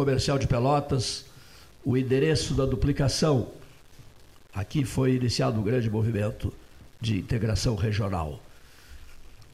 [0.00, 1.26] Comercial de Pelotas,
[1.84, 3.48] o endereço da duplicação.
[4.50, 6.50] Aqui foi iniciado um grande movimento
[6.98, 8.40] de integração regional.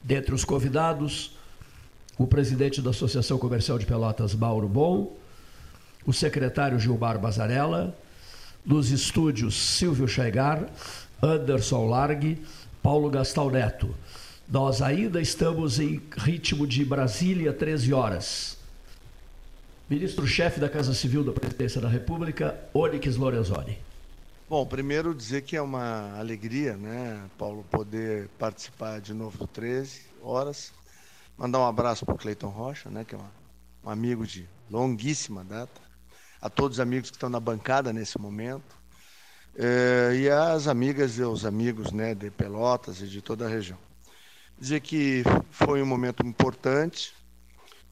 [0.01, 1.35] Dentre os convidados,
[2.17, 5.17] o presidente da Associação Comercial de Pelotas, Mauro Bom,
[6.05, 7.93] o secretário Gilmar Bazarella,
[8.65, 10.65] nos estúdios Silvio Chegar,
[11.21, 12.41] Anderson Largue,
[12.81, 13.93] Paulo Gastal Neto.
[14.47, 18.56] Nós ainda estamos em ritmo de Brasília, 13 horas.
[19.89, 23.79] Ministro-chefe da Casa Civil da Presidência da República, Onyx Lorenzoni.
[24.49, 30.01] Bom, primeiro dizer que é uma alegria, né, Paulo, poder participar de novo do 13
[30.21, 30.73] horas.
[31.37, 33.31] Mandar um abraço para o Cleiton Rocha, né, que é uma,
[33.85, 35.79] um amigo de longuíssima data.
[36.41, 38.75] A todos os amigos que estão na bancada nesse momento.
[39.55, 43.79] É, e as amigas e os amigos né, de Pelotas e de toda a região.
[44.59, 47.15] Dizer que foi um momento importante,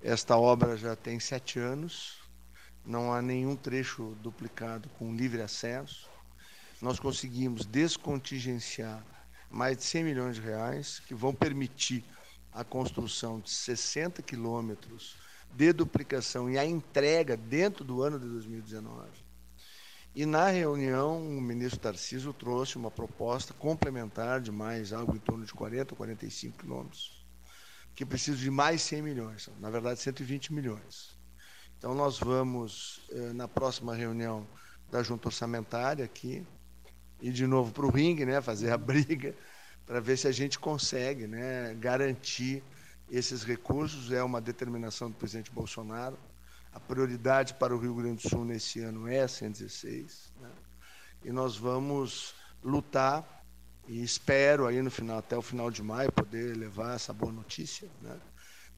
[0.06, 2.20] esta obra já tem sete anos,
[2.86, 6.08] não há nenhum trecho duplicado com livre acesso.
[6.80, 9.04] Nós conseguimos descontingenciar
[9.50, 12.06] mais de 100 milhões de reais, que vão permitir
[12.54, 15.16] a construção de 60 quilômetros
[15.52, 19.10] de duplicação e a entrega dentro do ano de 2019.
[20.14, 25.44] E na reunião, o ministro Tarcísio trouxe uma proposta complementar de mais algo em torno
[25.46, 27.15] de 40 ou 45 quilômetros
[27.96, 31.18] que precisa de mais 100 milhões, na verdade 120 milhões.
[31.78, 34.48] Então nós vamos, eh, na próxima reunião
[34.92, 36.46] da junta orçamentária aqui,
[37.22, 39.36] ir de novo para o ringue, né, fazer a briga,
[39.86, 42.64] para ver se a gente consegue né, garantir
[43.10, 44.12] esses recursos.
[44.12, 46.18] É uma determinação do presidente Bolsonaro.
[46.74, 50.34] A prioridade para o Rio Grande do Sul nesse ano é a 116.
[50.42, 50.50] Né?
[51.24, 53.35] E nós vamos lutar
[53.88, 57.88] e espero aí no final, até o final de maio, poder levar essa boa notícia,
[58.02, 58.18] né?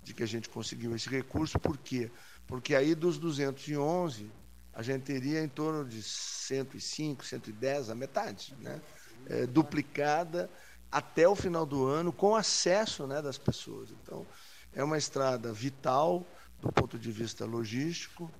[0.03, 1.59] De que a gente conseguiu esse recurso.
[1.59, 2.11] Por quê?
[2.45, 4.29] Porque aí dos 211,
[4.73, 8.81] a gente teria em torno de 105, 110, a metade, né?
[9.25, 10.49] É, duplicada
[10.91, 13.89] até o final do ano, com acesso né, das pessoas.
[13.91, 14.25] Então,
[14.73, 16.25] é uma estrada vital
[16.61, 18.31] do ponto de vista logístico,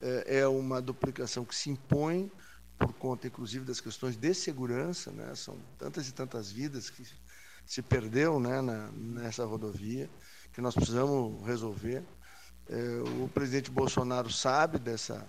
[0.00, 2.30] é, é uma duplicação que se impõe
[2.78, 5.34] por conta, inclusive, das questões de segurança, né?
[5.34, 7.04] são tantas e tantas vidas que
[7.66, 10.08] se perdeu né, na, nessa rodovia,
[10.52, 12.02] que nós precisamos resolver.
[12.68, 15.26] É, o presidente Bolsonaro sabe dessa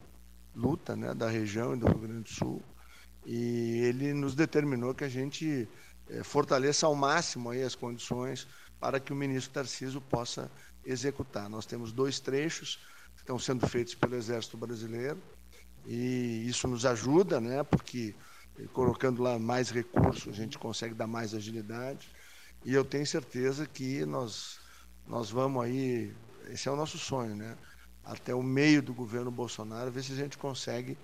[0.55, 2.61] luta né, da região e do Rio Grande do Sul,
[3.25, 5.67] e ele nos determinou que a gente
[6.09, 8.47] é, fortaleça ao máximo aí as condições
[8.79, 10.51] para que o ministro Tarciso possa
[10.85, 11.49] executar.
[11.49, 12.79] Nós temos dois trechos
[13.15, 15.21] que estão sendo feitos pelo Exército Brasileiro,
[15.85, 17.63] e isso nos ajuda, né?
[17.63, 18.15] Porque
[18.73, 22.09] colocando lá mais recursos, a gente consegue dar mais agilidade.
[22.63, 24.59] E eu tenho certeza que nós,
[25.07, 26.13] nós vamos aí,
[26.49, 27.57] esse é o nosso sonho, né?
[28.03, 30.97] Até o meio do governo Bolsonaro, ver se a gente consegue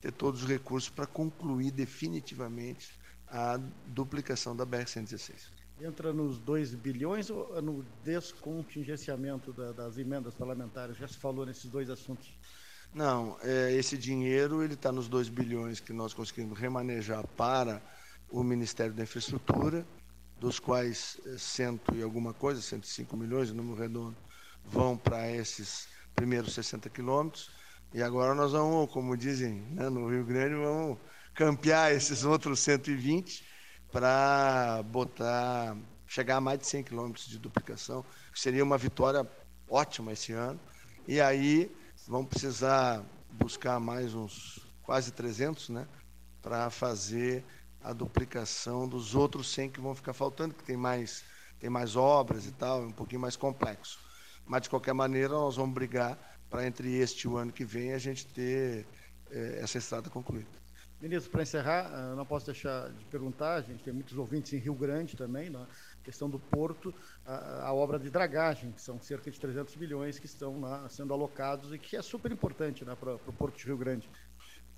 [0.00, 2.92] ter todos os recursos para concluir definitivamente
[3.26, 5.50] a duplicação da BR-116.
[5.80, 10.96] Entra nos 2 bilhões ou no descontingenciamento da, das emendas parlamentares?
[10.96, 12.32] Já se falou nesses dois assuntos.
[12.94, 17.82] Não, é, esse dinheiro ele está nos 2 bilhões que nós conseguimos remanejar para
[18.30, 19.86] o Ministério da Infraestrutura,
[20.40, 24.16] dos quais é, cento e alguma coisa, 105 milhões, número redondo,
[24.64, 27.50] vão para esses primeiros 60 quilômetros.
[27.92, 30.98] E agora nós vamos, como dizem né, no Rio Grande, vamos
[31.34, 33.46] campear esses outros 120
[33.92, 35.76] para botar,
[36.06, 39.26] chegar a mais de 100 quilômetros de duplicação, que seria uma vitória
[39.68, 40.60] ótima esse ano.
[41.06, 41.74] E aí
[42.08, 45.86] vão precisar buscar mais uns quase 300, né,
[46.40, 47.44] para fazer
[47.82, 51.22] a duplicação dos outros 100 que vão ficar faltando, que tem mais,
[51.60, 53.98] tem mais obras e tal, é um pouquinho mais complexo.
[54.46, 56.18] Mas, de qualquer maneira, nós vamos brigar
[56.48, 58.86] para, entre este e o ano que vem, a gente ter
[59.30, 60.48] eh, essa estrada concluída.
[61.00, 64.56] Ministro, para encerrar, eh, não posso deixar de perguntar, a gente tem muitos ouvintes em
[64.56, 65.66] Rio Grande também, né?
[66.08, 66.94] Questão do porto,
[67.26, 71.12] a, a, obra de dragagem, que são cerca de 300 milhões que estão lá sendo
[71.12, 74.08] alocados e que é super importante né, para o Porto de Rio Grande.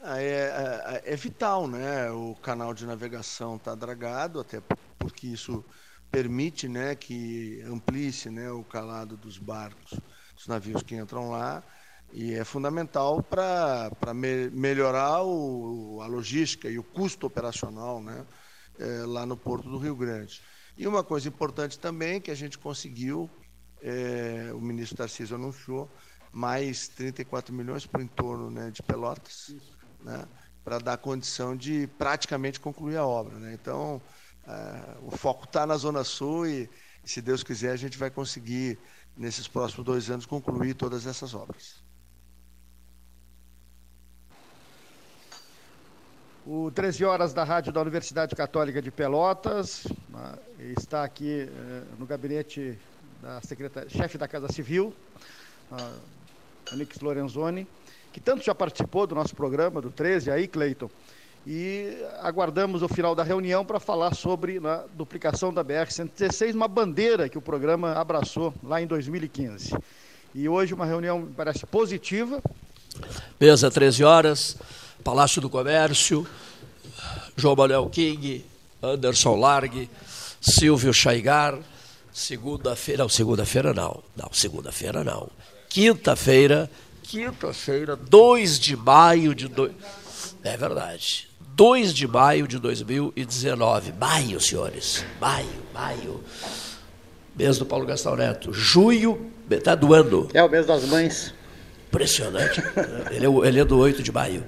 [0.01, 2.11] Ah, é, é, é, vital, né?
[2.11, 4.61] O canal de navegação está dragado, até
[4.99, 5.65] porque isso
[6.11, 10.01] permite né, que amplie-se né, o calado dos barcos,
[10.35, 11.63] dos navios que entram lá,
[12.13, 18.27] e é fundamental para me, melhorar o, a logística e o custo operacional né,
[18.81, 20.43] é, lá no Porto do Rio Grande.
[20.77, 23.29] E uma coisa importante também que a gente conseguiu,
[23.83, 25.91] é, o ministro Tarcísio anunciou,
[26.33, 29.55] mais 34 milhões para o entorno né, de Pelotas,
[30.03, 30.27] né,
[30.65, 33.37] para dar condição de praticamente concluir a obra.
[33.39, 33.53] Né?
[33.55, 34.01] Então,
[34.47, 36.71] é, o foco está na Zona Sul e,
[37.05, 38.79] se Deus quiser, a gente vai conseguir,
[39.17, 41.83] nesses próximos dois anos, concluir todas essas obras.
[46.47, 50.33] O 13 horas da rádio da Universidade Católica de Pelotas né,
[50.77, 52.79] está aqui eh, no gabinete
[53.23, 53.41] da
[53.89, 54.95] chefe da Casa Civil,
[56.73, 57.67] Anix Lorenzoni,
[58.11, 60.91] que tanto já participou do nosso programa, do 13, aí, Cleiton,
[61.47, 66.69] e aguardamos o final da reunião para falar sobre a né, duplicação da BR-116, uma
[66.69, 69.77] bandeira que o programa abraçou lá em 2015.
[70.35, 72.43] E hoje uma reunião parece positiva.
[73.39, 74.57] Mesa 13 horas,
[75.03, 76.27] Palácio do Comércio,
[77.37, 78.45] João Manuel King,
[78.83, 79.89] Anderson Largue,
[80.41, 81.59] Silvio Chaigar,
[82.13, 85.29] segunda-feira, não, segunda-feira não, não, segunda-feira não,
[85.69, 86.71] quinta-feira,
[87.03, 89.49] quinta-feira, 2 de maio de...
[89.49, 89.71] Do...
[90.43, 96.25] É verdade, 2 de maio de 2019, maio, senhores, maio, maio,
[97.37, 100.29] mês do Paulo Gastão Neto, junho, metade do ano.
[100.33, 101.35] É o mês das mães.
[101.89, 102.63] Impressionante,
[103.11, 104.45] ele é, ele é do 8 de maio.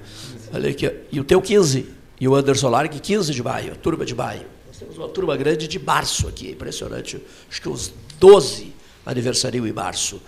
[0.53, 1.87] Olha aqui, e o teu 15,
[2.21, 4.45] e o Anderson Largue 15 de maio, turma de maio.
[4.67, 7.19] Nós temos uma turma grande de março aqui, impressionante.
[7.49, 8.71] Acho que uns 12
[9.03, 10.21] aniversariam em março.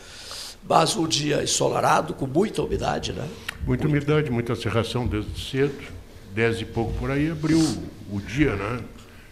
[0.67, 3.29] Mas um dia ensolarado, com muita umidade, né?
[3.67, 5.93] Muita umidade, muita serração desde cedo.
[6.33, 7.59] Dez e pouco por aí abriu
[8.11, 8.83] o dia, né?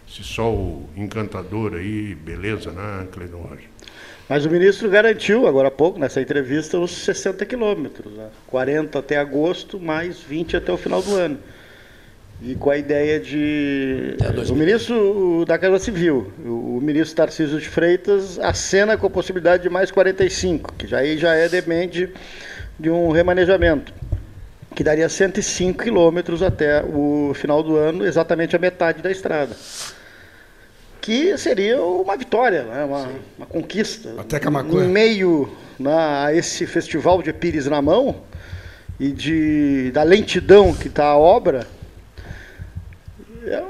[0.08, 3.73] Esse sol encantador aí, beleza, né, Cleiton Rocha?
[4.28, 8.12] Mas o ministro garantiu, agora há pouco, nessa entrevista, os 60 quilômetros.
[8.14, 8.28] Né?
[8.46, 11.38] 40 até agosto, mais 20 até o final do ano.
[12.42, 14.16] E com a ideia de.
[14.50, 19.70] O ministro da Casa Civil, o ministro Tarcísio de Freitas, acena com a possibilidade de
[19.70, 22.08] mais 45, que já aí já é depende
[22.78, 23.94] de um remanejamento,
[24.74, 29.54] que daria 105 quilômetros até o final do ano, exatamente a metade da estrada
[31.04, 32.82] que seria uma vitória, né?
[32.82, 34.14] uma, uma, conquista.
[34.18, 34.86] Até Camacuã.
[34.86, 38.22] Em meio né, a esse festival de Pires na mão
[38.98, 41.66] e de, da lentidão que está a obra,
[43.46, 43.60] é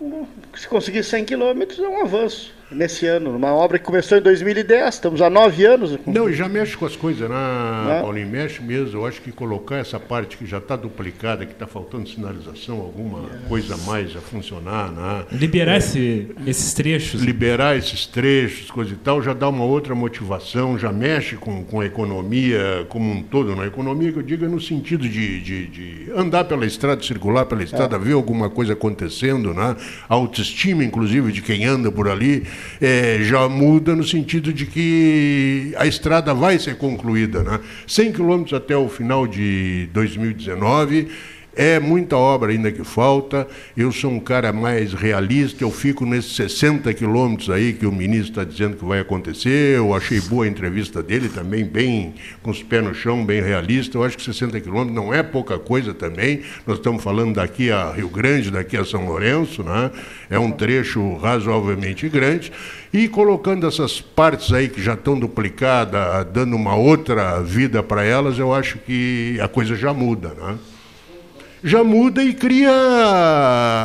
[0.00, 0.24] um,
[0.56, 3.36] se conseguir 100 quilômetros é um avanço nesse ano.
[3.36, 5.98] Uma obra que começou em 2010, estamos há nove anos.
[6.06, 8.28] Não, já mexe com as coisas, né, Paulinho?
[8.28, 8.98] Mexe mesmo.
[8.98, 13.26] Eu acho que colocar essa parte que já está duplicada, que está faltando sinalização, alguma
[13.26, 13.48] é.
[13.48, 14.90] coisa a mais a funcionar.
[14.92, 15.24] Né?
[15.32, 17.22] Liberar é, esse, esses trechos.
[17.22, 21.80] Liberar esses trechos, coisa e tal, já dá uma outra motivação, já mexe com, com
[21.80, 23.54] a economia como um todo.
[23.56, 27.46] Na economia que eu digo é no sentido de, de, de andar pela estrada, circular
[27.46, 27.98] pela estrada, é.
[27.98, 29.76] ver alguma coisa acontecendo, né?
[30.08, 32.44] a autoestima, inclusive, de quem anda por ali
[32.80, 37.42] é, já muda no sentido de que a estrada vai ser concluída.
[37.42, 37.60] Né?
[37.86, 41.08] 100 quilômetros até o final de 2019
[41.58, 43.44] é muita obra ainda que falta.
[43.76, 48.30] Eu sou um cara mais realista, eu fico nesses 60 quilômetros aí que o ministro
[48.30, 49.76] está dizendo que vai acontecer.
[49.76, 52.14] Eu achei boa a entrevista dele também, bem
[52.44, 53.98] com os pés no chão, bem realista.
[53.98, 56.42] Eu acho que 60 quilômetros não é pouca coisa também.
[56.64, 59.90] Nós estamos falando daqui a Rio Grande, daqui a São Lourenço, né?
[60.30, 62.52] é um trecho razoavelmente grande.
[62.92, 68.38] E colocando essas partes aí que já estão duplicadas, dando uma outra vida para elas,
[68.38, 70.28] eu acho que a coisa já muda.
[70.40, 70.56] Né?
[71.62, 72.70] Já muda e cria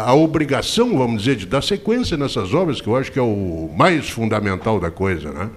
[0.06, 3.70] a obrigação, vamos dizer, de dar sequência nessas obras, que eu acho que é o
[3.76, 5.32] mais fundamental da coisa.
[5.32, 5.50] Né?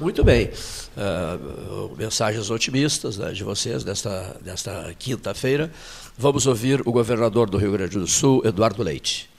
[0.00, 0.50] Muito bem.
[0.96, 5.70] Uh, mensagens otimistas né, de vocês desta, desta quinta-feira.
[6.16, 9.30] Vamos ouvir o governador do Rio Grande do Sul, Eduardo Leite.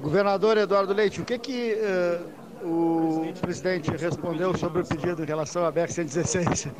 [0.00, 1.76] Governador Eduardo Leite, o que, que
[2.64, 6.70] uh, o presidente respondeu sobre o pedido em relação à BR-116?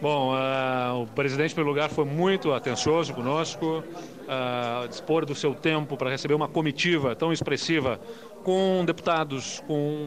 [0.00, 5.96] Bom, uh, o presidente, pelo lugar, foi muito atencioso conosco, uh, dispor do seu tempo
[5.96, 7.98] para receber uma comitiva tão expressiva
[8.44, 10.06] com deputados, com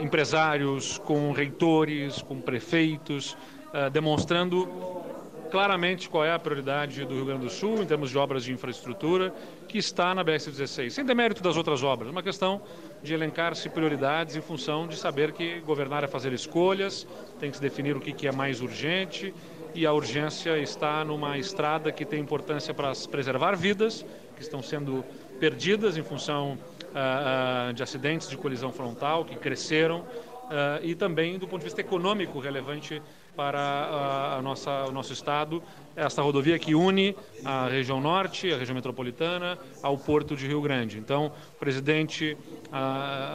[0.00, 3.36] empresários, com reitores, com prefeitos,
[3.72, 4.68] uh, demonstrando
[5.48, 8.52] claramente qual é a prioridade do Rio Grande do Sul em termos de obras de
[8.52, 9.32] infraestrutura
[9.68, 12.60] que está na BS-16, sem demérito das outras obras, uma questão
[13.02, 17.06] de elencar-se prioridades em função de saber que governar é fazer escolhas,
[17.38, 19.34] tem que se definir o que é mais urgente
[19.74, 24.04] e a urgência está numa estrada que tem importância para preservar vidas
[24.36, 25.04] que estão sendo
[25.38, 26.58] perdidas em função
[26.90, 31.80] uh, de acidentes de colisão frontal que cresceram uh, e também do ponto de vista
[31.80, 33.00] econômico relevante
[33.40, 35.62] para a, a nossa, o nosso estado,
[35.96, 40.98] esta rodovia que une a região norte, a região metropolitana, ao porto de Rio Grande.
[40.98, 42.36] Então, o presidente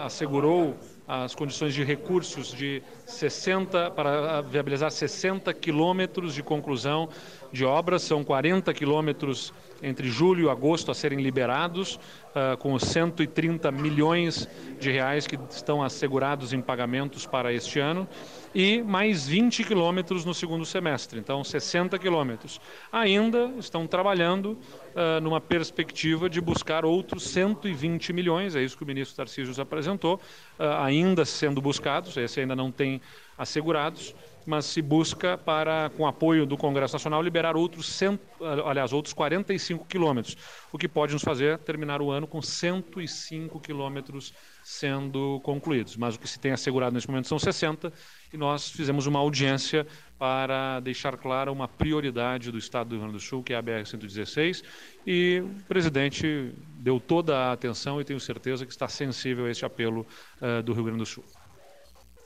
[0.06, 7.10] assegurou as condições de recursos de 60 para viabilizar 60 quilômetros de conclusão
[7.52, 12.84] de obras, são 40 quilômetros entre julho e agosto a serem liberados, uh, com os
[12.84, 14.48] 130 milhões
[14.80, 18.08] de reais que estão assegurados em pagamentos para este ano,
[18.56, 22.62] e mais 20 quilômetros no segundo semestre, então 60 quilômetros.
[22.90, 28.88] Ainda estão trabalhando uh, numa perspectiva de buscar outros 120 milhões, é isso que o
[28.88, 30.16] ministro Tarcísio apresentou,
[30.58, 33.02] uh, ainda sendo buscados, esse ainda não tem
[33.38, 38.22] assegurados, mas se busca para, com apoio do Congresso Nacional, liberar outros, cento,
[38.66, 40.38] aliás, outros 45 quilômetros,
[40.72, 44.34] o que pode nos fazer terminar o ano com 105 quilômetros
[44.64, 45.98] sendo concluídos.
[45.98, 47.92] Mas o que se tem assegurado nesse momento são 60,
[48.36, 49.88] e nós fizemos uma audiência
[50.20, 53.64] para deixar clara uma prioridade do Estado do Rio Grande do Sul, que é a
[53.64, 54.62] BR-116,
[55.08, 59.66] e o presidente deu toda a atenção e tenho certeza que está sensível a este
[59.66, 60.06] apelo
[60.42, 61.24] uh, do Rio Grande do Sul.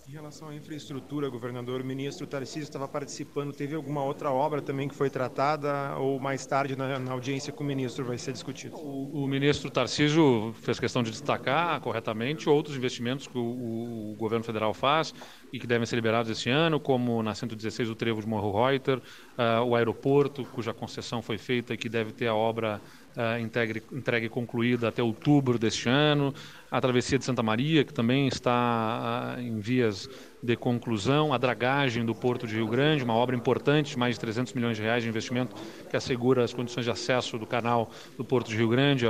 [0.09, 3.53] Em relação à infraestrutura, governador, o ministro Tarcísio estava participando.
[3.53, 7.63] Teve alguma outra obra também que foi tratada ou mais tarde na, na audiência com
[7.63, 8.75] o ministro vai ser discutido?
[8.75, 14.43] O, o, ministro Tarcísio fez questão de destacar corretamente outros investimentos que o, o, governo
[14.43, 15.13] federal faz
[15.53, 18.97] e que devem ser liberados esse ano, como na 116 o trevo de Morro Reuter,
[18.97, 22.81] uh, o aeroporto, cuja concessão foi feita e que deve ter a obra
[23.15, 26.33] uh, entregue, entregue concluída até outubro deste ano,
[26.71, 30.07] a travessia de Santa Maria, que também está uh, em vias
[30.41, 34.53] de conclusão, a dragagem do Porto de Rio Grande, uma obra importante, mais de 300
[34.53, 35.55] milhões de reais de investimento,
[35.89, 39.09] que assegura as condições de acesso do canal do Porto de Rio Grande, uh,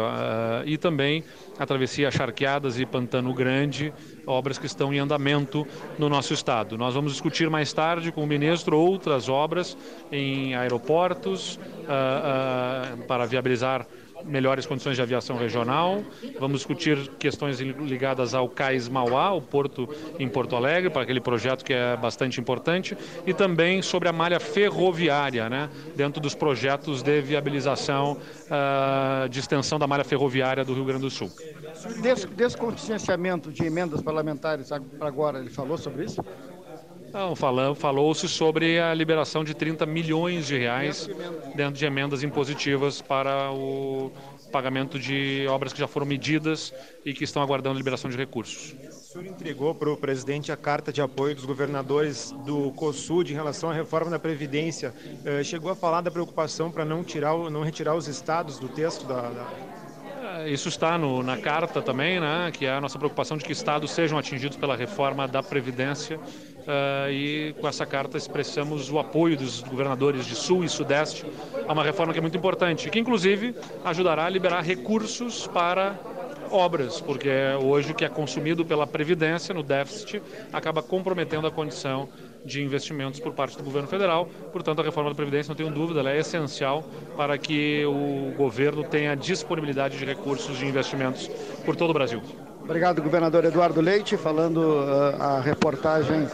[0.65, 1.23] e também
[1.57, 3.93] a travessia Charqueadas e Pantano Grande,
[4.25, 6.77] obras que estão em andamento no nosso estado.
[6.77, 9.77] Nós vamos discutir mais tarde com o ministro outras obras
[10.11, 13.85] em aeroportos uh, para viabilizar
[14.25, 16.03] melhores condições de aviação regional.
[16.39, 21.63] Vamos discutir questões ligadas ao Cais Mauá, o porto em Porto Alegre, para aquele projeto
[21.63, 27.21] que é bastante importante, e também sobre a malha ferroviária, né, dentro dos projetos de
[27.21, 31.31] viabilização uh, de extensão da malha ferroviária do Rio Grande do Sul.
[32.01, 32.25] Des
[33.51, 36.21] de emendas parlamentares agora, ele falou sobre isso?
[37.13, 37.35] Não,
[37.75, 41.09] falou-se sobre a liberação de 30 milhões de reais
[41.55, 44.11] dentro de emendas impositivas para o
[44.51, 46.73] pagamento de obras que já foram medidas
[47.05, 48.75] e que estão aguardando liberação de recursos.
[48.89, 53.35] O senhor entregou para o presidente a carta de apoio dos governadores do COSUD em
[53.35, 54.93] relação à reforma da Previdência.
[55.25, 59.07] Eh, chegou a falar da preocupação para não, tirar, não retirar os estados do texto
[59.07, 59.47] da, da
[60.39, 63.51] é, isso está no, na carta também, né, que é a nossa preocupação de que
[63.51, 66.19] estados sejam atingidos pela reforma da Previdência
[66.69, 71.25] Uh, e com essa carta expressamos o apoio dos governadores de Sul e Sudeste
[71.67, 75.97] a uma reforma que é muito importante, que inclusive ajudará a liberar recursos para
[76.51, 77.27] obras, porque
[77.59, 80.21] hoje o que é consumido pela Previdência no déficit
[80.53, 82.07] acaba comprometendo a condição
[82.45, 84.27] de investimentos por parte do governo federal.
[84.51, 86.83] Portanto, a reforma da Previdência, não tenho dúvida, ela é essencial
[87.17, 91.27] para que o governo tenha disponibilidade de recursos de investimentos
[91.65, 92.21] por todo o Brasil.
[92.61, 96.27] Obrigado, governador Eduardo Leite, falando uh, a reportagem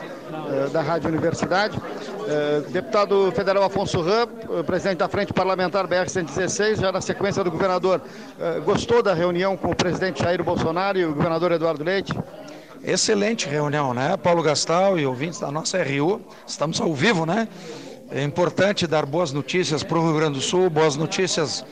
[0.71, 1.77] da Rádio Universidade.
[1.77, 4.27] Uh, deputado federal Afonso Ram,
[4.65, 8.01] presidente da Frente Parlamentar BR-116, já na sequência do governador,
[8.63, 12.13] gostou da reunião com o presidente Jair Bolsonaro e o governador Eduardo Leite?
[12.83, 14.15] Excelente reunião, né?
[14.17, 17.47] Paulo Gastal e ouvintes da nossa RU, estamos ao vivo, né?
[18.11, 21.65] É importante dar boas notícias para o Rio Grande do Sul, boas notícias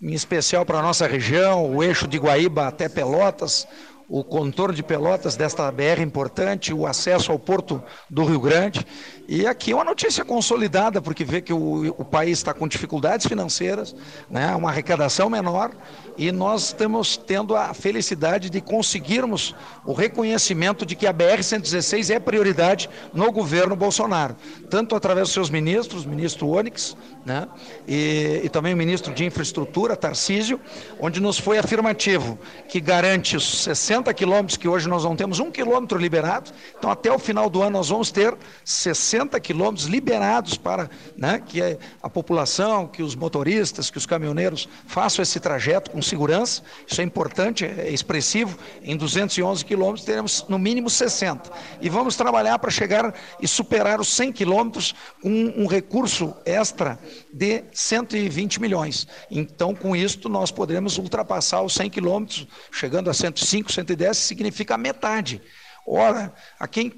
[0.00, 3.66] em especial para a nossa região, o eixo de Guaíba até Pelotas,
[4.14, 8.86] o contorno de Pelotas desta BR importante, o acesso ao porto do Rio Grande.
[9.34, 13.96] E aqui uma notícia consolidada, porque vê que o, o país está com dificuldades financeiras,
[14.28, 15.70] né, uma arrecadação menor,
[16.18, 19.54] e nós estamos tendo a felicidade de conseguirmos
[19.86, 24.36] o reconhecimento de que a BR-116 é prioridade no governo Bolsonaro,
[24.68, 27.48] tanto através dos seus ministros, ministro Onyx, né,
[27.88, 30.60] e, e também o ministro de Infraestrutura, Tarcísio,
[31.00, 35.50] onde nos foi afirmativo que garante os 60 quilômetros, que hoje nós não temos um
[35.50, 40.56] quilômetro liberado, então até o final do ano nós vamos ter 60 60 quilômetros liberados
[40.56, 41.60] para né, que
[42.02, 46.62] a população, que os motoristas, que os caminhoneiros façam esse trajeto com segurança.
[46.86, 48.58] Isso é importante, é expressivo.
[48.82, 51.50] Em 211 quilômetros teremos no mínimo 60.
[51.80, 56.98] E vamos trabalhar para chegar e superar os 100 quilômetros com um recurso extra
[57.32, 59.06] de 120 milhões.
[59.30, 65.40] Então, com isso, nós poderemos ultrapassar os 100 quilômetros, chegando a 105, 110, significa metade.
[65.86, 66.92] Ora, a quem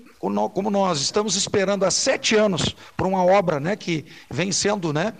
[0.50, 5.12] como nós estamos esperando há sete anos por uma obra né, que vem sendo, né,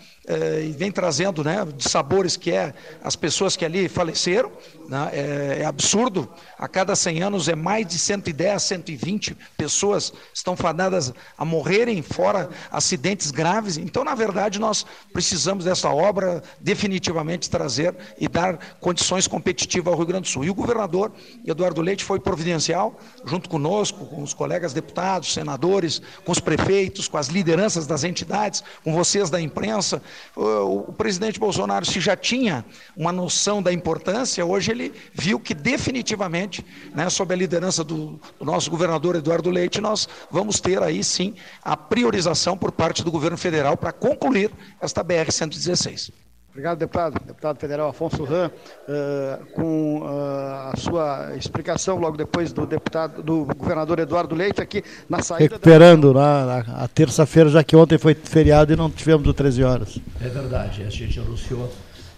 [0.63, 4.51] e vem trazendo né, de sabores que é as pessoas que ali faleceram,
[4.89, 10.57] né, é, é, absurdo, a cada 100 anos é mais de 110, 120 pessoas estão
[10.57, 17.95] fadadas a morrerem, fora acidentes graves, então na verdade nós precisamos dessa obra definitivamente trazer
[18.19, 20.45] e dar condições competitivas ao Rio Grande do Sul.
[20.45, 21.13] E o governador
[21.45, 27.17] Eduardo Leite foi providencial, junto conosco, com os colegas deputados, senadores, com os prefeitos, com
[27.17, 30.03] as lideranças das entidades, com vocês da imprensa.
[30.37, 32.65] O, o presidente Bolsonaro, se já tinha
[32.97, 38.45] uma noção da importância, hoje ele viu que definitivamente, né, sob a liderança do, do
[38.45, 43.37] nosso governador Eduardo Leite, nós vamos ter aí sim a priorização por parte do governo
[43.37, 46.24] federal para concluir esta BR-116.
[46.55, 47.15] Obrigado, deputado.
[47.27, 53.45] Deputado federal Afonso Ram, uh, com uh, a sua explicação logo depois do deputado, do
[53.45, 55.57] governador Eduardo Leite aqui na saída.
[55.57, 56.63] Recuperando da...
[56.65, 59.99] na, a terça-feira, já que ontem foi feriado e não tivemos o 13 horas.
[60.21, 61.73] É verdade, a gente anunciou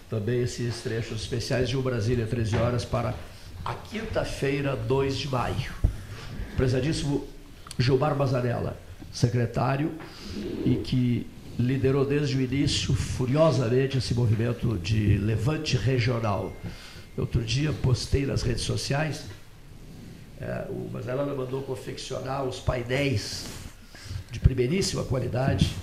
[0.07, 3.15] também esses trechos especiais de O Brasília 13 horas para
[3.65, 5.73] a quinta-feira, 2 de maio.
[6.55, 7.25] Prezadíssimo
[7.79, 8.77] Gilmar Bazarella,
[9.11, 9.93] secretário
[10.63, 11.25] e que
[11.59, 16.53] liderou desde o início furiosamente esse movimento de levante regional.
[17.17, 19.25] Outro dia postei nas redes sociais,
[20.39, 23.45] é, o Mazela mandou confeccionar os painéis
[24.31, 25.73] de primeiríssima qualidade,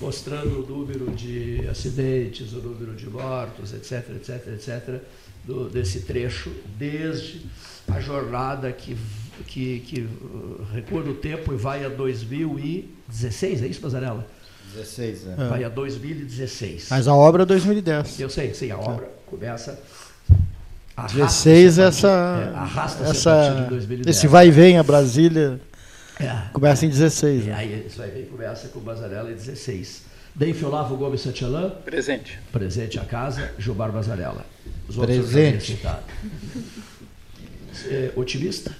[0.00, 5.00] mostrando o número de acidentes, o número de mortos, etc, etc, etc,
[5.44, 7.46] do, desse trecho, desde
[7.86, 8.96] a jornada que,
[9.46, 10.08] que, que
[10.72, 14.26] recua no tempo e vai a 2016, é isso, Mazarela?
[14.74, 15.48] 16, é.
[15.48, 16.88] Vai a 2016.
[16.90, 18.20] Mas a obra é 2010.
[18.20, 19.78] Eu sei, sim, a obra começa.
[21.14, 23.68] 16 essa, é, arrasta essa
[24.06, 25.58] esse vai e vem a Brasília
[26.20, 27.44] é, começa em 16.
[27.44, 27.54] E né?
[27.54, 30.02] aí esse vai e vem começa com Bazarela em 16.
[30.34, 31.70] Daí Fiolavo Gomes Santillan.
[31.84, 32.38] Presente.
[32.52, 34.44] Presente a casa, Gilmar Bazarela.
[34.86, 35.80] Os Presente.
[37.86, 38.76] É, otimista?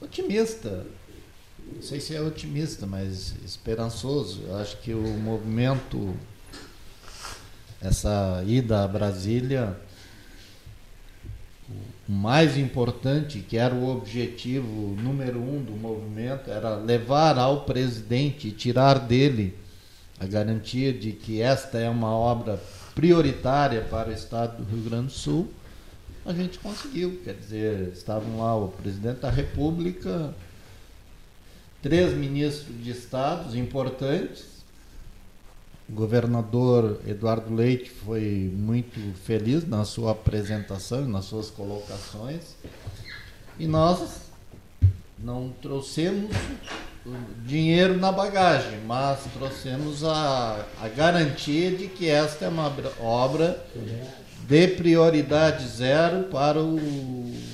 [0.00, 0.84] Otimista
[1.74, 4.42] não sei se é otimista, mas esperançoso.
[4.46, 6.14] Eu acho que o movimento,
[7.80, 9.76] essa ida a Brasília,
[12.08, 18.50] o mais importante, que era o objetivo número um do movimento, era levar ao presidente
[18.50, 19.54] tirar dele
[20.18, 22.60] a garantia de que esta é uma obra
[22.94, 25.48] prioritária para o Estado do Rio Grande do Sul.
[26.26, 30.34] A gente conseguiu, quer dizer, estavam lá o presidente da República,
[31.82, 34.58] três ministros de estados importantes.
[35.88, 42.56] O governador Eduardo Leite foi muito feliz na sua apresentação, nas suas colocações.
[43.58, 44.28] E nós
[45.18, 46.30] não trouxemos
[47.46, 53.64] dinheiro na bagagem, mas trouxemos a, a garantia de que esta é uma obra
[54.46, 56.78] de prioridade zero para o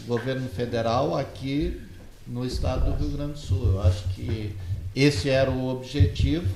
[0.06, 1.80] governo federal aqui
[2.26, 3.72] no estado do Rio Grande do Sul.
[3.72, 4.56] Eu acho que
[4.94, 6.46] esse era o objetivo.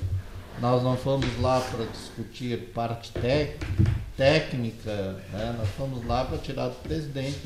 [0.59, 3.13] Nós não fomos lá para discutir parte
[4.17, 5.55] técnica, né?
[5.57, 7.39] nós fomos lá para tirar do presidente,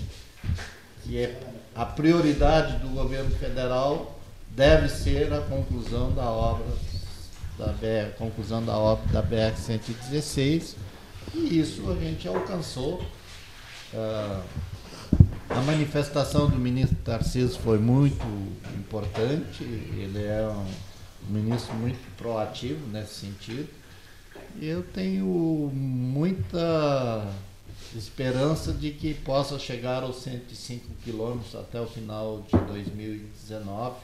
[1.03, 1.39] que é
[1.75, 6.65] a prioridade do governo federal deve ser a conclusão da obra
[7.57, 10.75] da BR, conclusão da obra da BR 116
[11.33, 13.03] e isso a gente alcançou.
[13.93, 14.41] Uh,
[15.49, 18.25] a manifestação do ministro Tarcísio foi muito
[18.77, 20.47] importante, ele é
[21.27, 23.67] um ministro muito proativo nesse sentido.
[24.62, 25.25] Eu tenho
[25.73, 27.25] muita
[27.95, 33.95] esperança de que possa chegar aos 105 quilômetros até o final de 2019,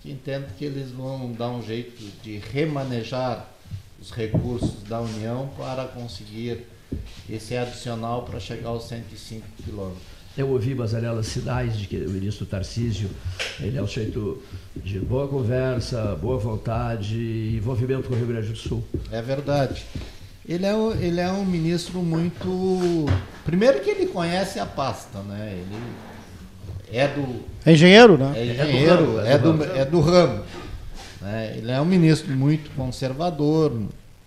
[0.00, 3.48] que entendo que eles vão dar um jeito de remanejar
[4.00, 6.66] os recursos da União para conseguir
[7.28, 10.17] esse adicional para chegar aos 105 quilômetros.
[10.38, 13.10] Eu ouvi, Basarela, sinais de que o ministro Tarcísio
[13.58, 14.40] ele é um sujeito
[14.76, 18.84] de boa conversa, boa vontade, envolvimento com o Rio Grande do Sul.
[19.10, 19.84] É verdade.
[20.48, 23.06] Ele é, ele é um ministro muito.
[23.44, 25.58] Primeiro que ele conhece a pasta, né?
[25.60, 27.44] Ele é do.
[27.66, 28.32] É engenheiro, né?
[28.36, 29.64] É engenheiro, é do ramo.
[29.64, 30.44] É do, é do ramo.
[31.20, 31.54] Né?
[31.58, 33.76] Ele é um ministro muito conservador,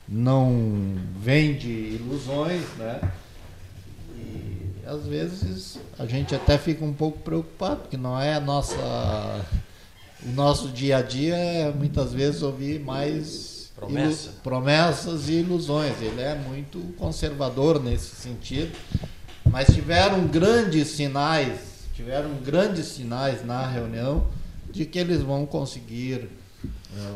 [0.10, 0.94] não
[1.24, 3.00] vende ilusões, né?
[4.86, 8.76] Às vezes a gente até fica um pouco preocupado, porque não é a nossa.
[10.24, 14.30] O nosso dia a dia é muitas vezes ouvir mais Promessa.
[14.30, 16.00] ilu, promessas e ilusões.
[16.00, 18.72] Ele é muito conservador nesse sentido.
[19.50, 24.28] Mas tiveram grandes sinais, tiveram grandes sinais na reunião
[24.72, 26.30] de que eles vão conseguir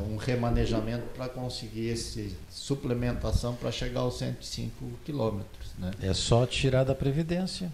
[0.09, 4.71] um remanejamento para conseguir essa suplementação para chegar aos 105
[5.03, 5.71] quilômetros.
[5.77, 5.91] Né?
[6.01, 7.71] É só tirar da Previdência.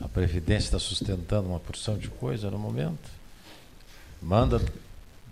[0.00, 3.10] A Previdência está sustentando uma porção de coisa no momento.
[4.20, 4.60] Manda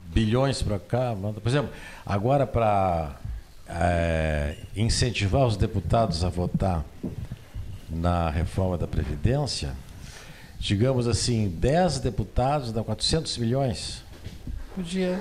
[0.07, 1.41] bilhões para cá, manda.
[1.41, 1.73] Por exemplo,
[2.07, 3.19] agora para
[3.69, 6.85] é, incentivar os deputados a votar
[7.91, 9.75] na reforma da Previdência,
[10.59, 14.05] digamos assim, 10 deputados dá 400 milhões.
[14.75, 15.19] Podia.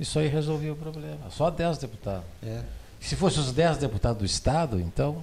[0.00, 1.30] Isso aí resolvia o problema.
[1.30, 2.24] Só 10 deputados.
[2.42, 2.62] É.
[3.00, 5.22] Se fosse os 10 deputados do Estado, então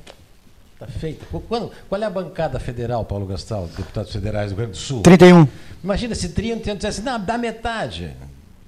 [0.73, 1.25] está feito.
[1.47, 5.01] Quando, qual é a bancada federal, Paulo Gastal, deputados federais do Rio Grande do Sul?
[5.01, 5.47] 31.
[5.83, 8.15] Imagina se 30 dissesse, não, dá metade.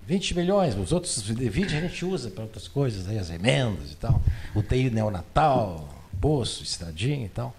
[0.08, 3.95] 20 milhões, os outros 20 a gente usa para outras coisas, aí, as emendas e
[3.95, 4.21] tal.
[4.54, 5.88] O TI neonatal,
[6.21, 7.56] poço, estradinha e tal.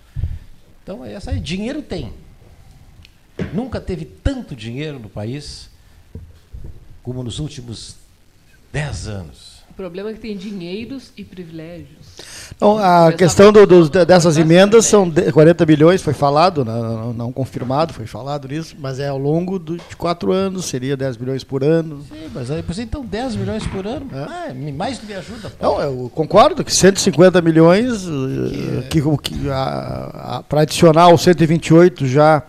[0.83, 2.13] Então, essa aí, dinheiro tem.
[3.53, 5.69] Nunca teve tanto dinheiro no país
[7.07, 7.95] como nos últimos
[8.73, 9.57] 10 anos.
[9.71, 12.17] O problema é que tem dinheiros e privilégios.
[12.61, 17.93] Não, a questão do, do, dessas emendas são 40 bilhões, foi falado, não, não, confirmado,
[17.93, 22.03] foi falado nisso, mas é ao longo de quatro anos, seria 10 bilhões por ano.
[22.09, 24.51] Sim, mas aí, então 10 milhões por ano, é.
[24.51, 25.53] ah, mais me ajuda.
[25.61, 28.05] Não, eu concordo que 150 milhões,
[28.91, 29.35] que, que, que
[30.49, 32.43] para adicionar os 128 já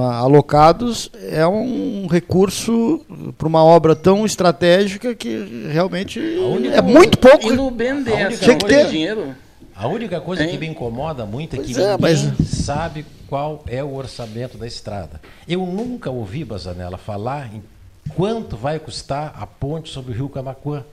[0.00, 3.04] alocados é um recurso
[3.38, 7.52] para uma obra tão estratégica que realmente única, é muito pouco.
[7.52, 9.34] E no BNDES, tinha que ter dinheiro.
[9.74, 10.50] A única coisa hein?
[10.50, 12.48] que me incomoda muito é que é, ninguém mas...
[12.48, 15.20] sabe qual é o orçamento da estrada.
[15.48, 17.62] Eu nunca ouvi, Bazanella, falar em
[18.14, 20.84] quanto vai custar a ponte sobre o rio Camacuã,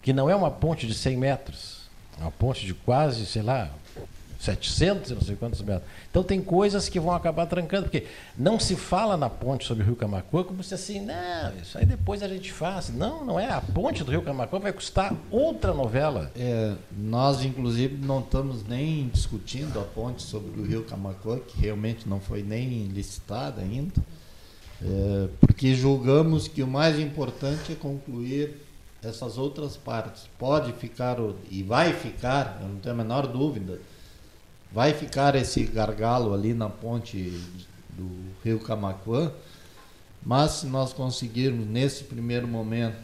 [0.00, 1.82] que não é uma ponte de 100 metros,
[2.18, 3.70] é uma ponte de quase, sei lá,
[4.42, 5.88] 700 e não sei quantos metros.
[6.10, 9.86] Então tem coisas que vão acabar trancando, porque não se fala na ponte sobre o
[9.86, 12.88] Rio Camacuã como se assim, não, isso aí depois a gente faz.
[12.88, 13.48] Não, não é.
[13.48, 16.32] A ponte do Rio Camacuã vai custar outra novela.
[16.34, 22.08] É, nós, inclusive, não estamos nem discutindo a ponte sobre o Rio Camacuã, que realmente
[22.08, 24.02] não foi nem licitada ainda,
[24.82, 28.56] é, porque julgamos que o mais importante é concluir
[29.04, 30.24] essas outras partes.
[30.36, 31.16] Pode ficar,
[31.48, 33.78] e vai ficar, eu não tenho a menor dúvida,
[34.72, 37.38] vai ficar esse gargalo ali na ponte
[37.90, 38.08] do
[38.42, 39.32] Rio Camacuã,
[40.24, 42.96] mas se nós conseguirmos nesse primeiro momento,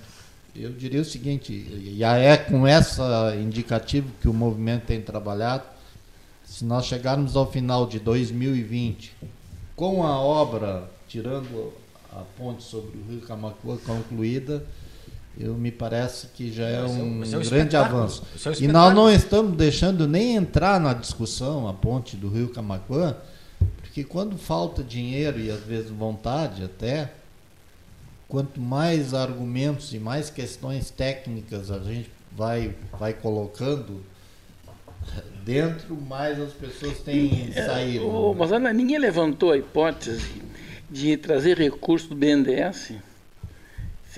[0.55, 5.65] eu diria o seguinte, e é com essa indicativo que o movimento tem trabalhado,
[6.45, 9.15] se nós chegarmos ao final de 2020
[9.77, 11.73] com a obra, tirando
[12.11, 14.65] a ponte sobre o Rio Camacuã concluída,
[15.39, 18.25] eu me parece que já é um, é um grande avanço.
[18.45, 22.49] É um e nós não estamos deixando nem entrar na discussão a ponte do Rio
[22.49, 23.17] Camacuã,
[23.77, 27.13] porque quando falta dinheiro e às vezes vontade até,
[28.29, 34.03] quanto mais argumentos e mais questões técnicas a gente vai, vai colocando
[35.45, 38.35] dentro, mais as pessoas têm é, saído.
[38.37, 40.43] mas Ana, ninguém levantou a hipótese
[40.91, 42.95] de trazer recursos do BNDES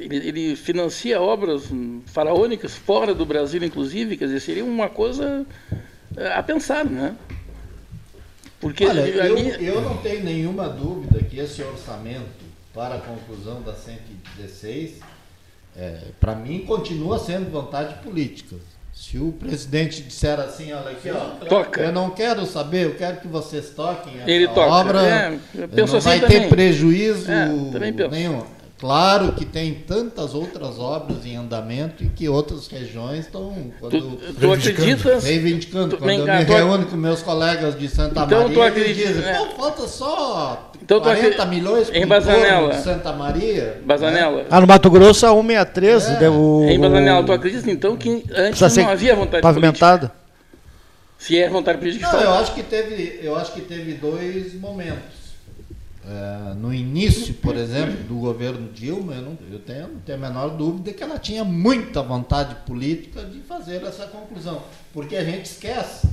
[0.04, 1.64] ele, ele, financia obras
[2.06, 5.46] faraônicas fora do Brasil, inclusive, quer dizer, seria uma coisa
[6.16, 7.14] eh, a pensar, né?
[8.60, 13.72] Porque Olha, eu, eu não tenho nenhuma dúvida que esse orçamento para a conclusão da
[13.74, 15.00] 116,
[15.76, 18.56] é, para mim, continua sendo vontade política.
[18.92, 21.80] Se o presidente disser assim, olha aqui, ó, Toca.
[21.80, 24.60] eu não quero saber, eu quero que vocês toquem essa Ele toca.
[24.60, 25.38] obra, é,
[25.72, 26.42] não assim vai também.
[26.42, 27.48] ter prejuízo é,
[28.10, 28.44] nenhum.
[28.80, 34.52] Claro que tem tantas outras obras em andamento e que outras regiões estão tu, tu
[34.52, 35.96] acreditas, reivindicando.
[35.96, 39.22] Tu, quando eu cá, me reúno com meus colegas de Santa então, Maria, eles dizem,
[39.22, 39.50] né?
[39.54, 42.74] falta só então, 40 milhões em Bazanela.
[42.74, 43.82] de Santa Maria.
[43.84, 44.38] Bazanela.
[44.38, 44.48] Né?
[44.50, 46.06] Ah, no Mato Grosso a 163.
[46.06, 46.16] É.
[46.16, 50.08] Deu, em Bazanela, tu acredita então que antes não havia vontade pavimentado?
[50.08, 50.20] política?
[51.18, 55.19] Se é vontade política, não, eu acho que teve, eu acho que teve dois momentos.
[56.10, 60.48] É, no início, por exemplo, do governo Dilma, eu, não, eu tenho, tenho a menor
[60.48, 64.60] dúvida que ela tinha muita vontade política de fazer essa conclusão.
[64.92, 66.08] Porque a gente esquece.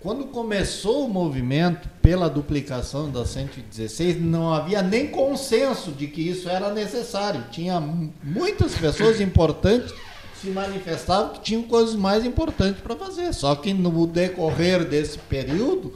[0.00, 6.48] Quando começou o movimento pela duplicação da 116, não havia nem consenso de que isso
[6.48, 7.44] era necessário.
[7.52, 9.94] Tinha muitas pessoas importantes
[10.42, 13.32] se manifestavam que tinham coisas mais importantes para fazer.
[13.32, 15.94] Só que no decorrer desse período,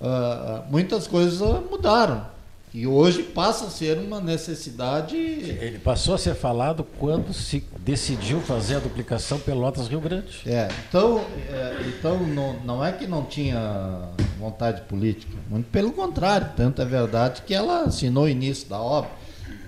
[0.00, 2.36] uh, muitas coisas mudaram.
[2.74, 5.16] E hoje passa a ser uma necessidade.
[5.16, 10.42] Ele passou a ser falado quando se decidiu fazer a duplicação Pelotas-Rio Grande.
[10.44, 15.32] É, então, é, então não, não é que não tinha vontade política.
[15.48, 19.10] Muito pelo contrário, tanto é verdade que ela assinou o início da obra.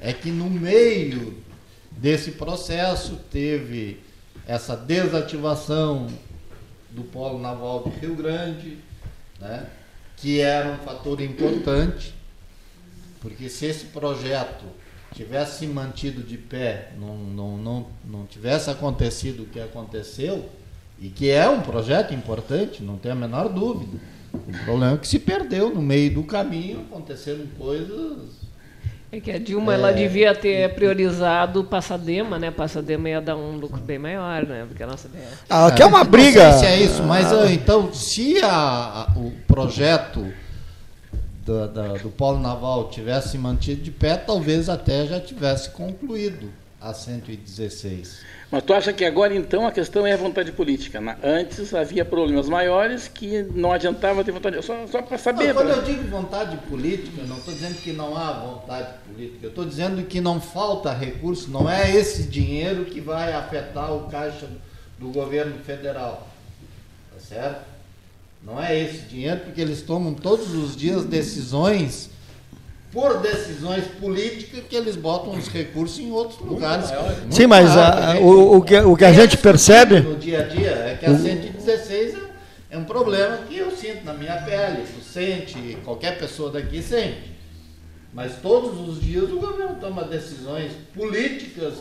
[0.03, 1.43] É que no meio
[1.93, 4.01] desse processo teve
[4.47, 6.09] essa desativação
[6.91, 8.77] do polo naval do Rio Grande,
[9.41, 9.67] né,
[10.21, 12.15] que era um fator importante,
[13.21, 14.65] porque se esse projeto
[15.15, 20.49] tivesse se mantido de pé, não, não, não, não tivesse acontecido o que aconteceu,
[21.01, 23.99] e que é um projeto importante, não tem a menor dúvida.
[24.33, 28.48] O problema é que se perdeu no meio do caminho, aconteceram coisas
[29.11, 32.51] é que a Dilma ela devia ter priorizado o Passadema, né?
[32.51, 34.67] Passadema ia dar um lucro bem maior, né?
[34.69, 35.09] Porque a nossa.
[35.49, 36.53] Ah, que é uma briga.
[36.53, 40.27] Não sei se é isso, mas ah, então, se a, a, o projeto
[41.45, 46.93] do, da, do Polo Naval tivesse mantido de pé, talvez até já tivesse concluído a
[46.93, 48.21] 116.
[48.51, 50.99] Mas tu acha que agora então a questão é a vontade política?
[51.23, 54.63] Antes havia problemas maiores que não adiantava ter vontade.
[54.65, 55.49] Só, só para saber.
[55.49, 55.77] Não, quando pra...
[55.77, 59.39] eu digo vontade política, não estou dizendo que não há vontade política.
[59.43, 61.51] Eu estou dizendo que não falta recurso.
[61.51, 64.49] Não é esse dinheiro que vai afetar o caixa
[64.99, 66.27] do governo federal.
[67.13, 67.67] Tá certo?
[68.43, 72.09] Não é esse dinheiro, porque eles tomam todos os dias decisões
[72.93, 76.87] por decisões políticas que eles botam os recursos em outros lugares.
[77.31, 80.01] Sim, mas a, o, o, que, o que a gente percebe.
[80.01, 82.19] No dia a dia é que a 116 é,
[82.71, 87.37] é um problema que eu sinto na minha pele, tu sente, qualquer pessoa daqui sente.
[88.13, 91.75] Mas todos os dias o governo toma decisões políticas,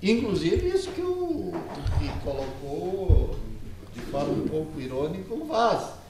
[0.00, 1.52] inclusive isso que o
[1.98, 3.36] que colocou
[3.92, 6.01] de forma um pouco irônica o Vaz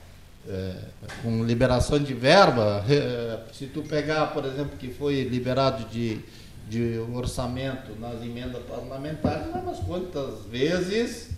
[0.49, 0.75] é,
[1.23, 6.21] com liberação de verba, é, se tu pegar, por exemplo, que foi liberado de,
[6.69, 11.31] de orçamento nas emendas parlamentares, mas quantas vezes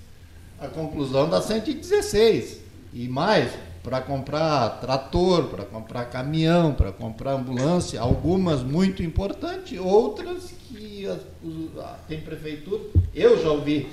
[0.58, 2.60] a conclusão da 116
[2.92, 10.54] e mais para comprar trator, para comprar caminhão, para comprar ambulância, algumas muito importantes, outras
[10.68, 11.68] que as, os,
[12.08, 12.82] tem prefeitura.
[13.14, 13.86] Eu já ouvi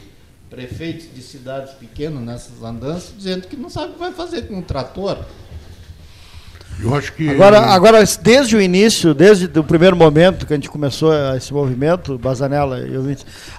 [0.52, 4.60] prefeitos de cidades pequenas nessas andanças dizendo que não sabe o que vai fazer com
[4.60, 5.18] o trator.
[6.84, 7.30] Eu acho que.
[7.30, 12.18] Agora, agora, desde o início, desde o primeiro momento que a gente começou esse movimento,
[12.18, 13.16] Bazanella, eu,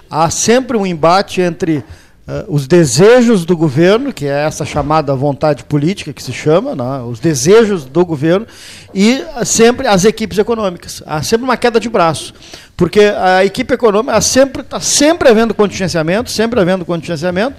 [0.09, 1.83] há sempre um embate entre
[2.25, 7.03] Uh, os desejos do governo, que é essa chamada vontade política que se chama, né,
[7.05, 8.47] os desejos do governo,
[8.95, 11.03] e sempre as equipes econômicas.
[11.05, 12.33] Há sempre uma queda de braço.
[12.77, 17.57] Porque a equipe econômica sempre está sempre havendo contingenciamento, sempre havendo contingenciamento,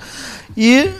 [0.56, 0.90] e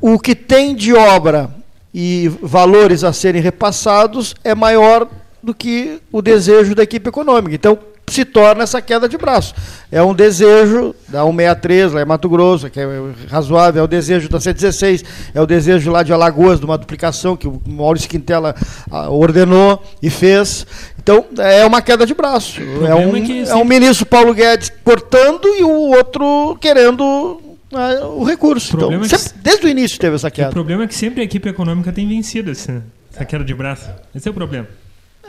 [0.00, 1.50] o que tem de obra
[1.92, 5.06] e valores a serem repassados é maior
[5.42, 7.54] do que o desejo da equipe econômica.
[7.54, 7.78] Então,
[8.12, 9.54] se torna essa queda de braço.
[9.90, 12.86] É um desejo da 163, lá em Mato Grosso, que é
[13.28, 17.36] razoável, é o desejo da 116, é o desejo lá de Alagoas, de uma duplicação
[17.36, 18.54] que o Maurício Quintela
[18.90, 20.66] ah, ordenou e fez.
[20.98, 22.60] Então, é uma queda de braço.
[22.60, 27.40] É um, é, é um ministro Paulo Guedes cortando e o outro querendo
[27.72, 28.76] ah, o recurso.
[28.76, 30.50] O então, sempre, desde o início teve essa queda.
[30.50, 33.90] O problema é que sempre a equipe econômica tem vencido essa, essa queda de braço.
[34.14, 34.66] Esse é o problema.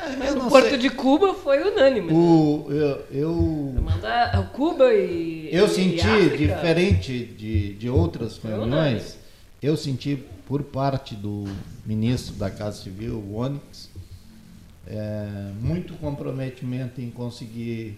[0.01, 0.77] É, no Porto sei.
[0.77, 2.11] de Cuba foi unânime.
[2.11, 5.49] O, eu, eu, Mandar Cuba e.
[5.51, 9.17] Eu senti, e diferente de, de outras reuniões,
[9.61, 11.45] eu senti por parte do
[11.85, 13.89] ministro da Casa Civil, o Onyx,
[14.87, 17.97] é, muito comprometimento em conseguir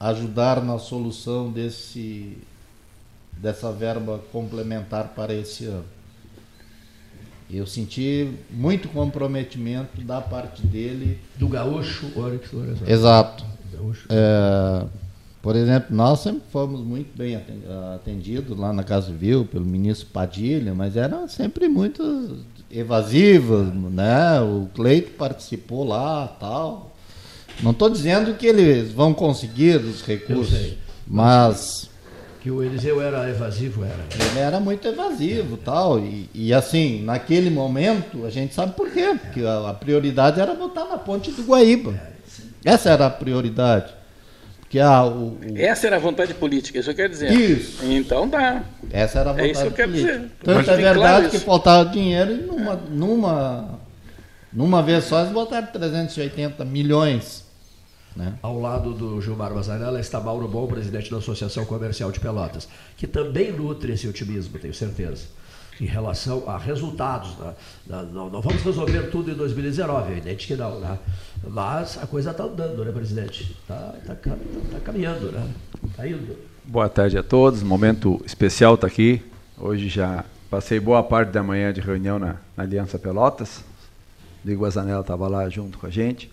[0.00, 2.38] ajudar na solução desse,
[3.32, 5.97] dessa verba complementar para esse ano.
[7.50, 11.18] Eu senti muito comprometimento da parte dele.
[11.36, 12.90] Do gaúcho, Oryx Lorenzoni.
[12.90, 13.44] Exato.
[14.10, 14.84] É,
[15.40, 17.40] por exemplo, nós sempre fomos muito bem
[17.94, 22.38] atendidos lá na Casa Civil pelo ministro Padilha, mas eram sempre muito
[22.70, 24.40] evasivas, né?
[24.42, 26.94] O Cleito participou lá, tal.
[27.62, 30.74] Não estou dizendo que eles vão conseguir os recursos,
[31.06, 31.88] mas
[32.48, 34.30] que o Eliseu era evasivo, era.
[34.30, 35.98] Ele era muito evasivo tal.
[35.98, 39.14] E, e assim, naquele momento, a gente sabe por quê.
[39.20, 41.94] Porque a, a prioridade era botar na ponte do Guaíba.
[42.64, 43.92] Essa era a prioridade.
[44.60, 45.38] Porque a, o, o...
[45.56, 47.30] Essa era a vontade política, isso eu quero dizer.
[47.30, 47.84] Isso.
[47.84, 48.64] Então tá.
[48.90, 50.16] Essa era a vontade é isso que eu quero política.
[50.16, 50.30] dizer.
[50.42, 53.80] Tanto é verdade claro que faltava dinheiro e numa, numa,
[54.50, 57.47] numa vez só eles botaram 380 milhões
[58.18, 58.34] né?
[58.42, 63.06] Ao lado do Gilmar Mazarella está Mauro Bom, presidente da Associação Comercial de Pelotas, que
[63.06, 65.26] também nutre esse otimismo, tenho certeza,
[65.80, 67.38] em relação a resultados.
[67.38, 67.54] Né?
[68.12, 70.98] Não, não, vamos resolver tudo em 2019, é evidente que não, né?
[71.46, 73.56] mas a coisa está andando, né, presidente?
[73.62, 74.36] Está tá, tá,
[74.72, 75.48] tá caminhando, né?
[75.88, 76.36] Está indo.
[76.64, 79.22] Boa tarde a todos, momento especial está aqui.
[79.56, 83.62] Hoje já passei boa parte da manhã de reunião na, na Aliança Pelotas.
[84.44, 86.28] Diego Bazanella estava lá junto com a gente.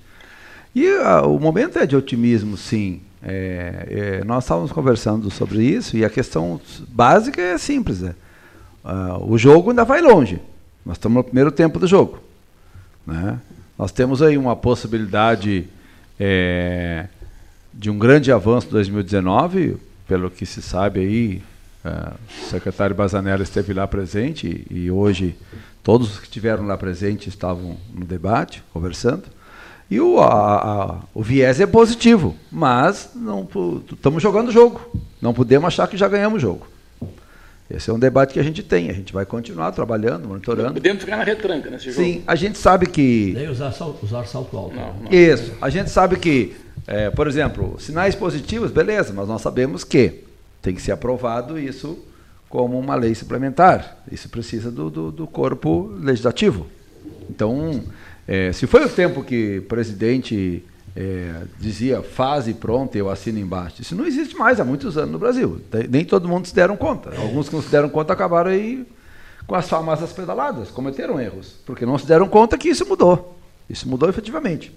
[0.76, 3.02] E ah, o momento é de otimismo, sim.
[3.24, 8.02] É, é, nós estávamos conversando sobre isso e a questão básica é simples.
[8.02, 8.14] né?
[8.84, 10.40] Ah, o jogo ainda vai longe.
[10.86, 12.20] Nós estamos no primeiro tempo do jogo.
[13.08, 13.40] né?
[13.78, 15.68] Nós temos aí uma possibilidade
[16.20, 17.08] é,
[17.74, 21.44] de um grande avanço em 2019, pelo que se sabe aí,
[21.84, 25.36] ah, o secretário Bazanella esteve lá presente e, hoje
[25.84, 29.24] todos os que estiveram lá presentes estavam no debate, conversando.
[29.90, 33.48] E o, a- a- o viés é positivo, mas não
[33.94, 34.82] estamos jogando o jogo.
[35.22, 36.68] Não podemos achar que já ganhamos o jogo.
[37.70, 38.90] Esse é um debate que a gente tem.
[38.90, 40.74] A gente vai continuar trabalhando, monitorando.
[40.76, 41.98] Podemos ficar na retranca nesse jogo.
[42.04, 43.34] Sim, a gente sabe que.
[43.36, 44.76] Nem usar, sal- usar salto alto.
[44.76, 44.92] né?
[45.12, 45.52] Isso.
[45.62, 50.24] A gente sabe que, é, por exemplo, sinais positivos, beleza, mas nós sabemos que
[50.62, 51.98] tem que ser aprovado isso
[52.50, 53.98] como uma lei suplementar.
[54.12, 56.68] Isso precisa do, do, do corpo legislativo.
[57.30, 57.84] Então,
[58.28, 60.64] é, se foi o tempo que o presidente
[60.96, 65.12] é, dizia faz e pronto, eu assino embaixo, isso não existe mais há muitos anos
[65.12, 65.62] no Brasil.
[65.90, 67.14] Nem todo mundo se deram conta.
[67.20, 68.86] Alguns que não se deram conta acabaram aí
[69.46, 73.38] com as famosas pedaladas, cometeram erros, porque não se deram conta que isso mudou.
[73.70, 74.76] Isso mudou efetivamente.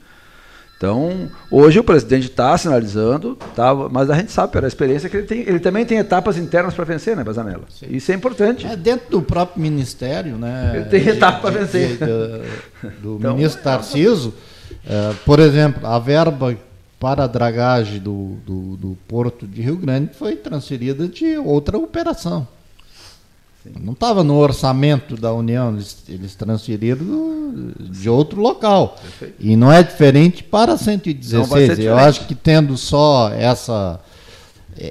[0.78, 5.26] Então, hoje o presidente está sinalizando, tá, mas a gente sabe pela experiência que ele,
[5.26, 7.64] tem, ele também tem etapas internas para vencer, né, Bazanella?
[7.90, 8.64] Isso é importante.
[8.64, 10.70] É dentro do próprio ministério, né?
[10.76, 11.88] Ele tem etapa de- vencer.
[11.96, 14.32] de- de- do Então, ministro Tarciso,
[14.88, 16.56] eh, por exemplo, a verba
[17.00, 22.46] para a dragagem do, do, do Porto de Rio Grande foi transferida de outra operação.
[23.81, 28.96] Não estava no orçamento da União, eles, eles transferiram de outro local.
[29.00, 29.35] Perfeito.
[29.38, 31.68] E não é diferente para Não vai ser 116.
[31.68, 31.88] Eu diferente.
[32.09, 34.00] acho que tendo só essa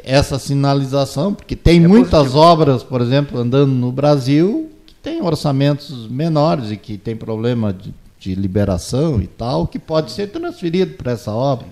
[0.03, 6.09] essa sinalização, porque tem É muitas obras, por exemplo, andando no Brasil, que tem orçamentos
[6.09, 11.13] menores e que tem problema de, de liberação e tal, que pode ser transferido para
[11.13, 11.67] essa obra.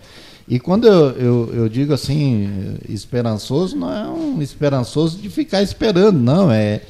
[0.47, 6.19] E quando eu, eu, eu digo assim, esperançoso, não é um esperançoso de ficar esperando,
[6.19, 6.51] não.
[6.51, 6.81] É,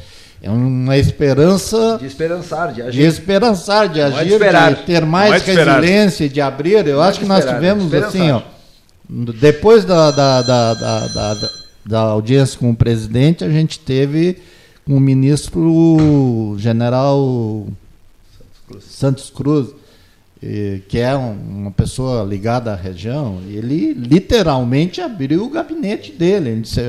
[0.41, 3.01] é uma esperança De esperançar, de de agir.
[3.03, 4.73] esperançar, de é de agir, esperar.
[4.75, 6.85] de ter mais é de resiliência, de abrir.
[6.85, 8.41] Eu Não é acho de que nós esperar, é tivemos de assim, ó,
[9.09, 11.33] depois da, da, da, da,
[11.85, 14.37] da- audiência com o presidente, a gente teve
[14.85, 17.67] com o ministro general
[18.81, 19.73] Santos Cruz, eh,
[20.87, 21.31] que é um-
[21.61, 26.49] uma pessoa ligada à região, ele literalmente abriu o gabinete dele.
[26.49, 26.81] Ele disse: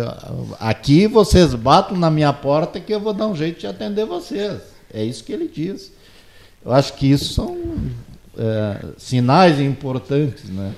[0.61, 4.61] aqui vocês batem na minha porta que eu vou dar um jeito de atender vocês.
[4.93, 5.93] É isso que ele diz.
[6.65, 7.57] Eu acho que isso são
[8.39, 10.73] eh, sinais importantes, né?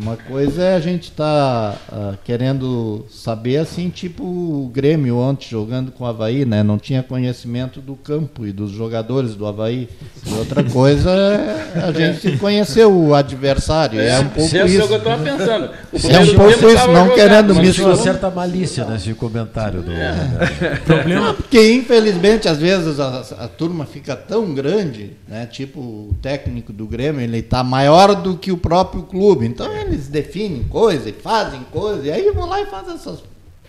[0.00, 1.78] Uma coisa é a gente estar
[2.24, 6.62] querendo saber, assim, tipo o Grêmio ontem jogando com o Havaí, né?
[6.62, 9.88] Não tinha conhecimento do campo e dos jogadores do Havaí.
[10.26, 14.00] E outra coisa é a gente conhecer o adversário.
[14.00, 14.86] É, um pouco Isso é o isso.
[14.86, 15.70] que eu estava pensando.
[15.92, 19.82] O É um pouco isso, não querendo mas me Tinha uma certa malícia nesse comentário
[19.82, 19.92] do.
[19.92, 25.46] Não, porque infelizmente às vezes a, a turma fica tão grande, né?
[25.46, 29.46] Tipo o técnico do Grêmio, ele está maior do que o próprio clube.
[29.46, 33.18] Então eles definem coisa e fazem coisa, e aí vão lá e fazem essas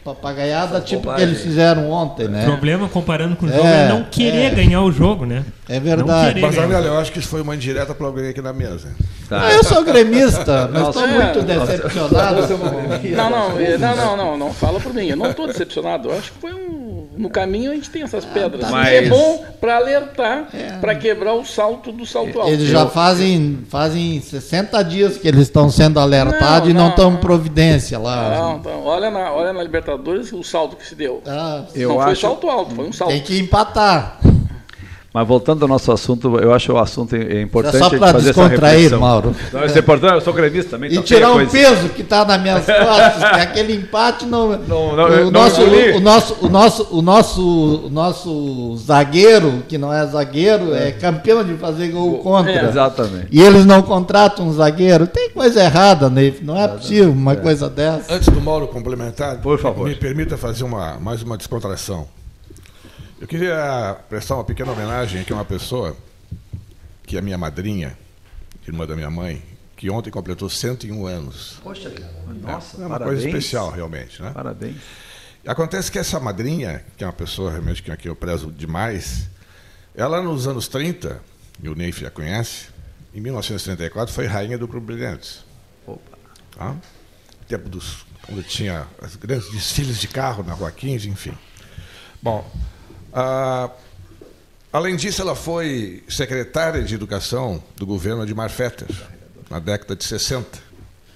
[0.03, 1.27] papagaiadas tipo que bobagem.
[1.27, 2.45] eles fizeram ontem, O né?
[2.45, 4.49] problema, comparando com o jogo, É, é não querer é.
[4.51, 5.43] ganhar o jogo, né?
[5.67, 6.39] É verdade.
[6.39, 8.89] Não Mas olha, eu acho que isso foi uma indireta para alguém aqui na mesa.
[9.29, 11.41] Ah, eu sou gremista, mas estou muito É.
[11.41, 12.41] decepcionado.
[13.17, 15.07] Não, não, eh, não, não, não, não, fala por mim.
[15.07, 16.07] Eu não estou decepcionado.
[16.07, 16.86] Eu acho que foi um.
[17.15, 18.61] No caminho a gente tem essas pedras.
[18.61, 18.69] tá.
[18.69, 18.87] Mas...
[18.93, 20.47] É bom para alertar,
[20.81, 22.51] para quebrar o salto do salto alto.
[22.51, 27.17] Eles já fazem, fazem 60 dias que eles estão sendo alertados Não, e não estão
[27.17, 28.37] providência lá.
[28.37, 31.21] Não, então, olha, na, olha na Libertadores o salto que se deu.
[31.73, 33.11] Eu não foi acho- salto alto, foi um salto.
[33.11, 34.19] Tem que empatar.
[35.17, 37.97] Mas voltando ao nosso assunto, eu acho o assunto é importante É só a gente
[37.97, 38.99] pra fazer essa descontrair, reflexão.
[38.99, 39.35] Mauro.
[39.51, 40.91] Não, isso é importante, eu sou gremista também.
[40.91, 44.51] E então tirar tem um peso que está nas minhas costas, que aquele empate não.
[44.51, 50.75] o, nosso, o, nosso, o, nosso, o, nosso, o nosso zagueiro, que não é zagueiro,
[50.75, 52.51] é, campeão de fazer gol contra.
[52.51, 52.69] É.
[52.69, 53.27] Exatamente.
[53.31, 55.07] E eles não contratam um zagueiro.
[55.07, 56.43] Tem coisa errada, Neif.
[56.43, 58.13] Não é possível uma coisa dessa.
[58.13, 59.87] Antes do Mauro complementar, Por favor.
[59.87, 62.05] me permita fazer uma, mais uma descontração.
[63.19, 65.95] Eu queria prestar uma pequena homenagem aqui a uma pessoa,
[67.03, 67.97] que é minha madrinha,
[68.67, 69.43] irmã da minha mãe,
[69.75, 71.57] que ontem completou 101 anos.
[71.63, 73.21] Poxa, É, nossa, é uma parabéns.
[73.21, 74.21] coisa especial, realmente.
[74.21, 74.31] Né?
[74.31, 74.77] Parabéns.
[75.45, 79.27] Acontece que essa madrinha, que é uma pessoa realmente que eu prezo demais,
[79.95, 81.19] ela nos anos 30,
[81.63, 82.67] e o Neif já conhece,
[83.15, 85.43] em 1934 foi rainha do Clube Brilhantes.
[86.55, 86.75] Tá?
[87.47, 91.33] Tempo dos, quando tinha os grandes desfiles de carro na Rua 15, enfim.
[92.21, 92.45] Bom,
[93.19, 93.71] Ah,
[94.71, 98.87] além disso, ela foi secretária de Educação do governo de Marfetter,
[99.49, 100.59] na década de 60.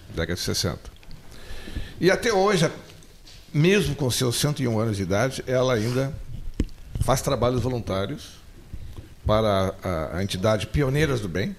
[0.10, 0.80] Década de 60.
[2.00, 2.72] E até hoje,
[3.54, 6.12] mesmo com seus 101 anos de idade, ela ainda
[7.02, 8.32] faz trabalhos voluntários
[9.24, 11.56] para a, a entidade Pioneiras do Bem,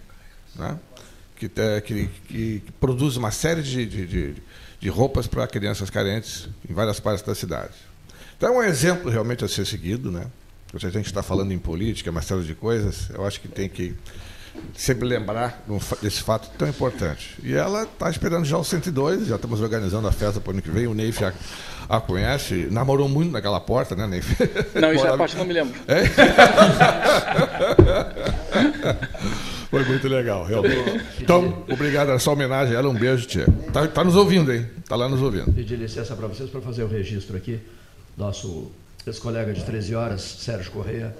[0.56, 0.76] né?
[1.36, 4.42] que, é, que, que, produz uma série de, de, de,
[4.80, 7.91] de roupas para crianças carentes em várias partes da cidade.
[8.42, 10.26] Então é um exemplo realmente a ser seguido, né?
[10.76, 13.68] Se a gente está falando em política, uma série de coisas, eu acho que tem
[13.68, 13.94] que
[14.74, 15.64] sempre lembrar
[16.02, 17.36] desse fato tão importante.
[17.40, 20.60] E ela está esperando já o 102, já estamos organizando a festa para o ano
[20.60, 20.88] que vem.
[20.88, 21.32] O Neif a,
[21.88, 24.36] a conhece, namorou muito naquela porta, né, Neif?
[24.74, 25.80] Não, isso é a parte não me lembro.
[25.86, 26.02] É?
[29.70, 31.00] Foi muito legal, realmente.
[31.20, 33.46] Então, obrigado, essa homenagem a ela, um beijo, tia.
[33.68, 34.68] Está tá nos ouvindo, hein?
[34.78, 35.52] Está lá nos ouvindo.
[35.52, 37.60] Pedir licença para vocês para fazer o registro aqui.
[38.16, 38.70] Nosso
[39.06, 41.16] ex-colega de 13 horas, Sérgio Correia,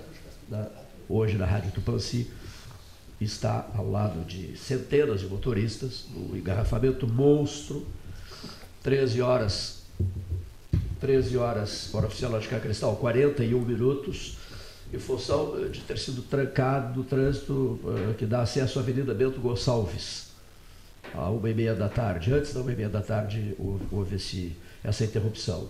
[1.09, 2.31] hoje na Rádio Tupanci,
[3.19, 7.87] está ao lado de centenas de motoristas, no engarrafamento monstro,
[8.83, 9.83] 13 horas,
[11.01, 14.37] 13 horas, hora oficial Lógica Cristal, 41 minutos,
[14.93, 19.15] em função eh, de ter sido trancado do trânsito uh, que dá acesso à Avenida
[19.15, 20.27] Bento Gonçalves,
[21.15, 22.33] a uma e meia da tarde.
[22.33, 23.57] Antes da uma e meia da tarde
[23.91, 25.69] houve esse, essa interrupção.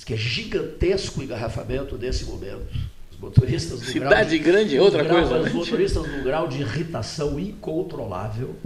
[0.00, 2.66] Diz que é gigantesco o engarrafamento nesse momento.
[3.10, 5.40] Os motoristas Cidade de, grande é outra grau, coisa.
[5.40, 5.52] Os né?
[5.52, 8.56] motoristas num grau de irritação incontrolável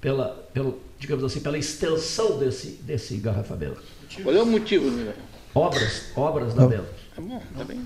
[0.00, 3.82] pela, pelo, digamos assim, pela extensão desse, desse engarrafamento.
[4.22, 5.12] Qual é o motivo, né?
[5.52, 6.86] Obras, obras da Bento.
[7.16, 7.84] Tá bom, tá bem.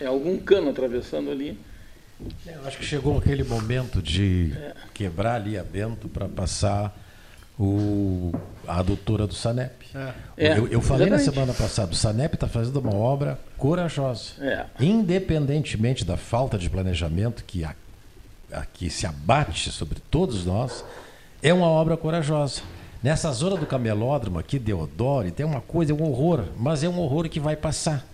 [0.00, 1.56] É algum cano atravessando ali.
[2.44, 4.74] Eu acho que chegou aquele momento de é.
[4.92, 6.92] quebrar ali a Bento para passar
[7.60, 8.32] o,
[8.66, 9.84] a adutora do Sanep.
[9.94, 10.56] É.
[10.56, 11.10] Eu, eu, falei Exatamente.
[11.10, 14.32] na semana passada, o Sanep está fazendo uma obra corajosa.
[14.40, 14.64] É.
[14.80, 17.74] Independentemente da falta de planejamento que, a,
[18.50, 20.82] a, que se abate sobre todos nós,
[21.42, 22.62] é uma obra corajosa.
[23.02, 26.98] Nessa zona do camelódromo aqui, Deodoro, tem uma coisa, é um horror, mas é um
[26.98, 28.06] horror que vai passar.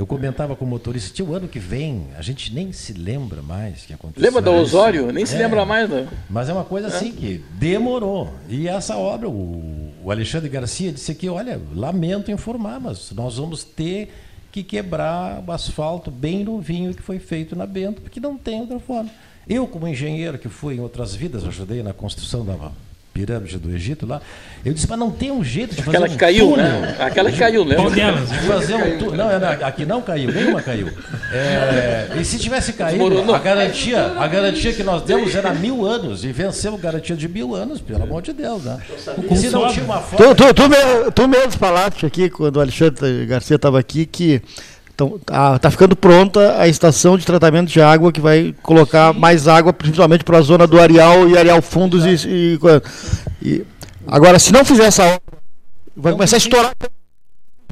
[0.00, 3.84] Eu comentava com o motorista, tio, ano que vem, a gente nem se lembra mais
[3.84, 4.22] que aconteceu.
[4.22, 5.12] Lembra da Osório?
[5.12, 5.90] Nem é, se lembra mais.
[5.90, 6.08] Né?
[6.30, 6.90] Mas é uma coisa é.
[6.90, 8.32] assim que demorou.
[8.48, 13.62] E essa obra, o, o Alexandre Garcia disse aqui, olha, lamento informar, mas nós vamos
[13.62, 14.10] ter
[14.50, 18.78] que quebrar o asfalto bem novinho que foi feito na Bento, porque não tem outra
[18.80, 19.10] forma.
[19.46, 22.54] Eu, como engenheiro que fui em outras vidas, ajudei na construção da
[23.12, 24.20] pirâmide do Egito lá.
[24.64, 26.80] Eu disse, mas não tem um jeito de fazer Aquela um que caiu, túnel.
[26.80, 26.96] né?
[26.98, 27.76] Aquela que caiu, né?
[27.76, 29.16] De fazer um túnel.
[29.16, 30.88] Não, aqui não caiu, nenhuma caiu.
[31.32, 36.24] É, e se tivesse caído, a garantia, a garantia que nós demos era mil anos.
[36.24, 38.78] E vencemos garantia de mil anos, pelo amor de Deus, né?
[39.30, 40.34] E se não tinha uma forma...
[40.34, 44.42] Tu, tu, tu, me, tu mesmo falaste aqui, quando o Alexandre Garcia estava aqui, que
[45.00, 49.20] então, está tá ficando pronta a estação de tratamento de água que vai colocar Sim.
[49.20, 52.04] mais água, principalmente para a zona do Areal e Areal Fundos.
[52.04, 52.58] E, e,
[53.42, 53.64] e,
[54.06, 55.20] agora, se não fizer essa obra,
[55.96, 56.72] vai não começar a estourar.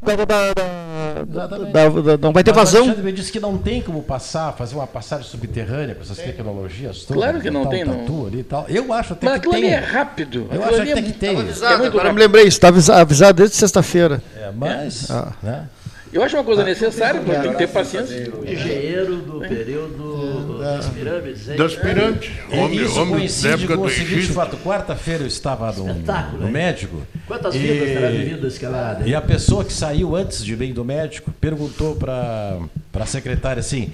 [0.00, 2.88] Da, da, da, não vai ter Mas vazão.
[2.88, 7.20] O disse que não tem como passar, fazer uma passagem subterrânea com essas tecnologias todas.
[7.20, 8.26] Claro que não tem, não.
[8.26, 8.64] Ali tal.
[8.68, 9.70] Eu acho até Mas que tem.
[9.70, 10.46] é rápido.
[10.52, 11.40] Eu acho até que tem.
[11.40, 14.22] Avisado, é agora me lembrei, está avisado desde sexta-feira.
[14.36, 15.10] É, mas.
[15.10, 15.32] Ah.
[15.42, 15.68] Né?
[16.12, 18.32] Eu acho uma coisa necessária, porque tem que ter paciência.
[18.46, 21.46] Engenheiro do período das pirâmides.
[21.46, 22.30] Das pirâmides.
[22.52, 24.56] Homem, isso homem coincide época com o seguinte fato.
[24.58, 27.02] Quarta-feira eu estava no, no médico.
[27.26, 29.06] Quantas e, vidas terá vivido esse camarada?
[29.06, 32.58] E a pessoa que saiu antes de bem do médico perguntou para
[32.94, 33.92] a secretária assim,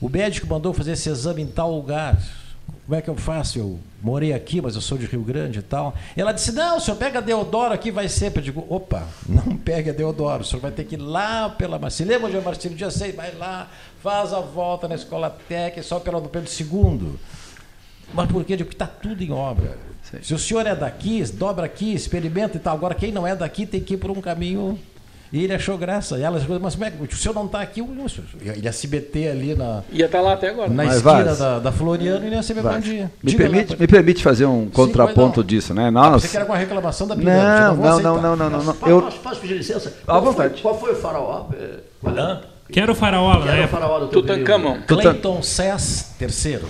[0.00, 2.16] o médico mandou fazer esse exame em tal lugar
[2.86, 3.58] como é que eu faço?
[3.58, 5.92] Eu morei aqui, mas eu sou de Rio Grande e tal.
[6.16, 8.38] E ela disse: Não, o senhor pega a Deodoro aqui, vai sempre.
[8.38, 11.80] Eu digo: Opa, não pegue a Deodoro, o senhor vai ter que ir lá pela
[11.80, 12.12] Marcílio.
[12.12, 12.76] Lembra onde é Marcílio?
[12.76, 13.68] Dia 6, vai lá,
[14.00, 17.14] faz a volta na escola técnica, só pela do Pedro II.
[18.14, 18.52] Mas por quê?
[18.52, 19.76] Eu digo que está tudo em obra.
[20.22, 22.76] Se o senhor é daqui, dobra aqui, experimenta e tal.
[22.76, 24.78] Agora, quem não é daqui tem que ir por um caminho
[25.32, 26.18] e ele achou graça.
[26.18, 27.80] E ela disse, mas como é que o senhor não está aqui?
[27.80, 29.82] Ele ia se meter ali na.
[29.92, 30.68] Ia estar tá lá até agora.
[30.68, 33.10] Na mas esquina da, da, Floriano e ele ia saber bom dia.
[33.22, 35.90] Me permite, lá, me permite fazer um contraponto Sim, disso, né?
[35.90, 36.06] Nós...
[36.06, 37.44] Ah, você quer alguma reclamação da pirâmide?
[37.44, 38.76] Não, não, não, não, não, não, não.
[38.86, 39.02] Eu...
[39.02, 39.92] Posso, posso pedir licença?
[40.06, 40.62] À vontade.
[40.62, 41.46] Qual foi o faraó?
[42.68, 42.72] Hã?
[42.72, 44.78] Quero o faraó, Quero o faraó do teu Tutankhamon.
[44.86, 46.60] Clayton Cess III.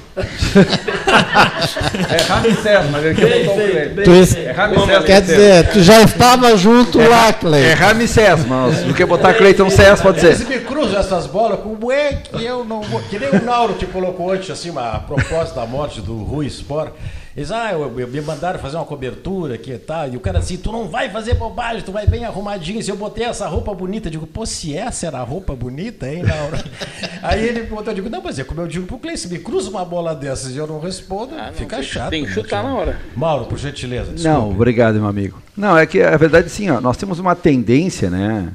[2.10, 4.38] é Ramsés, mas ele quer botar o Clayton.
[4.38, 7.66] É Ramsés Quer dizer, tu já estava junto é, lá, Clayton.
[7.66, 10.36] É Ramsés, mas não quer botar Clayton Cess, pode dizer.
[10.36, 13.00] Você me cruza essas bolas, como é que eu não vou...
[13.00, 16.92] Que nem o Nauro te colocou antes, assim, uma proposta da morte do Rui Sport.
[17.36, 20.08] Eles, ah, eu, eu- me mandaram fazer uma cobertura aqui e tal.
[20.08, 22.82] E o cara assim, tu não vai fazer bobagem, tu vai bem arrumadinho.
[22.82, 26.08] Se eu botei essa roupa bonita, eu digo, pô, se essa era a roupa bonita,
[26.10, 26.64] hein, Laura?
[27.22, 29.38] Aí ele botou, eu digo, não, mas é como eu digo pro Cleiton, se me
[29.38, 32.10] cruza uma bola dessas e eu não respondo, fica tem- chato.
[32.10, 32.98] tem que né, chutar na hora.
[33.14, 35.42] Mauro, por gentileza, Não, obrigado, meu amigo.
[35.54, 38.48] Não, é que a verdade sim, ó, nós temos uma tendência, né,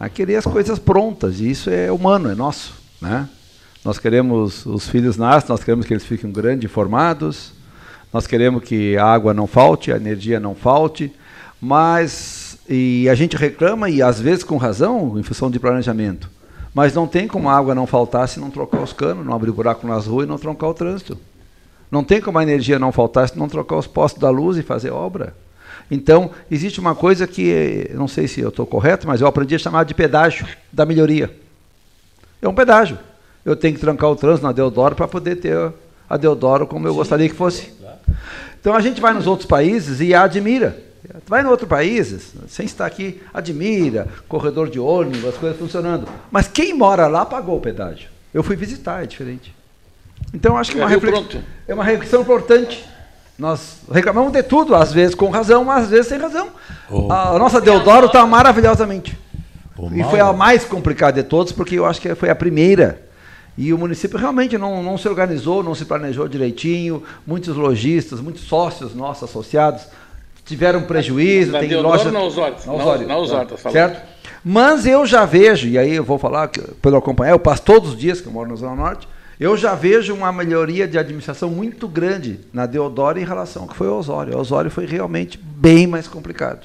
[0.00, 3.28] a querer as coisas prontas, e isso é humano, é nosso, né?
[3.84, 7.52] Nós queremos os filhos nascem, nós queremos que eles fiquem grandes, formados,
[8.12, 11.12] nós queremos que a água não falte, a energia não falte,
[11.60, 16.30] mas e a gente reclama e às vezes com razão, em função de planejamento.
[16.74, 19.52] Mas não tem como a água não faltar se não trocar os canos, não abrir
[19.52, 21.18] buraco nas ruas e não troncar o trânsito.
[21.90, 24.62] Não tem como a energia não faltar se não trocar os postos da luz e
[24.62, 25.34] fazer obra.
[25.90, 29.58] Então, existe uma coisa que, não sei se eu estou correto, mas eu aprendi a
[29.58, 31.34] chamar de pedágio da melhoria.
[32.42, 32.98] É um pedágio.
[33.44, 35.72] Eu tenho que trancar o trânsito na Deodoro para poder ter
[36.10, 37.72] a Deodoro como eu gostaria que fosse.
[38.60, 40.84] Então a gente vai nos outros países e admira.
[41.28, 46.08] Vai em outros países, sem estar aqui, admira, corredor de ônibus, as coisas funcionando.
[46.32, 48.08] Mas quem mora lá pagou o pedágio.
[48.34, 49.54] Eu fui visitar, é diferente.
[50.34, 51.18] Então eu acho que é uma, viu reflex-
[51.68, 52.84] é uma reflexão importante.
[53.38, 56.48] Nós reclamamos de tudo, às vezes com razão, mas às vezes sem razão.
[56.90, 57.12] Ô.
[57.12, 59.16] A nossa Deodoro está maravilhosamente.
[59.78, 63.05] Ô, E foi a mais complicada de todos, porque eu acho que foi a primeira.
[63.58, 67.02] E o município realmente não, não se organizou, não se planejou direitinho.
[67.26, 69.82] Muitos lojistas, muitos sócios nossos associados
[70.44, 71.52] tiveram prejuízo.
[71.52, 72.56] Na tem Deodoro loja na Osório?
[72.66, 73.72] Na Osório, Na- Osório, tá falando.
[73.74, 74.02] certo?
[74.44, 77.90] Mas eu já vejo, e aí eu vou falar que, pelo acompanhar, eu passo todos
[77.90, 79.08] os dias que eu moro na Zona Norte,
[79.40, 83.74] eu já vejo uma melhoria de administração muito grande na Deodoro em relação ao que
[83.76, 84.36] foi o Osório.
[84.36, 86.60] O Osório foi realmente bem mais complicado.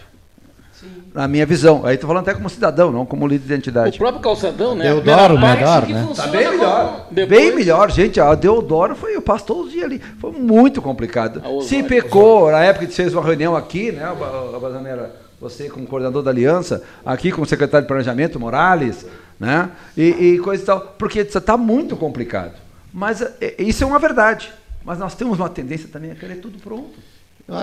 [1.13, 1.85] Na minha visão.
[1.85, 3.95] Aí estou falando até como cidadão, não como líder de identidade.
[3.95, 4.85] O próprio calçadão, né?
[4.85, 6.05] Deodoro, melhor, que né?
[6.07, 7.07] funciona Tá bem como- melhor.
[7.11, 8.19] Depois- Bem melhor, gente.
[8.21, 9.99] A Deodoro foi, eu passo todos os dias ali.
[10.19, 11.39] Foi muito complicado.
[11.43, 15.13] Osório, Se pecou, na época de fez uma reunião aqui, né, Ba- Bazaneira?
[15.41, 19.05] Você como coordenador da aliança, aqui com o secretário de planejamento, Morales,
[19.39, 19.69] né?
[19.97, 20.03] E,
[20.35, 20.79] e coisa e tal.
[20.97, 22.53] Porque está muito complicado.
[22.93, 24.49] Mas é, isso é uma verdade.
[24.85, 26.91] Mas nós temos uma tendência também a querer tudo pronto.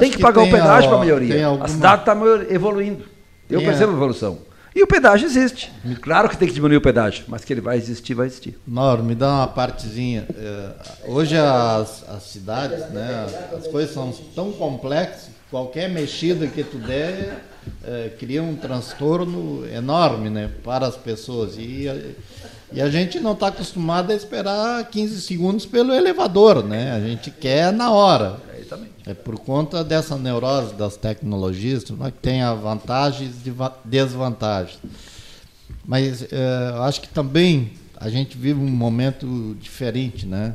[0.01, 1.34] Tem que, que pagar tem o pedágio a- para melhoria.
[1.34, 2.16] tem A alguma- cidade está
[2.51, 3.05] evoluindo.
[3.51, 4.38] Eu a- percebo a evolução.
[4.74, 5.72] E o pedágio existe.
[6.01, 8.57] Claro que tem que diminuir o pedágio, mas que ele vai existir, vai existir.
[8.66, 10.26] Mauro, me dá uma partezinha.
[10.36, 10.70] É,
[11.11, 13.26] hoje as, as cidades, né,
[13.57, 17.42] as coisas são tão complexas que qualquer mexida que tu der
[17.84, 21.57] é, cria um transtorno enorme né, para as pessoas.
[21.57, 22.14] E,
[22.72, 26.92] e a gente não está acostumado a esperar 15 segundos pelo elevador, né?
[26.92, 28.40] A gente quer na hora.
[29.06, 34.78] É por conta dessa neurose das tecnologias, né, que tem vantagens e va- desvantagens.
[35.86, 40.54] Mas eh, acho que também a gente vive um momento diferente, né?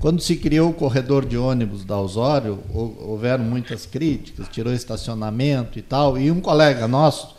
[0.00, 5.78] Quando se criou o corredor de ônibus da Osório, hou- houveram muitas críticas, tirou estacionamento
[5.78, 7.34] e tal, e um colega nosso,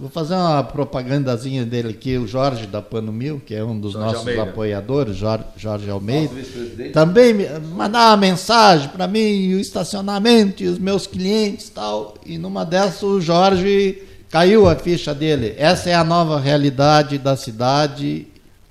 [0.00, 3.92] vou fazer uma propagandazinha dele aqui, o Jorge da Pano Mil, que é um dos
[3.92, 4.42] Jorge nossos Almeida.
[4.42, 10.68] apoiadores, Jorge, Jorge Almeida, Nosso também me- mandar uma mensagem para mim, o estacionamento e
[10.68, 12.14] os meus clientes e tal.
[12.24, 15.54] E numa dessas o Jorge caiu a ficha dele.
[15.58, 18.26] Essa é a nova realidade da cidade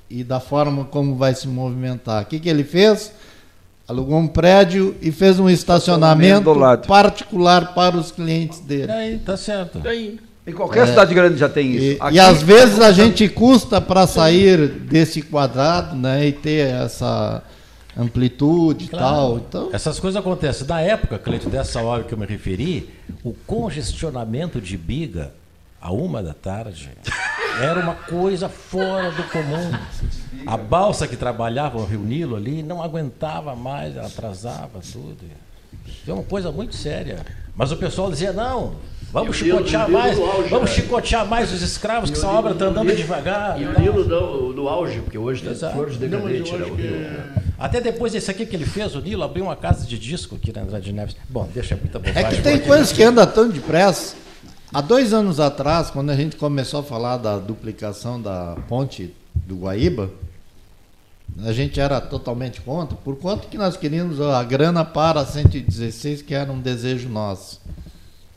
[0.09, 2.23] e da forma como vai se movimentar.
[2.23, 3.11] O que, que ele fez?
[3.87, 6.87] Alugou um prédio e fez um estacionamento do lado.
[6.87, 8.91] particular para os clientes dele.
[8.91, 9.79] Aí, tá certo.
[10.49, 11.85] Em qualquer cidade grande já tem isso.
[11.85, 16.67] E, Aqui- e às vezes a gente custa para sair desse quadrado né, e ter
[16.73, 17.43] essa
[17.97, 19.37] amplitude e tal.
[19.37, 20.65] Então, Essas coisas acontecem.
[20.67, 22.89] Na época, Cleito, dessa hora que eu me referi,
[23.23, 25.31] o congestionamento de biga
[25.81, 26.89] a uma da tarde
[27.61, 29.71] era uma coisa fora do comum.
[30.45, 35.17] A balsa que trabalhava o Rio Nilo ali não aguentava mais, ela atrasava tudo.
[36.07, 37.25] É uma coisa muito séria.
[37.55, 38.75] Mas o pessoal dizia, não,
[39.11, 43.59] vamos chicotear mais, auge, vamos chicotear mais os escravos, que essa obra está andando devagar.
[43.61, 43.79] E o.
[43.79, 48.13] Nilo no, no auge, porque hoje está flores de Não, decadente, né, é- Até depois
[48.13, 50.91] desse aqui que ele fez, o Nilo abriu uma casa de disco aqui na Andrade
[50.93, 51.15] Neves.
[51.29, 52.23] Bom, deixa muita bobagem.
[52.23, 54.15] É que tem coisas que andam tão depressa.
[54.71, 59.55] Há dois anos atrás, quando a gente começou a falar da duplicação da ponte do
[59.61, 60.11] Guaíba,
[61.43, 66.21] a gente era totalmente contra, por quanto que nós queríamos a grana para a 116,
[66.21, 67.59] que era um desejo nosso.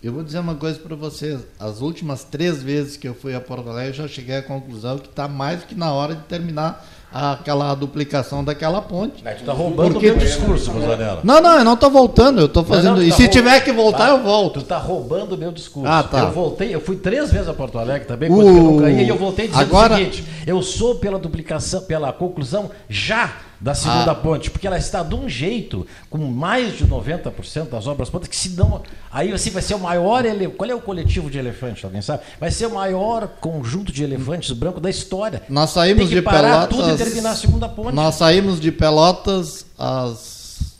[0.02, 3.40] Eu vou dizer uma coisa para vocês: as últimas três vezes que eu fui a
[3.40, 6.84] Porto Alegre, eu já cheguei à conclusão que está mais que na hora de terminar
[7.12, 9.22] aquela duplicação daquela ponte.
[9.22, 11.20] Mas tu tá roubando o meu discurso, Rosanella.
[11.22, 12.92] Não, não, eu não estou voltando, eu estou fazendo.
[12.92, 14.60] Não, não, e tá se roubando- tiver que voltar, Ah, eu volto.
[14.60, 15.88] Tu tá roubando o meu discurso.
[15.88, 16.20] Ah, tá.
[16.20, 18.90] Eu voltei, eu fui três vezes a Porto Alegre também, O- coisa que eu nunca
[18.90, 23.30] ia, e eu voltei dizendo Agora- o seguinte: eu sou pela duplicação, pela conclusão já
[23.62, 24.14] da segunda Ah.
[24.14, 28.34] ponte, porque ela está de um jeito, com mais de 90% das obras prontas, que
[28.36, 28.82] se não.
[29.10, 30.24] Aí assim vai ser o maior.
[30.26, 31.84] Ele, qual é o coletivo de elefantes?
[31.84, 32.24] Alguém sabe?
[32.40, 35.42] Vai ser o maior conjunto de elefantes brancos da história.
[35.48, 36.68] Nós saímos de Pelotas.
[36.76, 37.94] tudo e terminar a segunda ponte.
[37.94, 40.76] Nós saímos de Pelotas às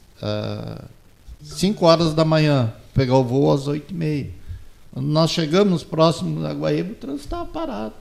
[1.42, 4.30] 5 horas da manhã, pegar o voo às 8 e meia.
[4.92, 7.94] Quando nós chegamos próximo da Guaíba, o trânsito estava parado.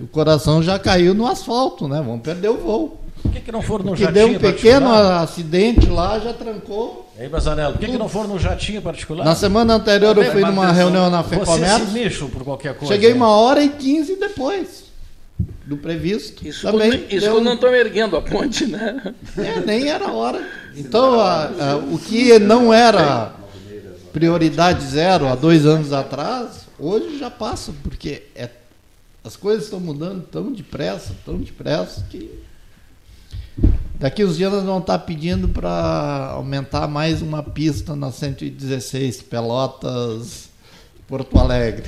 [0.00, 1.96] O coração já caiu no asfalto, né?
[2.04, 3.00] Vamos perder o voo.
[3.24, 5.22] Por que, que não foram no Porque jatinho deu um pequeno particular?
[5.22, 7.10] acidente lá, já trancou.
[7.18, 9.24] Ei, Bazanello, por que, que não foram no jatinho particular?
[9.24, 11.86] Na semana anterior eu fui numa reunião na Você FEComércio.
[11.86, 12.94] se mexe por qualquer coisa.
[12.94, 14.84] Cheguei uma hora e quinze depois
[15.66, 16.46] do previsto.
[16.46, 19.14] Isso, Também quando, isso deu quando não estão erguendo a ponte, né?
[19.38, 20.46] É, nem era hora.
[20.76, 23.32] Então, a- a- o que não era
[24.12, 28.50] prioridade zero há dois anos atrás, hoje já passa, porque é-
[29.24, 32.30] as coisas estão mudando tão depressa, tão depressa, que
[33.98, 40.48] daqui uns dias nós vamos estar pedindo para aumentar mais uma pista na 116, Pelotas,
[41.06, 41.84] Porto Alegre.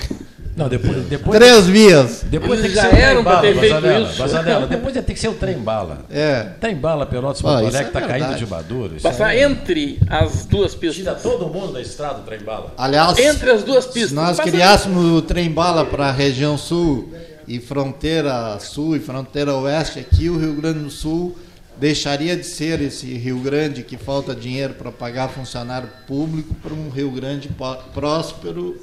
[0.57, 2.25] Não, depois, depois Três vias.
[2.31, 4.19] Depois tem que Já ser o trem bala, ter feito Bazanella, isso.
[4.19, 5.99] Bazanella, Depois tem que ser o trem bala.
[6.11, 6.45] É.
[6.59, 8.95] Trem bala, Pelotas, Porto isso Alegre, é tá caindo de maduro.
[9.03, 9.43] Passar aí.
[9.43, 10.97] entre as duas pistas.
[10.97, 12.73] Tira todo mundo da estrada, o trem bala.
[12.79, 14.09] Aliás, Entre as duas pistas.
[14.11, 17.13] se nós Passa- criássemos o trem-bala para a região sul
[17.47, 21.37] e fronteira sul e fronteira oeste, aqui o Rio Grande do Sul
[21.79, 26.89] deixaria de ser esse Rio Grande que falta dinheiro para pagar funcionário público para um
[26.89, 27.51] Rio Grande
[27.93, 28.81] próspero,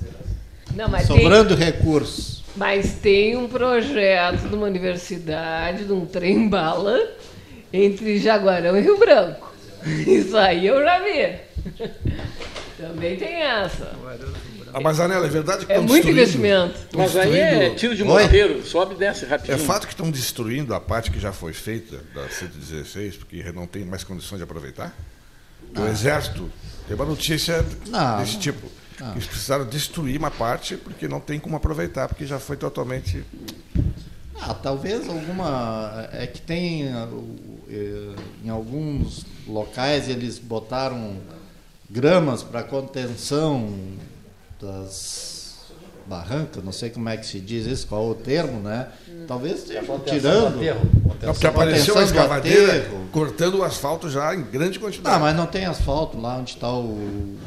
[0.75, 2.43] Não, mas sobrando tem, recursos.
[2.55, 6.97] mas tem um projeto de uma universidade, de um trem-bala,
[7.71, 9.51] entre Jaguarão e Rio Branco.
[9.85, 11.35] Isso aí eu já vi.
[12.77, 13.93] Também tem essa.
[14.73, 16.79] Ah, mas, Anela, é verdade que É muito destruindo- investimento.
[16.95, 19.55] Mas aí é tiro de morteiro, sobe e desce rapidinho.
[19.55, 23.67] É fato que estão destruindo a parte que já foi feita da 116, porque não
[23.67, 24.93] tem mais condições de aproveitar?
[25.75, 25.89] O Ah.
[25.89, 26.49] Exército
[26.87, 28.39] tem uma notícia Não, desse não.
[28.39, 28.67] tipo.
[28.99, 29.11] Não.
[29.13, 33.23] Eles precisaram destruir uma parte porque não tem como aproveitar, porque já foi totalmente.
[34.39, 36.07] Ah, talvez alguma.
[36.11, 36.89] É que tem.
[36.89, 37.07] ah,
[37.69, 41.17] eh, Em alguns locais eles botaram
[41.89, 43.73] gramas para contenção
[44.63, 45.43] das
[46.05, 48.89] barrancas, não sei como é que se diz isso, qual o termo, né?
[49.27, 50.63] Talvez esteja Contenção tirando.
[51.21, 55.15] Não, porque apareceu a escavadeira cortando o asfalto já em grande quantidade.
[55.15, 57.37] Ah, mas não tem asfalto lá onde está o.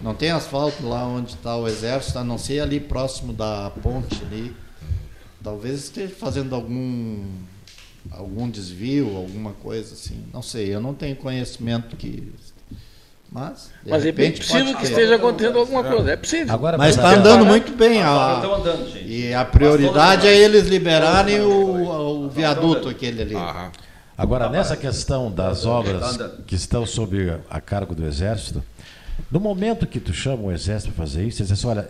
[0.00, 4.22] Não tem asfalto lá onde está o exército, a não ser ali próximo da ponte
[4.22, 4.56] ali.
[5.42, 7.24] Talvez esteja fazendo algum
[8.10, 10.24] algum desvio, alguma coisa assim.
[10.32, 12.32] Não sei, eu não tenho conhecimento que.
[13.32, 14.88] Mas, de Mas é bem repente possível pode que ter.
[14.90, 16.10] esteja acontecendo alguma coisa.
[16.10, 16.52] É possível.
[16.52, 18.02] Agora, Mas está andando muito bem.
[18.02, 19.08] Agora A, estão andando, gente.
[19.08, 23.34] e a prioridade é eles liberarem o, o viaduto aquele ali.
[23.36, 23.70] Aham.
[24.18, 26.42] Agora, nessa questão das obras Tá andando.
[26.44, 28.62] que estão sob a cargo do Exército,
[29.30, 31.88] no momento que tu chama o Exército para fazer isso, eles dizem assim, olha,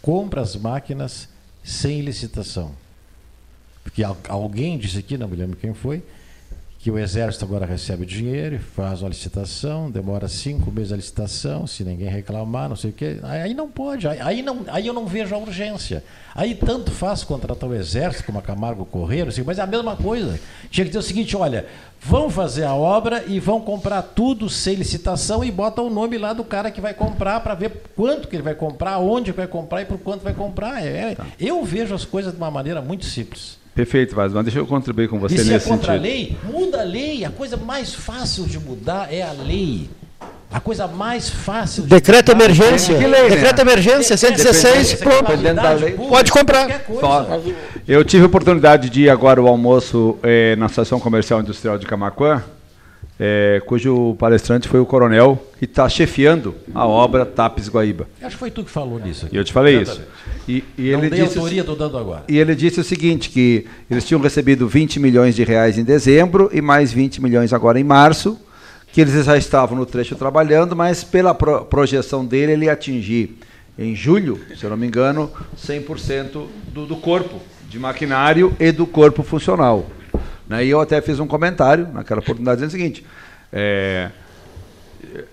[0.00, 1.28] compra as máquinas
[1.64, 2.70] sem licitação.
[3.82, 6.02] Porque al- alguém disse aqui, não me lembro quem foi,
[6.86, 11.82] que o Exército agora recebe dinheiro, faz uma licitação, demora cinco meses a licitação, se
[11.82, 13.18] ninguém reclamar, não sei o quê.
[13.24, 16.04] Aí não pode, aí, não, aí eu não vejo a urgência.
[16.32, 19.96] Aí tanto faz contratar o Exército como a Camargo Correia, sei, mas é a mesma
[19.96, 20.38] coisa.
[20.70, 21.66] Tinha que dizer o seguinte, olha,
[22.00, 26.32] vão fazer a obra e vão comprar tudo sem licitação e bota o nome lá
[26.32, 29.82] do cara que vai comprar para ver quanto que ele vai comprar, onde vai comprar
[29.82, 30.86] e por quanto vai comprar.
[30.86, 33.58] É, Eu vejo as coisas de uma maneira muito simples.
[33.76, 36.10] Perfeito, Vaz, mas deixa eu contribuir com você e se é nesse contra a sentido.
[36.10, 37.24] lei, muda a lei.
[37.26, 39.88] A coisa mais fácil de mudar é a lei.
[40.50, 42.94] A coisa mais fácil de Decreto mudar emergência.
[42.94, 43.28] é a Que lei, né?
[43.28, 45.30] Decreto emergência, 116, Dependendo- pronto.
[45.30, 45.92] dependendo da lei.
[45.92, 46.82] Pode comprar.
[47.86, 51.76] Eu tive a oportunidade de ir agora ao almoço eh, na Associação Comercial e Industrial
[51.78, 52.42] de Camaquã,
[53.18, 58.06] eh, cujo palestrante foi o coronel que está chefiando a obra TAPES Guaíba.
[58.20, 59.34] Acho que foi tu que falou nisso aqui.
[59.34, 59.92] E eu te falei isso.
[59.92, 60.16] Exatamente.
[60.48, 62.24] E, e Não ele disse, autoria, estou dando agora.
[62.28, 66.48] e ele disse o seguinte, que eles tinham recebido 20 milhões de reais em dezembro
[66.52, 68.38] e mais 20 milhões agora em março,
[68.92, 73.38] que eles já estavam no trecho trabalhando, mas pela pro- projeção dele, ele ia atingir
[73.78, 78.86] em julho, se eu não me engano, 100% do, do corpo de maquinário e do
[78.86, 79.86] corpo funcional.
[80.48, 80.64] Né?
[80.64, 83.06] E eu até fiz um comentário naquela oportunidade dizendo o seguinte,
[83.52, 84.10] é,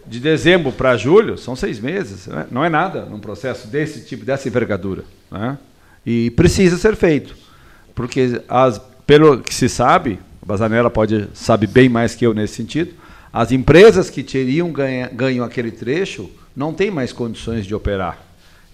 [0.06, 2.46] de dezembro para julho são seis meses, né?
[2.52, 5.04] não é nada num processo desse tipo, dessa envergadura.
[5.32, 5.58] Né?
[6.06, 7.36] E precisa ser feito,
[7.96, 12.56] porque as, pelo que se sabe, O Bazanella pode sabe bem mais que eu nesse
[12.56, 12.94] sentido.
[13.32, 18.20] As empresas que teriam ganho aquele trecho não têm mais condições de operar.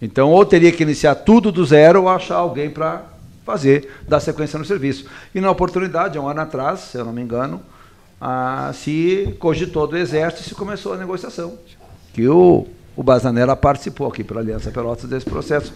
[0.01, 3.05] Então, ou teria que iniciar tudo do zero ou achar alguém para
[3.49, 5.07] fazer, dar sequência no serviço.
[5.33, 7.59] E na oportunidade, há um ano atrás, se eu não me engano,
[8.21, 11.57] ah, se cogitou do Exército e se começou a negociação.
[12.13, 15.73] Que o, o Bazanella participou aqui pela Aliança Pelotas desse processo,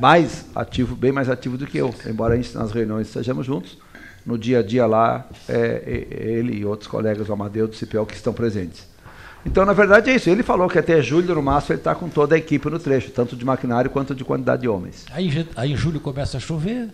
[0.00, 3.76] mais ativo, bem mais ativo do que eu, embora a gente, nas reuniões estejamos juntos.
[4.24, 8.06] No dia a dia lá, é, é, ele e outros colegas do Amadeu do CPL
[8.06, 8.86] que estão presentes.
[9.44, 10.28] Então, na verdade, é isso.
[10.28, 13.10] Ele falou que até julho, no máximo, ele está com toda a equipe no trecho,
[13.10, 15.06] tanto de maquinário quanto de quantidade de homens.
[15.12, 16.88] Aí, aí em julho começa a chover,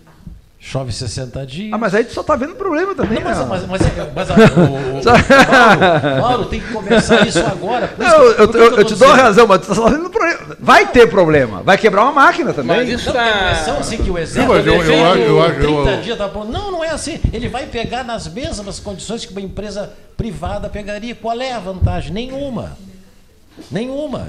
[0.59, 1.73] chove 60 dias.
[1.73, 3.21] Ah, mas aí tu só está vendo problema também.
[3.21, 3.47] Não, mas, né?
[3.49, 7.93] mas, mas, mas, mas a- o, o, Mauro, Mauro, tem que começar isso agora.
[7.99, 10.11] Isso Não, que- eu, eu- tô eu te dou razão, mas tu está só vendo
[10.11, 10.57] problema.
[10.59, 11.63] Vai ter problema.
[11.63, 12.77] Vai quebrar uma máquina também.
[12.79, 15.55] Mas isso não, tem a impressão assim que o exército Não, eu- eu eu acho-
[15.61, 16.45] 30 eu- dias tá bom.
[16.45, 17.21] Não, não é assim.
[17.33, 21.15] Ele vai pegar nas mesmas condições que uma empresa privada pegaria.
[21.15, 22.13] Qual é a vantagem?
[22.13, 22.77] Nenhuma.
[23.71, 24.29] Nenhuma.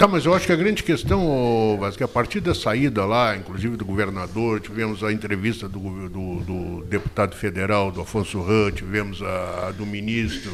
[0.00, 3.36] Tá, mas eu acho que a grande questão, Vasco, é a partir da saída lá,
[3.36, 9.20] inclusive do governador, tivemos a entrevista do, do- do deputado federal, do Afonso Ram, tivemos
[9.20, 10.52] a, a do ministro.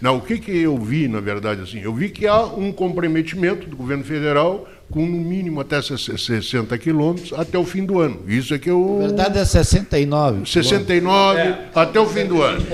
[0.00, 1.80] Não, o que, que eu vi, na verdade, assim?
[1.80, 7.32] Eu vi que há um comprometimento do governo federal com no mínimo até 60 quilômetros
[7.32, 8.20] até o fim do ano.
[8.28, 8.98] Isso é que eu...
[9.00, 10.46] Na verdade é 69.
[10.46, 11.68] 69 É.
[11.74, 12.64] até o fim do ano.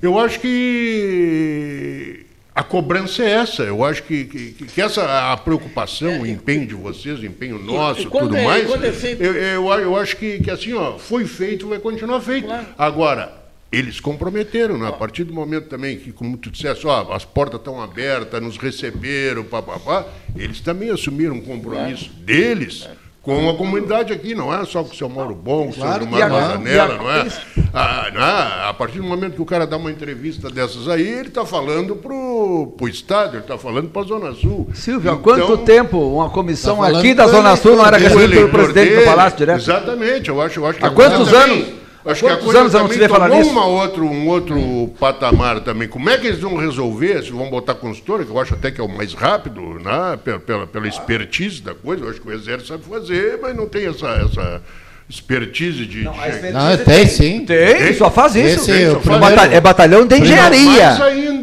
[0.00, 2.25] Eu acho que
[2.56, 3.62] a cobrança é essa.
[3.64, 8.00] Eu acho que, que, que essa a preocupação, o empenho de vocês, o empenho nosso,
[8.00, 8.70] e quando tudo é- mais.
[8.82, 12.48] é feito- eu, eu, eu acho que, que assim, ó, foi feito, vai continuar feito.
[12.78, 13.30] Agora,
[13.70, 14.88] eles comprometeram, né?
[14.88, 18.56] a partir do momento também que, como tu disseste, ó, as portas estão abertas, nos
[18.56, 22.88] receberam, papapá, eles também assumiram um compromisso deles
[23.26, 25.82] com a comunidade aqui, não é só com o seu Mauro Bom, com o seu
[25.82, 27.26] Gilmar a- não é?
[27.74, 28.68] Ah, não é?
[28.68, 31.96] A partir do momento que o cara dá uma entrevista dessas aí, ele está falando
[31.96, 34.70] pro, pro Estado, ele está falando para a Zona Sul.
[34.72, 37.96] Silvio, há Então, quanto tempo uma comissão Tá aqui da do Zona Sul não era
[37.98, 39.06] recebida pelo dele, presidente do dele.
[39.06, 39.60] Palácio direto?
[39.60, 41.66] Exatamente, eu acho, eu acho que Há a quantos anos?
[42.06, 43.50] Acho que a quantos coisa anos também falar nisso?
[43.50, 45.88] uma outro, um outro patamar também.
[45.88, 47.22] Como é que eles vão resolver?
[47.24, 50.18] Se vão botar consultora, que eu acho até que é o mais rápido, né?
[50.24, 53.66] pela, pela, pela expertise da coisa, eu acho que o Exército sabe fazer, mas não
[53.66, 54.62] tem essa, essa
[55.08, 56.02] expertise de.
[56.04, 56.12] Não,
[56.52, 57.44] Não, tem sim.
[57.44, 58.60] Tem, só faz isso.
[58.60, 60.84] Esse é É primeiro- batalhão- é batalhão de engenharia.
[60.94, 60.98] Mais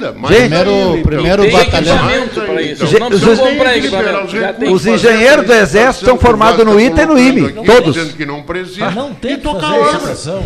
[0.08, 0.48] ainda, mais Gente.
[0.50, 1.98] Primeiro- primeiro Tem batalhão.
[3.00, 3.10] Não
[4.72, 7.94] os- os engenheiros do Exército estão formados no ITA e no IME, todos.
[7.94, 8.86] Dizendo que não precisa.
[8.88, 9.72] Ah, não tem e que tocar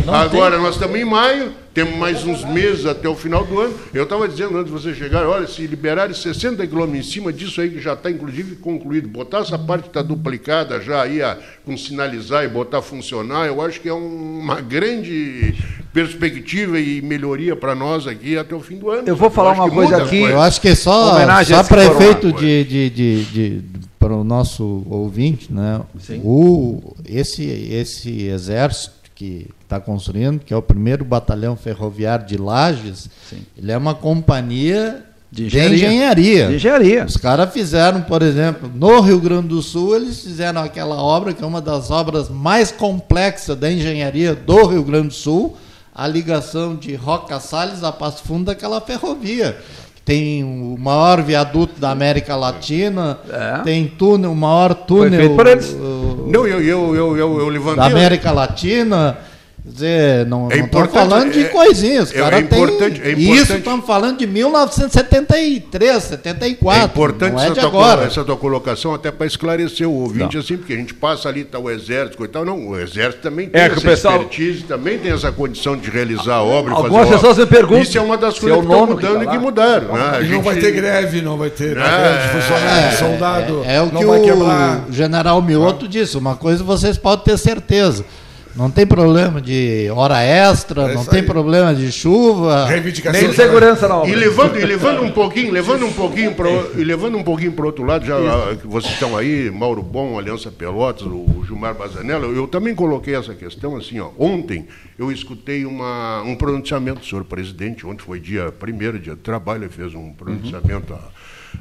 [0.06, 0.64] não Agora, tem.
[0.64, 3.72] nós estamos em maio, temos mais uns meses até o final do ano.
[3.94, 7.60] Eu estava dizendo antes de você chegar, olha, se liberarem 60 quilômetros em cima disso
[7.60, 11.38] aí, que já está inclusive concluído, botar essa parte que está duplicada já aí, a,
[11.64, 15.54] com sinalizar e botar funcionar, eu acho que é um- uma grande
[15.92, 19.06] perspectiva e melhoria para nós aqui até o fim do ano.
[19.06, 20.20] Eu vou falar acho uma coisa aqui.
[20.20, 23.62] Eu acho que é só, Homenagem só para efeito de, de, de, de-
[24.00, 25.80] para o nosso ouvinte, né?
[26.24, 33.10] O, esse, esse exército que está construindo, que é o primeiro batalhão ferroviário de Lages,
[33.56, 35.76] ele é uma companhia De de engenharia.
[35.88, 36.46] engenharia.
[36.46, 37.04] De engenharia.
[37.04, 41.42] Os caras fizeram, por exemplo, no Rio Grande do Sul, eles fizeram aquela obra que
[41.42, 45.56] é uma das obras mais complexas da engenharia do Rio Grande do Sul,
[45.92, 49.58] a ligação de Roca Salles a Passo Fundo daquela ferrovia.
[50.08, 53.58] Tem o maior viaduto da América Latina, É.
[53.58, 55.76] tem túnel, o maior túnel feito por eles.
[55.76, 57.76] Não, eu, eu, eu, eu, eu levantei.
[57.76, 59.18] da América Latina.
[59.68, 62.10] Quer dizer, não É estamos falando de é- coisinhas.
[62.12, 63.58] É- é caras têm- importante- é Isso importante.
[63.58, 66.80] estamos falando de 1973, 74.
[66.80, 68.04] É importante não é essa, de tua, agora.
[68.06, 71.58] essa tua colocação até para esclarecer o ouvinte, assim, porque a gente passa ali, está
[71.58, 72.44] o exército e tal.
[72.44, 75.76] Não, o exército também tem É, que essa o pessoal- expertise, também tem essa condição
[75.76, 78.58] de realizar a obra e fazer Algumas pessoas me perguntam Isso é uma das coisas
[78.58, 79.92] é o que estão nono que mudando tá e que mudaram.
[79.92, 80.00] né?
[80.00, 83.76] A não gente- vai ter greve, não vai ter É, greve de funcionário, soldado, É,
[83.76, 84.84] é o não que vai o quebrar.
[84.90, 86.16] general Mioto disse.
[86.16, 88.04] Uma coisa vocês podem ter certeza.
[88.56, 91.26] Não tem problema de hora extra, É não tem aí.
[91.26, 92.66] problema de chuva.
[92.66, 93.20] Reivindicação.
[93.20, 94.10] Nem de segurança na obra.
[94.10, 97.66] E levando, e levando um pouquinho, levando um pouquinho pro, e levando um pouquinho para
[97.66, 102.26] outro lado, já ah, que vocês estão aí, Mauro Bom, Aliança Pelotas, o Gilmar Bazanella,
[102.26, 104.10] eu também coloquei essa questão assim, ó.
[104.18, 104.66] Ontem
[104.98, 109.64] eu escutei uma, um pronunciamento do senhor presidente, ontem foi dia primeiro, dia do trabalho,
[109.64, 110.98] ele fez um pronunciamento à,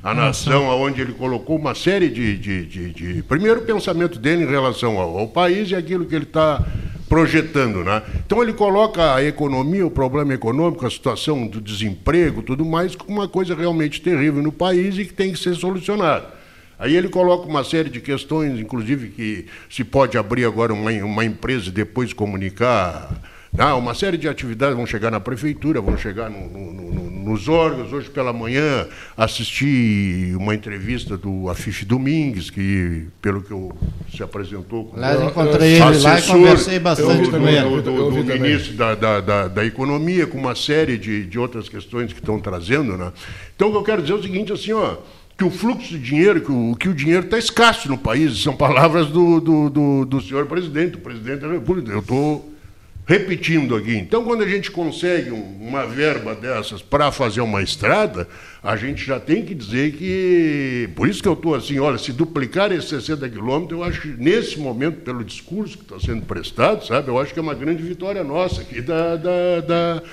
[0.03, 4.47] à nação, onde ele colocou uma série de, de, de, de- Primeiro, pensamento dele em
[4.47, 6.63] relação ao, ao país e aquilo que ele está
[7.09, 8.01] projetando, né?
[8.25, 13.19] Então ele coloca a economia, o problema econômico, a situação do desemprego, tudo mais, como
[13.19, 16.35] uma coisa realmente terrível no país e que tem que ser solucionada.
[16.77, 21.25] Aí ele coloca uma série de questões, inclusive que se pode abrir agora uma, uma
[21.25, 23.09] empresa e depois comunicar
[23.57, 27.47] Ah, uma série de atividades vão chegar na prefeitura, vão chegar no, no, no, nos
[27.47, 27.93] órgãos.
[27.93, 33.75] Hoje pela manhã assisti uma entrevista do Afife Domingues, que, pelo que eu,
[34.15, 37.61] se apresentou Lá eu encontrei ele lá e conversei bastante do, com ele.
[37.61, 41.69] do, do, do ministro da, da, da, da, Economia, com uma série de, de outras
[41.69, 42.97] questões que estão trazendo.
[42.97, 43.11] Né?
[43.55, 44.97] Então, o que eu quero dizer é o seguinte, assim, ó,
[45.37, 48.55] que o fluxo de dinheiro, que o, que o dinheiro está escasso no país, são
[48.55, 51.91] palavras do, do, do, do senhor presidente, do presidente da República.
[51.91, 52.56] Eu estou
[53.07, 53.95] repetindo aqui.
[53.95, 58.27] Então, quando a gente consegue um, uma verba dessas para fazer uma estrada,
[58.61, 60.89] a gente já tem que dizer que.
[60.93, 64.09] Por isso que eu estou assim, olha, se duplicar esses 60 quilômetros, eu acho que
[64.09, 67.81] nesse momento, pelo discurso que está sendo prestado, sabe, eu acho que é uma grande
[67.81, 70.03] vitória nossa aqui da, da, da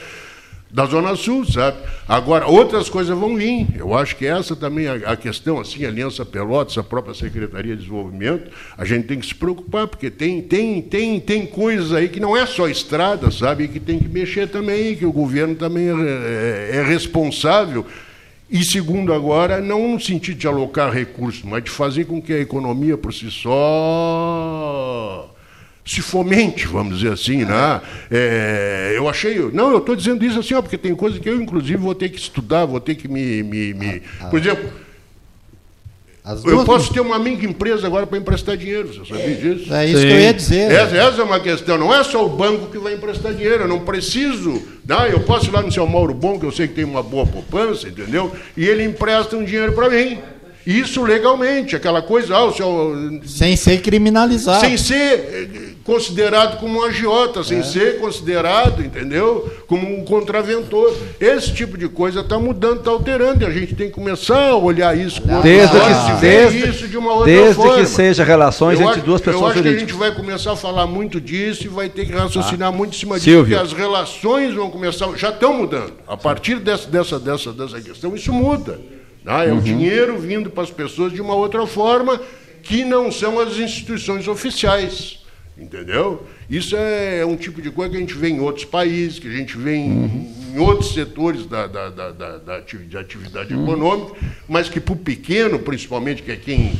[0.75, 1.77] da Zona Sul, sabe?
[2.09, 3.68] Agora, outras coisas vão vir.
[3.77, 7.77] Eu acho que essa também, a, a questão, assim, a Aliança Pelotas, a própria Secretaria
[7.77, 12.09] de Desenvolvimento, a gente tem que se preocupar, porque tem, tem, tem, tem coisas aí
[12.09, 13.64] que não é só estrada, sabe?
[13.64, 17.87] E que tem que mexer também, que o governo também é, é, é responsável.
[18.51, 22.41] E segundo agora, não no sentido de alocar recursos, mas de fazer com que a
[22.41, 23.55] economia por si só
[25.85, 27.80] se fomente, vamos dizer assim, né?
[28.11, 31.41] É, eu achei, não, eu estou dizendo isso assim, ó, porque tem coisas que eu
[31.41, 34.03] inclusive vou ter que estudar, vou ter que me, me, me...
[34.20, 34.26] Ah, ah.
[34.28, 34.70] por exemplo,
[36.47, 39.74] eu posso ter uma empresa agora para emprestar dinheiro, você sabia é, disso?
[39.74, 40.07] É isso Sim.
[40.07, 40.72] que eu ia dizer.
[40.72, 43.68] Essa, essa, é uma questão, não é só o banco que vai emprestar dinheiro, eu
[43.68, 44.62] não preciso.
[44.87, 47.03] Não, eu posso ir lá no seu Mauro Bom, que eu sei que tem uma
[47.03, 48.32] boa poupança, entendeu?
[48.57, 50.18] E ele empresta um dinheiro para mim.
[50.67, 53.21] Isso legalmente, aquela coisa, ah, seu...
[53.27, 54.61] Sem ser criminalizado.
[54.61, 55.49] Sem ser eh,
[55.85, 57.62] considerado como um agiota, sem é.
[57.62, 59.53] ser considerado, entendeu?
[59.67, 60.97] Como um contraventor.
[61.21, 64.57] Esse tipo de coisa está mudando, está alterando, e a gente tem que começar a
[64.57, 67.75] olhar isso com desde que, desde, isso de uma outra desde forma.
[67.77, 69.83] que seja relações eu entre acho, duas pessoas Eu acho jurídicas.
[69.83, 72.73] que a gente vai começar a falar muito disso e vai ter que raciocinar ah.
[72.73, 73.57] muito em cima disso, Silvio.
[73.59, 75.93] porque as relações vão começar, já estão mudando.
[76.09, 78.81] A partir dessa, dessa, dessa, dessa questão, isso muda.
[79.27, 79.59] Ah, é uhum.
[79.59, 82.20] o dinheiro vindo para as pessoas de uma outra forma
[82.62, 85.20] que não são as instituições oficiais.
[85.57, 86.27] Entendeu?
[86.51, 89.33] Isso é um tipo de coisa que a gente vê em outros países, que a
[89.33, 90.35] gente vê em, uhum.
[90.55, 93.62] em outros setores da, da, da, da, da atividade uhum.
[93.62, 94.16] econômica,
[94.49, 96.72] mas que para o pequeno, principalmente, que é quem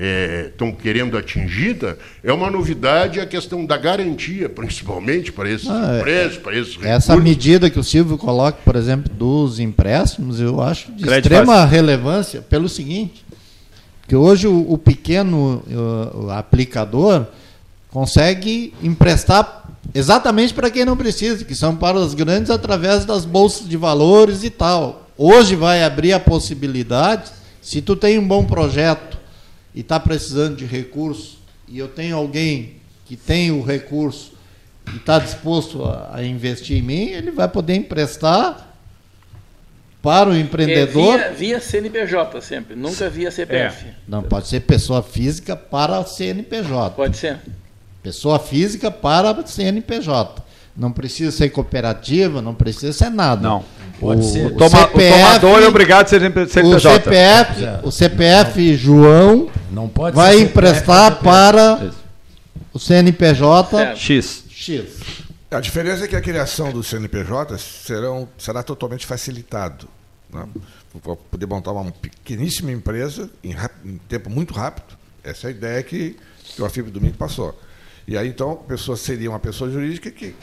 [0.00, 5.96] estão é, querendo atingida, é uma novidade a questão da garantia, principalmente para esses ah,
[5.96, 5.98] é.
[5.98, 6.90] empréstimos, para esses recursos.
[6.90, 11.54] Essa medida que o Silvio coloca, por exemplo, dos empréstimos, eu acho de Crédito extrema
[11.54, 11.70] fácil.
[11.70, 13.24] relevância pelo seguinte,
[14.08, 15.62] que hoje o, o pequeno
[16.14, 17.26] o aplicador
[17.90, 23.68] consegue emprestar exatamente para quem não precisa, que são para os grandes através das bolsas
[23.68, 25.08] de valores e tal.
[25.18, 27.30] Hoje vai abrir a possibilidade,
[27.60, 29.19] se tu tem um bom projeto
[29.74, 34.32] e está precisando de recurso, e eu tenho alguém que tem o recurso
[34.92, 38.68] e está disposto a, a, investir em mim, ele vai poder emprestar
[40.02, 41.20] para o empreendedor.
[41.20, 43.86] É via, via CNPJ sempre, nunca via CPF.
[43.86, 43.94] É.
[44.08, 46.94] Não, pode ser pessoa física para CNPJ.
[46.96, 47.38] Pode ser.
[48.02, 50.42] Pessoa física para CNPJ.
[50.76, 53.42] Não precisa ser cooperativa, não precisa ser nada.
[53.46, 53.64] Não.
[54.00, 54.46] Pode o, ser.
[54.46, 56.64] O, toma, CPF, o tomador é obrigado a ser CNPJ.
[56.64, 57.80] O CPF, é.
[57.82, 61.92] o CPF João não pode vai emprestar para
[62.72, 64.44] o CNPJ X.
[64.48, 64.84] X.
[65.50, 69.86] A diferença é que a criação do CNPJ serão, será totalmente facilitado.
[70.32, 70.48] Né?
[71.02, 74.96] Vou poder montar uma pequeníssima empresa em, em tempo muito rápido.
[75.22, 77.58] Essa é a ideia que, que o Afib Domingo passou.
[78.08, 80.34] E aí, então, a pessoa seria uma pessoa jurídica que,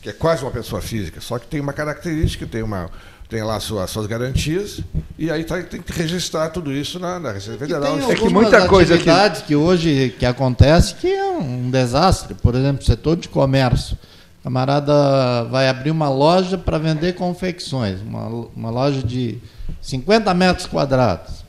[0.00, 2.90] que é quase uma pessoa física, só que tem uma característica, tem, uma,
[3.28, 4.80] tem lá suas, suas garantias,
[5.18, 7.98] e aí tá, tem que registrar tudo isso na, na Receita Federal.
[7.98, 9.46] é que muita coisa que...
[9.46, 12.34] que hoje que acontece que é um desastre.
[12.34, 13.96] Por exemplo, setor de comércio.
[14.40, 19.38] O camarada vai abrir uma loja para vender confecções, uma, uma loja de
[19.82, 21.44] 50 metros quadrados.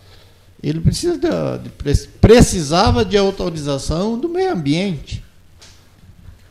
[0.64, 1.30] Ele precisa de,
[1.64, 5.24] de, precisava de autorização do meio ambiente.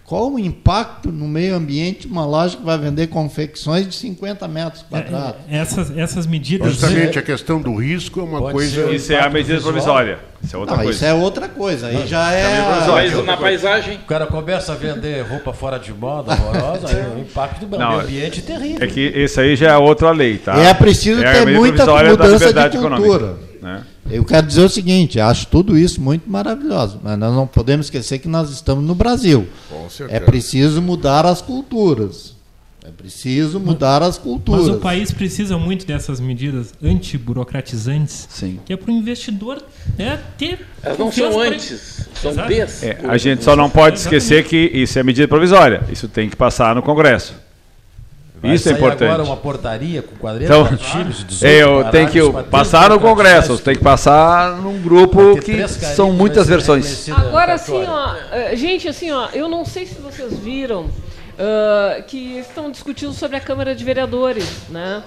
[0.07, 4.85] Qual o impacto no meio ambiente uma loja que vai vender confecções de 50 metros
[4.89, 5.41] quadrados?
[5.51, 6.75] É, essas, essas medidas.
[6.75, 8.93] Justamente a questão do risco é uma Pode coisa.
[8.93, 10.21] Isso é a medida provisória.
[10.41, 10.97] Isso é outra Não, coisa.
[10.97, 11.87] Isso é outra coisa.
[11.89, 12.89] Aí já é.
[12.89, 13.97] Mas na paisagem.
[13.97, 18.01] O cara começa a vender roupa fora de moda, horrorosa, aí o impacto do meio
[18.01, 18.85] ambiente é terrível.
[18.85, 20.57] É que isso aí já é outra lei, tá?
[20.57, 23.35] É preciso é ter muita mudança de cultura.
[23.61, 23.83] Né?
[24.11, 28.19] Eu quero dizer o seguinte, acho tudo isso muito maravilhoso, mas nós não podemos esquecer
[28.19, 29.47] que nós estamos no Brasil.
[30.09, 32.37] É preciso mudar as culturas.
[32.87, 34.69] É preciso mudar as culturas.
[34.69, 38.61] Mas o país precisa muito dessas medidas antiburocratizantes, Sim.
[38.65, 39.61] que é para o investidor
[39.99, 40.65] né, ter.
[40.85, 42.53] Elas não são antes, são Exato.
[42.85, 45.83] É, a gente só não pode esquecer que isso é medida provisória.
[45.91, 47.35] Isso tem que passar no Congresso.
[48.43, 49.05] Vai isso é importante.
[49.05, 53.59] agora uma portaria com 40 Então, artigos, 18 é, eu tenho que passar no Congresso,
[53.59, 57.09] tem que passar num grupo que são muitas ser versões.
[57.09, 60.87] Agora assim, ó, eh, gente, assim, ó, eu não sei se vocês viram
[61.39, 65.03] ah, que estão discutindo sobre a Câmara de Vereadores, né?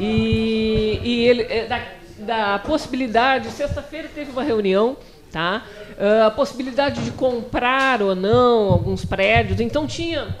[0.00, 1.80] E, e ele eh, da,
[2.18, 4.96] da possibilidade, sexta-feira teve uma reunião,
[5.30, 5.62] tá?
[5.98, 9.60] Ah, a possibilidade de comprar ou não alguns prédios.
[9.60, 10.34] Então tinha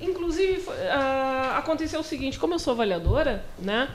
[0.00, 3.88] Inclusive, ah, aconteceu o seguinte, como eu sou avaliadora, né?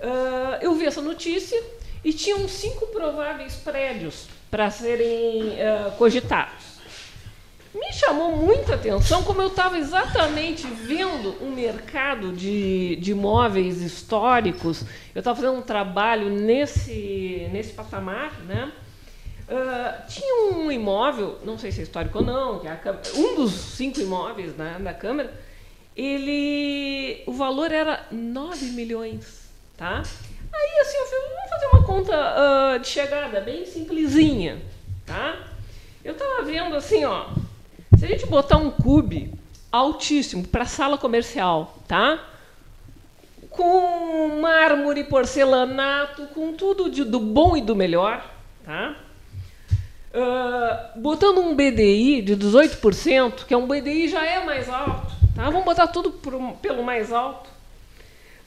[0.00, 1.60] ah, eu vi essa notícia
[2.04, 6.76] e tinham cinco prováveis prédios para serem ah, cogitados.
[7.74, 14.82] Me chamou muita atenção como eu estava exatamente vendo um mercado de, de imóveis históricos.
[15.14, 18.72] Eu estava fazendo um trabalho nesse, nesse patamar, né?
[19.48, 22.78] Ah, tinha um imóvel, não sei se é histórico ou não, que é
[23.14, 25.32] um dos cinco imóveis né, da Câmara,
[25.96, 30.02] ele, o valor era 9 milhões, tá?
[30.52, 34.60] Aí assim, eu falei, vamos fazer uma conta ah, de chegada bem simplesinha,
[35.06, 35.36] tá?
[36.04, 37.26] Eu estava vendo assim, ó,
[37.98, 39.32] se a gente botar um cube
[39.70, 42.18] altíssimo para sala comercial, tá?
[43.50, 48.24] Com mármore, porcelanato, com tudo de- do bom e do melhor,
[48.64, 48.96] tá?
[50.18, 55.44] Ah, botando um BDI de 18%, que é um BDI já é mais alto, tá?
[55.44, 57.50] Vamos botar tudo pelo mais alto.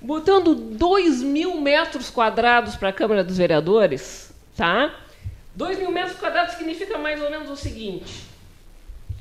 [0.01, 4.95] Botando 2 mil metros quadrados para a Câmara dos Vereadores, tá?
[5.53, 8.23] 2 mil metros quadrados significa mais ou menos o seguinte: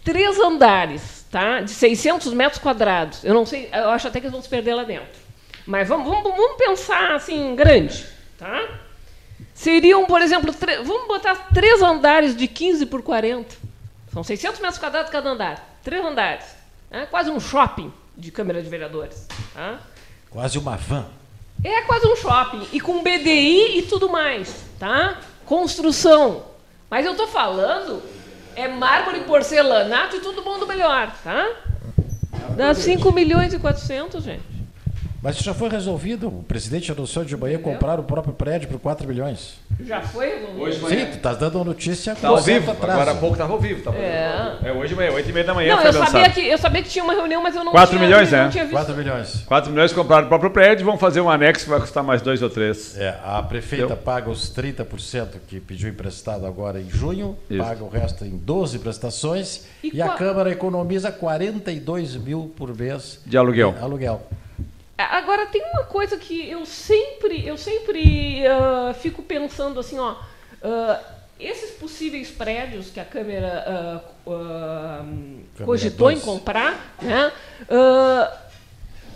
[0.03, 1.61] três andares, tá?
[1.61, 3.24] De 600 metros quadrados.
[3.24, 5.20] Eu não sei, eu acho até que eles vão se perder lá dentro.
[5.66, 8.07] Mas vamos, vamos, vamos pensar assim, grande,
[8.38, 8.88] tá?
[9.55, 13.57] Seriam, por exemplo, vamos botar três andares de 15 por 40.
[14.12, 15.78] São 600 metros quadrados cada andar.
[15.82, 16.45] Três andares.
[16.91, 17.07] né?
[17.07, 19.26] Quase um shopping de Câmara de Vereadores.
[19.55, 19.80] Tá?
[20.30, 21.07] Quase uma van.
[21.64, 22.68] É quase um shopping.
[22.72, 24.64] E com BDI e tudo mais.
[24.78, 25.18] Tá?
[25.45, 26.45] Construção.
[26.91, 28.03] Mas eu estou falando
[28.59, 31.12] é mármore, porcelanato e tudo bom do melhor.
[31.22, 31.49] Tá?
[32.57, 34.57] Dá 5 milhões e 400, gente.
[35.20, 36.28] Mas isso já foi resolvido.
[36.28, 39.58] O presidente anunciou de manhã comprar o próprio prédio por 4 milhões.
[39.80, 40.62] Já foi resolvido?
[40.62, 42.92] Hoje Sim, tu estás dando uma notícia Tá ao vivo, atraso.
[42.92, 43.82] agora há pouco estava ao vivo.
[43.82, 44.58] Tava É.
[44.64, 46.12] é hoje de manhã, 8 e meia da manhã Não, foi eu lançado.
[46.12, 48.38] sabia, que, eu sabia que tinha uma reunião, mas eu não 4 tinha, milhões, não
[48.44, 48.48] né?
[48.48, 48.74] tinha visto.
[48.76, 49.42] 4 milhões.
[49.44, 52.40] 4 milhões compraram o próprio prédio, vão fazer um anexo que vai custar mais dois
[52.40, 52.96] ou três.
[52.96, 53.96] É, a prefeita Deu?
[53.96, 57.60] paga os 30% que pediu emprestado agora em junho, Isso.
[57.62, 63.20] paga o resto em 12 prestações E e, a Câmara economiza 42 mil por mês
[63.26, 63.72] De aluguel.
[63.72, 64.22] de aluguel.
[64.99, 70.16] Agora tem uma coisa que eu sempre, eu sempre ah, fico pensando assim, ó,
[70.62, 71.01] ah,
[71.38, 75.05] esses possíveis prédios que a Câmara ah, ah,
[75.64, 77.30] cogitou em comprar, né?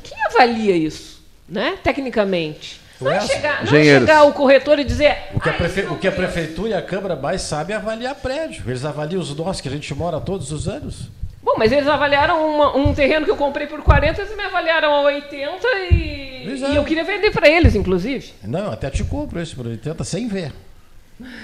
[0.04, 1.78] quem avalia isso, né?
[1.82, 2.80] Tecnicamente.
[3.00, 3.26] Não é, Essa?
[3.26, 5.16] chegar, não é chegar o corretor e dizer.
[5.34, 7.74] O que, a "Ah, prefe- o que a presta." prefeitura e a Câmara mais sabem
[7.74, 8.62] é avaliar prédio.
[8.64, 11.08] Eles avaliam os nossos que a gente mora todos os anos.
[11.42, 14.94] Bom, mas eles avaliaram uma- um terreno que eu comprei por 40, eles me avaliaram
[14.94, 16.70] a 80 e, é.
[16.72, 18.32] e eu queria vender para eles, inclusive.
[18.44, 20.52] Não, até te compro esse por 80 sem ver.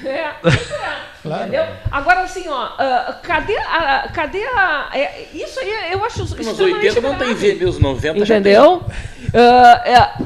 [0.05, 0.31] É,
[1.23, 1.43] Claro.
[1.43, 1.65] entendeu?
[1.91, 6.63] Agora assim, ó, ah, cadê a, cadê a, é, isso aí eu acho Mas extremamente
[6.87, 7.35] 80 não tem grave.
[7.35, 8.83] ver, meus 90 já Entendeu?
[9.35, 10.23] Ah, é,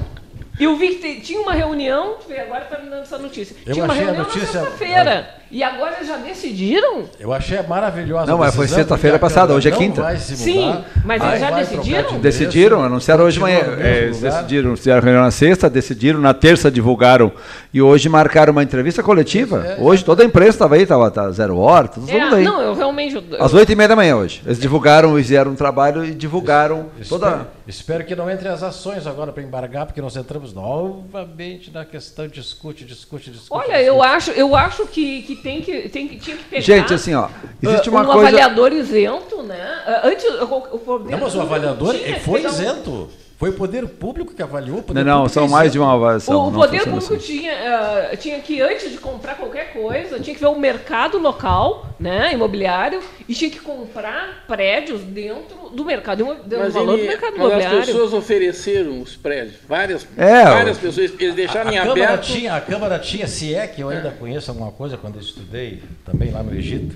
[0.62, 3.56] eu vi que te- tinha uma reunião, agora tá me dando essa notícia.
[3.66, 5.34] Eu tinha uma achei a reunião notícia- na sexta-feira.
[5.52, 7.04] E agora eles já decidiram?
[7.20, 8.24] Eu achei maravilhosa.
[8.24, 10.16] Não, mas foi sexta-feira passada, hoje é quinta.
[10.18, 12.18] Sim, mas eles já decidiram?
[12.18, 13.60] Decidiram, anunciaram hoje de manhã.
[13.78, 17.30] É, decidiram, fizeram reunião na sexta, decidiram, na terça divulgaram
[17.70, 19.62] e hoje marcaram uma entrevista coletiva.
[19.66, 22.44] É, hoje toda a imprensa estava aí, estava tá, zero hora, todo É, mundo aí.
[22.44, 23.14] não, eu realmente.
[23.16, 24.40] eu- Às oito e meia da manhã hoje.
[24.46, 27.26] Eles divulgaram, fizeram um trabalho e divulgaram toda.
[27.28, 31.84] Espero, espero que não entre as ações agora para embargar, porque nós entramos novamente na
[31.84, 33.50] questão discute, discute, discute.
[33.52, 33.86] Olha, discute.
[33.86, 36.62] eu acho, eu acho que, que tem que tem que tinha que pegar.
[36.62, 37.28] Gente, assim, ó,
[37.62, 40.00] existe uma um coisa- avaliador isento, né?
[40.04, 43.08] Antes o, o poder Não, mas o público avaliador foi um- isento.
[43.42, 44.78] Foi o poder público que avaliou.
[44.78, 46.46] o poder Não, não, são é mais de uma avaliação.
[46.46, 47.18] O não poder público assim.
[47.18, 51.88] tinha, ah, tinha que, antes de comprar qualquer coisa, tinha que ver o mercado local,
[51.98, 57.08] né, imobiliário, e tinha que comprar prédios dentro do mercado, do Mas, valor ele- do
[57.08, 57.80] mercado imobiliário.
[57.80, 59.56] as pessoas ofereceram os prédios.
[59.68, 61.12] Várias, É, várias o- pessoas.
[61.18, 62.22] Eles deixaram a em Câmara aberto.
[62.22, 65.82] Tinha, a Câmara tinha, se é que eu ainda conheço alguma coisa, quando eu estudei
[66.04, 66.94] também lá no Egito,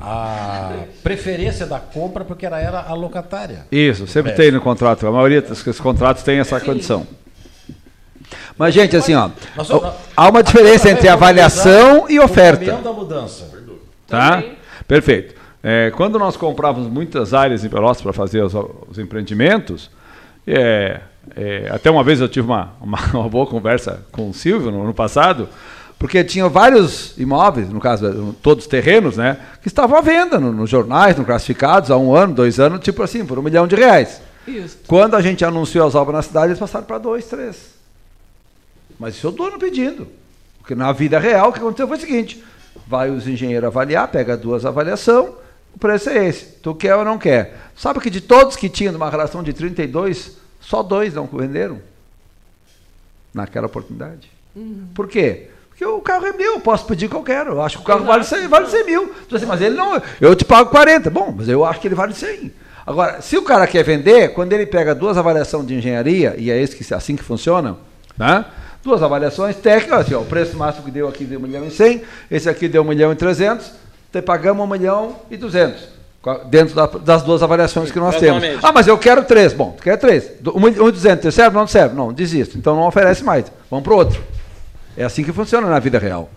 [0.00, 0.72] a
[1.02, 3.66] preferência da compra porque ela era a locatária.
[3.70, 4.34] Isso, sempre É.
[4.34, 5.06] tem no contrato.
[5.06, 7.06] A maioria dos contratos tem essa condição.
[8.56, 9.30] Mas, gente, assim, ó,
[10.16, 12.64] há uma diferença entre avaliação e O oferta.
[12.64, 13.50] caminhão da mudança.
[14.06, 14.42] Tá?
[14.86, 15.34] Perfeito.
[15.62, 18.52] É, quando nós comprávamos muitas áreas em Pelotas para fazer os,
[18.88, 19.90] os empreendimentos,
[20.46, 21.00] é,
[21.34, 24.82] é, até uma vez eu tive uma, uma, uma boa conversa com o Silvio no
[24.82, 25.48] ano passado,
[25.98, 30.68] porque tinha vários imóveis, no caso, todos terrenos, né, que estavam à venda no- nos
[30.68, 34.20] jornais, no classificados, há um ano, dois anos, tipo assim, por um milhão de reais.
[34.46, 34.78] Isso.
[34.86, 37.74] Quando a gente anunciou as obras na cidade, eles passaram para dois, três.
[38.98, 40.06] Mas isso é o dono pedindo.
[40.60, 42.44] Porque na vida real, o que aconteceu foi o seguinte:
[42.86, 45.30] vai os engenheiros avaliar, pega duas avaliações,
[45.74, 46.44] o preço é esse.
[46.62, 47.56] Tu quer ou não quer?
[47.76, 51.80] Sabe que de todos que tinham uma relação de 32, só dois não venderam?
[53.32, 54.30] Naquela oportunidade.
[54.94, 55.48] Por quê?
[55.76, 57.52] Porque o carro é meu, eu posso pedir o que eu quero.
[57.54, 59.12] Eu acho que o carro vale 100, vale 100 mil.
[59.26, 60.00] Diz assim, mas ele não.
[60.20, 61.10] Eu te pago 40.
[61.10, 62.52] Bom, mas eu acho que ele vale 100.
[62.86, 66.60] Agora, se o cara quer vender, quando ele pega duas avaliações de engenharia, e é
[66.60, 67.76] esse que, assim que funciona,
[68.16, 68.44] né?
[68.84, 71.70] duas avaliações técnicas, assim, ó, o preço máximo que deu aqui deu 1 milhão e
[71.70, 73.72] 100, esse aqui deu 1 milhão e 300,
[74.12, 75.88] te pagamos 1 milhão e 200,
[76.50, 78.42] dentro da- das duas avaliações que nós temos.
[78.62, 79.54] Ah, mas eu quero três.
[79.54, 80.30] Bom, tu quer três.
[80.54, 81.56] 1 milhão e 200, te serve?
[81.56, 81.96] Não serve?
[81.96, 82.58] Não, desisto.
[82.58, 83.46] Então não oferece mais.
[83.70, 84.22] Vamos para o outro.
[84.96, 86.30] É assim que funciona na vida real.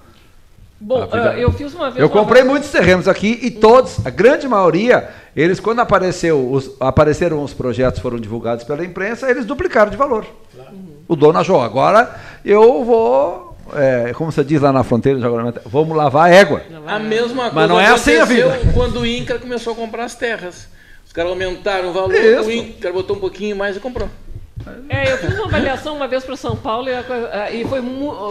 [0.79, 1.97] Bom, vida- ah, eu fiz uma vez.
[1.99, 6.51] Eu uma comprei avaliação- muitos terrenos aqui e todos, a grande maioria, eles quando apareceu
[6.51, 10.25] os- apareceram os projetos foram divulgados pela imprensa, eles duplicaram de valor.
[11.07, 15.19] O dono achou, agora eu vou, é, como você diz lá na fronteira,
[15.65, 16.61] vamos lavar a égua.
[16.85, 18.71] A mesma coisa Mas não é assim a aconteceu vida.
[18.73, 20.67] quando o INCRA começou a comprar as terras.
[21.07, 22.49] Os caras aumentaram o valor, Isso.
[22.49, 24.09] o INCRA botou um pouquinho mais e comprou.
[24.89, 27.81] É, eu fiz uma avaliação uma vez para São Paulo e, ah, e foi,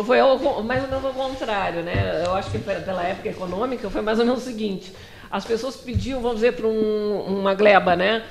[0.05, 2.23] foi ao mais ou menos ao contrário, né?
[2.25, 4.93] Eu acho que pe- pela época econômica foi mais ou menos o seguinte:
[5.31, 8.23] as pessoas pediam, vamos dizer, para um, uma gleba, né?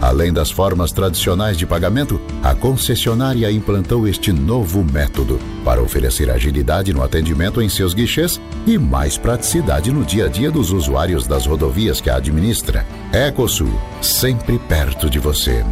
[0.00, 6.92] Além das formas tradicionais de pagamento, a concessionária implantou este novo método para oferecer agilidade
[6.92, 11.46] no atendimento em seus guichês e mais praticidade no dia a dia dos usuários das
[11.46, 12.86] rodovias que a administra.
[13.12, 15.64] Ecosul, sempre perto de você.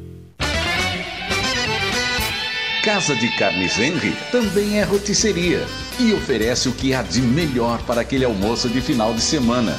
[2.83, 5.67] Casa de Carnes Henry também é rotisseria
[5.99, 9.77] e oferece o que há de melhor para aquele almoço de final de semana.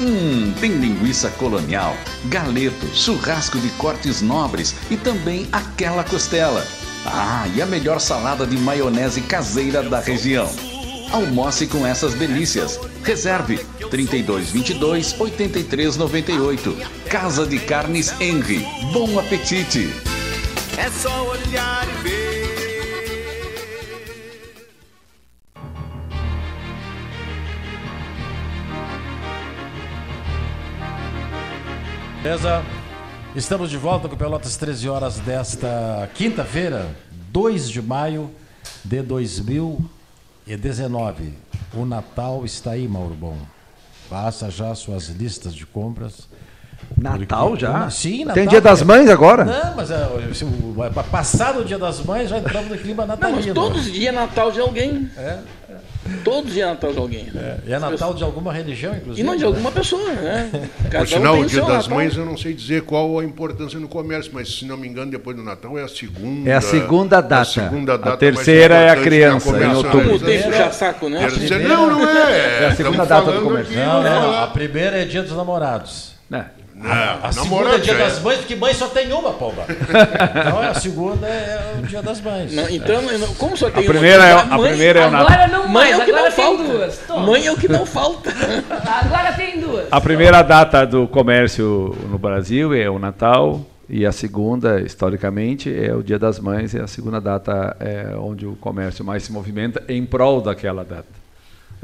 [0.00, 1.96] Hum, tem linguiça colonial,
[2.26, 6.64] galeto, churrasco de cortes nobres e também aquela costela.
[7.04, 10.48] Ah, e a melhor salada de maionese caseira da região.
[11.10, 12.78] Almoce com essas delícias.
[13.02, 13.58] Reserve
[13.90, 16.76] 3222 8398.
[17.10, 18.64] Casa de Carnes Henry.
[18.92, 19.92] Bom apetite.
[20.78, 22.25] É só olhar e ver.
[32.22, 32.62] Beleza?
[33.34, 36.86] Estamos de volta com Pelotas 13 horas desta quinta-feira,
[37.30, 38.30] 2 de maio
[38.84, 41.34] de 2019.
[41.74, 43.36] O Natal está aí, Mauro Bom.
[44.08, 46.28] Faça já suas listas de compras.
[46.96, 47.90] Natal Porque- já?
[47.90, 48.34] Sim, Natal.
[48.34, 49.44] Tem Dia das Mães agora?
[49.44, 50.08] Não, mas é,
[51.10, 53.42] passado o Dia das Mães, já entramos no clima Não, natalino.
[53.44, 55.10] mas todos os dias é Natal de alguém.
[55.16, 55.38] É.
[56.24, 57.26] Todos os dias é Natal de alguém.
[57.66, 59.20] E é Natal de alguma religião, inclusive.
[59.20, 60.50] E não de alguma pessoa, né?
[60.90, 61.94] Cada Por sinal, tem o Dia das Natal.
[61.98, 65.10] Mães eu não sei dizer qual a importância no comércio, mas se não me engano,
[65.10, 66.48] depois do Natal é a segunda.
[66.50, 67.40] É a segunda data.
[67.40, 69.90] a segunda A data mais terceira é a criança, em outubro.
[69.90, 70.52] Como tem comercialização.
[70.52, 71.20] puxa-saco, né?
[71.28, 72.62] Terceira- Não, não é.
[72.62, 73.72] É a segunda Estamos data do comércio.
[73.72, 74.44] aqui, Não, não, falar.
[74.44, 76.12] a primeira é Dia dos Namorados.
[76.78, 76.90] Não,
[77.22, 78.04] A segunda é Dia já é.
[78.04, 79.64] das Mães, porque mãe só tem uma, pomba.
[79.68, 82.52] Então a segunda é o Dia das Mães.
[82.52, 83.02] Não, então,
[83.38, 85.26] como só tem uma- primeira é- a mãe- primeira é o Natal.
[85.26, 86.64] Agora não Mãe mais, é o que agora não tem falta.
[86.64, 86.98] duas.
[87.06, 87.26] Toma.
[87.26, 88.30] Mãe é o que não falta.
[89.04, 89.86] Agora tem duas.
[89.90, 95.94] A primeira data do comércio no Brasil é o Natal e a segunda, historicamente, é
[95.94, 99.82] o Dia das Mães e a segunda data é onde o comércio mais se movimenta
[99.88, 101.06] em prol daquela data.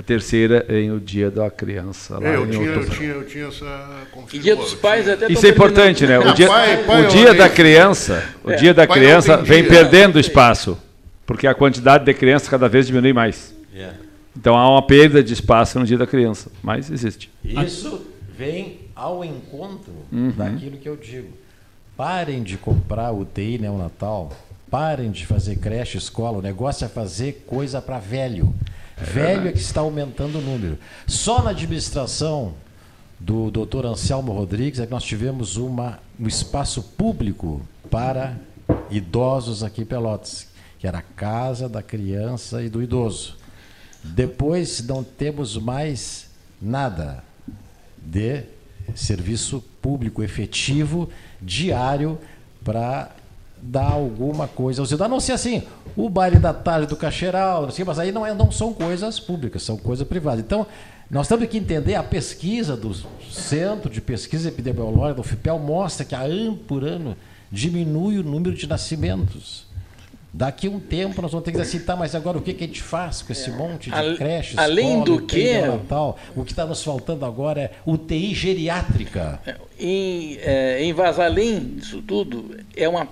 [0.03, 2.19] A terceira é o Dia da Criança.
[2.19, 2.97] Lá É, eu, em tinha, eu, outubro.
[2.99, 3.89] tinha, eu tinha essa
[4.33, 6.19] E dia dos pais até Isso é importante, né?
[6.19, 9.61] O dia, pai- pai o dia da criança, o É, dia da pai criança vem
[9.63, 9.71] dia.
[9.71, 10.77] perdendo espaço,
[11.25, 13.55] porque a quantidade de crianças cada vez diminui mais.
[13.73, 13.97] Yeah.
[14.37, 17.31] Então há uma perda de espaço no dia da criança, mas existe.
[17.45, 18.05] Isso
[18.37, 20.33] vem ao encontro Uhum.
[20.37, 21.29] daquilo que eu digo.
[21.97, 24.33] Parem de comprar UTI neonatal,
[24.69, 26.39] parem de fazer creche, escola.
[26.39, 28.53] O negócio é fazer coisa para velho.
[28.97, 30.79] Velho é que está aumentando o número.
[31.07, 32.55] Só na administração
[33.19, 33.87] do Dr.
[33.87, 38.37] Anselmo Rodrigues é que nós tivemos uma, um espaço público para
[38.91, 40.49] idosos aqui em Pelotas,
[40.79, 43.37] que era a casa da criança e do idoso.
[44.03, 46.29] Depois não temos mais
[46.61, 47.23] nada
[47.97, 48.43] de
[48.95, 51.09] serviço público efetivo
[51.41, 52.19] diário
[52.65, 53.15] para
[53.63, 54.83] dar alguma coisa.
[55.05, 55.63] A não ser assim,
[55.97, 59.21] o baile da tarde do Cacheral, não sei, mas aí não, é, não são coisas
[59.21, 60.41] públicas, são coisas privadas.
[60.45, 60.67] Então,
[61.09, 62.93] nós temos que entender a pesquisa do
[63.31, 67.17] Centro de Pesquisa Epidemiológica, do FIPEL, mostra que a ano por ano
[67.51, 69.71] diminui o número de nascimentos.
[70.35, 72.55] Daqui a um tempo nós vamos ter que dizer assim, tá, mas agora o que,
[72.55, 74.57] que a gente faz com esse monte de Ale- creches?
[74.57, 79.39] além do que- Natal, o que está nos faltando agora é UTI geriátrica.
[79.79, 83.07] Em, é, em Vasalim, isso tudo, é uma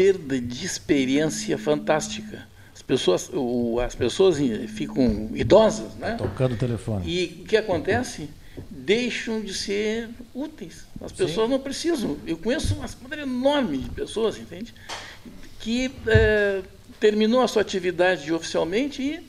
[0.00, 2.48] perda de experiência fantástica.
[2.74, 6.14] As pessoas, o- as pessoas ficam idosas, né?
[6.16, 7.04] Tocando o telefone.
[7.06, 8.30] E o que acontece?
[8.70, 10.86] Deixam de ser úteis.
[11.02, 12.16] As pessoas não precisam.
[12.26, 14.72] Eu conheço uma quantidade enorme de pessoas, entende?
[15.60, 16.62] Que é,
[16.98, 19.20] terminou a sua atividade oficialmente e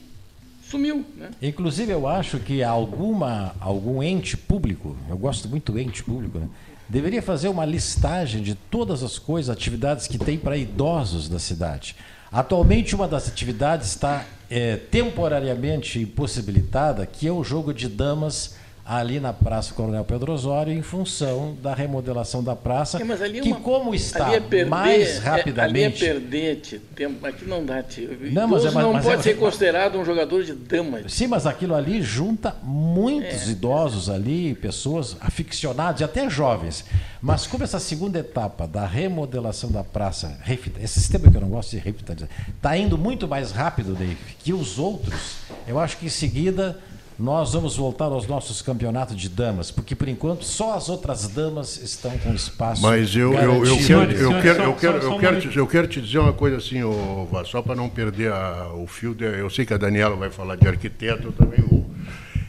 [0.68, 1.04] sumiu.
[1.18, 1.30] Né?
[1.42, 6.48] Inclusive, eu acho que alguma, algum ente público, eu gosto muito do ente público, né,
[6.92, 11.96] deveria fazer uma listagem de todas as coisas, atividades que tem para idosos da cidade.
[12.30, 19.20] Atualmente, uma das atividades está é, temporariamente impossibilitada, que é o jogo de damas ali
[19.20, 23.94] na Praça Coronel Pedro Osório, em função da remodelação da praça, É, é que como
[23.94, 26.04] está ali é perder, mais é- rapidamente...
[26.04, 26.56] ali é perder
[26.96, 27.24] tempo.
[27.26, 27.84] Aqui não dá.
[28.32, 31.12] Não, mas é- mas- não mas pode é- ser considerado um jogador de damas.
[31.12, 33.52] Sim, mas aquilo ali junta muitos É.
[33.52, 36.84] idosos ali, pessoas aficionadas e até jovens.
[37.20, 40.36] Mas como essa segunda etapa da remodelação da praça,
[40.82, 44.52] esse sistema que eu não gosto de revitalizar, está indo muito mais rápido, Dave, que
[44.52, 45.36] os outros,
[45.68, 46.78] eu acho que em seguida
[47.22, 51.76] nós vamos voltar aos nossos campeonatos de damas, porque por enquanto só as outras damas
[51.80, 55.56] estão com espaço Mas eu, eu, eu, quero, eu, quero, eu, quero, eu, quero, te,
[55.56, 59.14] eu quero te dizer uma coisa assim, ô, só para não perder a- o fio.
[59.14, 61.88] de- eu sei que a Daniela vai falar de arquiteto, eu também vou.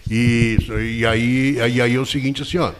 [0.10, 0.58] E,
[0.98, 2.72] e, aí, aí, aí é o seguinte, assim, ó,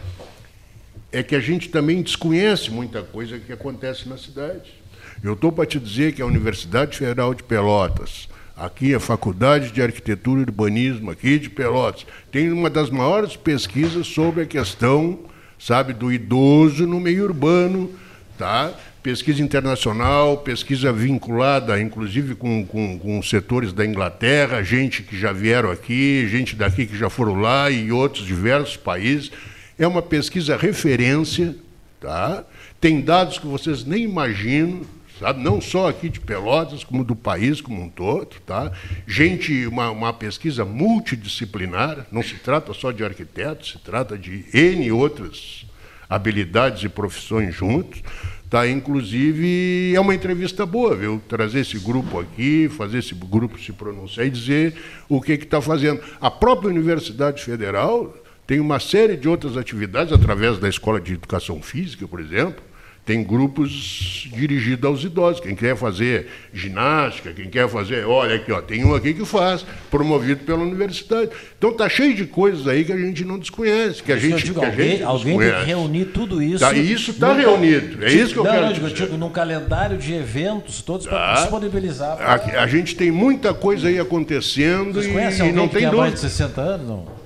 [1.12, 4.74] é que a gente também desconhece muita coisa que acontece na cidade.
[5.22, 9.82] Eu estou para te dizer que a Universidade Federal de Pelotas, aqui a Faculdade de
[9.82, 15.20] Arquitetura e Urbanismo aqui de Pelotas, tem uma das maiores pesquisas sobre a questão,
[15.58, 17.90] sabe, do idoso no meio urbano,
[18.38, 18.72] tá?
[19.02, 25.70] Pesquisa internacional, pesquisa vinculada, inclusive, com, com, com setores da Inglaterra, gente que já vieram
[25.70, 29.30] aqui, gente daqui que já foram lá e outros diversos países.
[29.78, 31.54] É uma pesquisa referência,
[32.00, 32.44] tá?
[32.80, 34.82] Tem dados que vocês nem imaginam,
[35.18, 35.42] sabe?
[35.42, 38.72] Não só aqui de Pelotas, como do país como um todo, tá?
[39.06, 44.90] Gente, uma, uma pesquisa multidisciplinar, não se trata só de arquitetos, se trata de N
[44.92, 45.66] outras
[46.08, 48.02] habilidades e profissões juntos.
[48.50, 51.20] Tá, inclusive, é uma entrevista boa, viu?
[51.28, 54.76] Trazer esse grupo aqui, fazer esse grupo se pronunciar e dizer
[55.08, 56.00] o que está fazendo.
[56.20, 58.14] A própria Universidade Federal
[58.46, 62.62] tem uma série de outras atividades, através da Escola de Educação Física, por exemplo,
[63.04, 65.40] tem grupos dirigidos aos idosos.
[65.40, 68.06] Quem quer fazer ginástica, quem quer fazer.
[68.06, 71.30] Olha aqui, ó, tem um aqui que faz, promovido pela universidade.
[71.58, 74.02] Então está cheio de coisas aí que a gente não desconhece.
[74.02, 76.60] Que a eu gente, digo, que a alguém, gente alguém tem que reunir tudo isso.
[76.60, 78.02] Tá, isso está reunido.
[78.04, 79.04] É isso que eu não, quero não, digo, dizer.
[79.04, 81.40] digo, num calendário de eventos todos para Tá.
[81.40, 82.16] disponibilizar.
[82.20, 85.82] A, a gente tem muita coisa aí acontecendo Vocês e, e alguém não que tem
[85.84, 86.16] mais de dúvida.
[86.28, 86.88] 60 anos?
[86.88, 87.23] Não?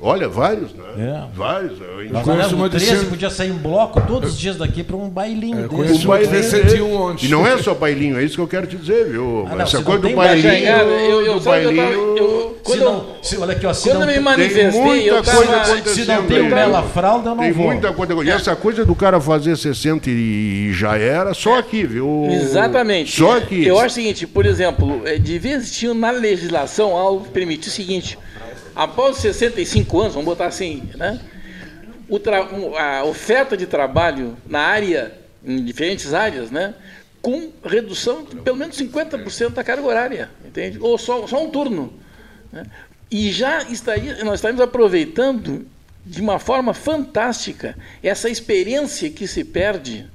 [0.00, 0.84] Olha, vários, né?
[0.96, 1.36] É.
[1.36, 1.72] Vários.
[2.10, 5.68] Nós olhamos o 13 podia sair em bloco todos os dias daqui para um bailinho
[5.68, 6.06] desse.
[6.06, 7.26] Um bailinho desse.
[7.26, 9.46] E não é só bailinho, é isso que eu quero te dizer, viu?
[9.50, 10.48] Ah, não, Essa se coisa do bailinho.
[10.48, 14.10] bailinho, eu- eu- do eu eu- Se não, se, olha aqui, ó, se quando não
[14.10, 16.06] eu me manifestei, tem muita eu tava- coisa se acontecendo.
[16.08, 17.66] não tem o Bela Fralda, eu não Tem vou.
[17.66, 18.14] muita coisa.
[18.24, 22.28] E essa coisa do cara fazer 60 e já era, só aqui, viu?
[22.30, 23.16] Exatamente.
[23.18, 23.66] Só aqui.
[23.66, 27.70] Eu acho o seguinte, por exemplo, eh, devia existir na legislação algo que permite o
[27.70, 28.18] seguinte:
[28.78, 31.20] após 65 anos, vamos botar assim, né?
[32.78, 35.12] a oferta de trabalho na área,
[35.44, 36.74] em diferentes áreas, né?
[37.20, 40.78] Com redução de pelo menos 50% da carga horária, entende?
[40.80, 41.92] Ou só, só um turno.
[42.52, 42.64] né?
[43.10, 45.66] E já estaria, nós estaremos aproveitando
[46.06, 50.06] de uma forma fantástica essa experiência que se perde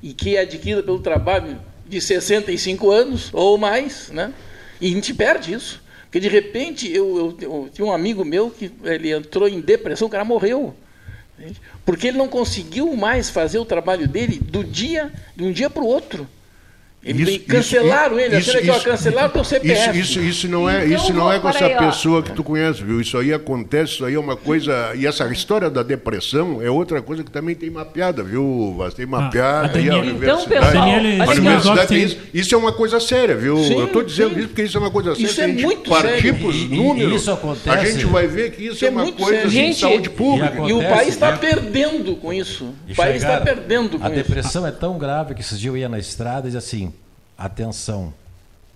[0.00, 1.58] e que é adquirida pelo trabalho
[1.88, 4.32] de 65 anos ou mais, né?
[4.80, 5.81] E a gente perde isso.
[6.12, 10.08] Porque de repente eu, eu, eu tinha um amigo meu que ele entrou em depressão,
[10.08, 10.76] o cara morreu.
[11.86, 15.82] Porque ele não conseguiu mais fazer o trabalho dele do dia, de um dia para
[15.82, 16.28] o outro.
[17.04, 19.90] Ele Isso- cancelaram isso- ele, isso- achando que ó, isso- cancelaram teu CPF.
[19.98, 21.78] Isso, isso, isso não é, Então, isso não é com essa ó.
[21.78, 23.00] pessoa que tu conhece, viu?
[23.00, 24.92] Isso aí acontece, isso aí é uma coisa.
[24.94, 28.74] E essa história da depressão é outra coisa que também tem mapeada, viu?
[28.78, 28.94] Vaz?
[28.94, 29.64] Tem mapeada.
[29.64, 30.48] a Daniele- aí a Então, universidade.
[30.48, 32.18] pessoal, Daniele, a olha universidade tem isso.
[32.32, 33.56] Isso é uma coisa séria, viu?
[33.58, 34.38] Sim, Eu estou dizendo sim.
[34.38, 35.26] isso porque isso é uma coisa séria.
[35.26, 36.34] Isso a é muito partir sério.
[36.36, 39.10] para os números, isso acontece- a gente vai ver que isso, Isso é é uma
[39.12, 39.50] coisa sério.
[39.50, 40.54] de Gente, saúde pública.
[40.54, 41.38] e E o Acontece, país está né?
[41.38, 42.72] perdendo com isso.
[42.86, 44.16] E O país está chegaram- perdendo com A isso.
[44.16, 46.91] depressão é tão grave que esses dias eu ia na estrada e dizia assim:
[47.36, 48.12] atenção,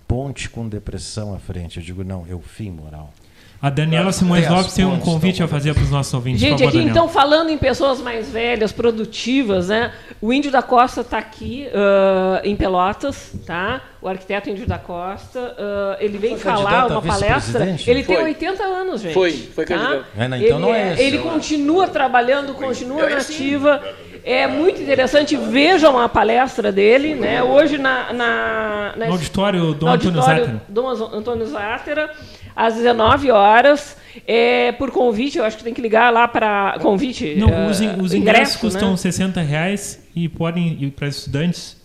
[0.07, 1.79] ponte com depressão à frente.
[1.79, 3.13] Eu digo, não, é o fim moral.
[3.61, 6.41] A Daniela Simões Tem Lopes tem um convite a fazer para os nossos ouvintes.
[6.41, 6.91] Gente, favor, aqui Daniela.
[6.91, 9.93] então falando em pessoas mais velhas, produtivas, né?
[10.21, 13.81] O Índio da Costa está aqui ah, em Pelotas, tá?
[14.03, 17.65] O arquiteto Índio da Costa, ah, ele vem falar uma palestra.
[17.87, 18.25] Ele tem Foi.
[18.25, 19.15] 80 anos, gente.
[19.15, 19.75] Foi, foi tá?
[19.75, 20.07] candidato.
[20.17, 21.03] É, não, então ele, não é esse.
[21.03, 23.33] ele continua trabalhando, continua É na esse.
[23.33, 23.83] ativa.
[24.29, 25.37] É muito interessante.
[25.37, 27.45] Vejam a palestra dele, né?
[27.45, 30.63] Hoje na, na, na No auditório do no Antônio Zátera.
[30.69, 32.11] Dom Antônio Zátera,
[32.57, 33.97] às 19 horas.
[34.27, 37.37] É, por convite, eu acho que tem que ligar lá para convite.
[37.37, 38.97] Não, eh, os, in- os ingressos ingresso, custam né?
[38.97, 41.77] 60 reais e podem e para estudantes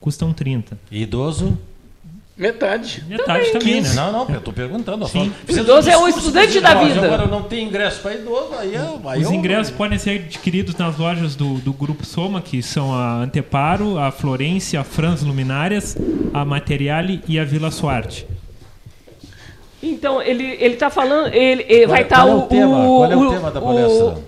[0.00, 0.78] custam 30.
[0.90, 1.58] E idoso?
[2.40, 3.04] Metade.
[3.06, 3.92] Metade também, né?
[3.92, 5.06] Não, não, eu estou perguntando.
[5.06, 5.30] Sim.
[5.46, 7.04] O idoso é o estudante da vida.
[7.04, 9.00] Agora não tem ingresso para idoso, aí eu.
[9.04, 12.94] Aí Os eu- ingressos podem ser adquiridos nas lojas do, do Grupo Soma, que são
[12.94, 15.98] a Anteparo, a Florência, a Franz Luminárias,
[16.32, 18.26] a Materiale e a Vila Suarte.
[19.82, 21.28] Então, ele, ele tá falando.
[21.34, 22.38] Ele, ele Qual vai é- estar qual é o.
[22.38, 22.76] o tema?
[22.86, 24.04] Qual é o tema da palestra?
[24.06, 24.24] O,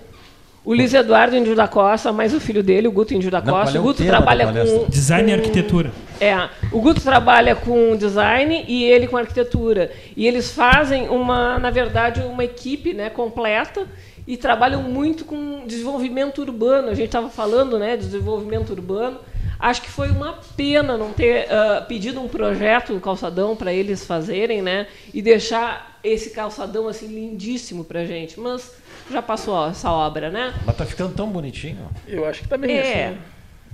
[0.65, 3.53] o Luiz Eduardo Índio da Costa, mais o filho dele, o Guto Índio da Não,
[3.53, 3.77] Costa.
[3.77, 4.89] é o o Guto tema trabalha com.
[4.89, 5.91] Design e arquitetura.
[6.21, 9.91] É, o Guto trabalha com design e ele com arquitetura.
[10.15, 13.85] E eles fazem uma, na verdade, uma equipe né, completa
[14.25, 16.87] e trabalham muito com desenvolvimento urbano.
[16.89, 19.19] A gente estava falando né, de desenvolvimento urbano.
[19.59, 24.05] Acho que foi uma pena não ter ah, pedido um projeto no calçadão para eles
[24.05, 24.87] fazerem, né?
[25.13, 28.37] E deixar esse calçadão assim lindíssimo para gente.
[28.39, 28.73] Mas
[29.11, 30.53] já passou essa obra, né?
[30.65, 31.87] Mas tá ficando tão bonitinho.
[32.07, 33.07] Eu acho que tá bem É.
[33.07, 33.17] assim.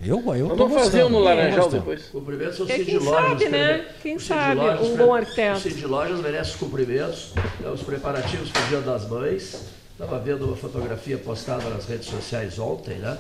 [0.01, 1.19] Eu, eu tô vamos fazer um no.
[1.19, 2.05] Laranjal depois.
[2.07, 3.27] Cumprimentos ao É, Cid quem Lojas.
[3.29, 3.85] sabe, né?
[4.01, 5.57] Quem o Cid sabe, Lojas um bom arquiteto.
[5.57, 7.33] O Cid Lojas merece os cumprimentos.
[7.63, 9.65] É, os preparativos para o Dia das Mães.
[9.91, 13.17] Estava vendo uma fotografia postada nas redes sociais ontem, né?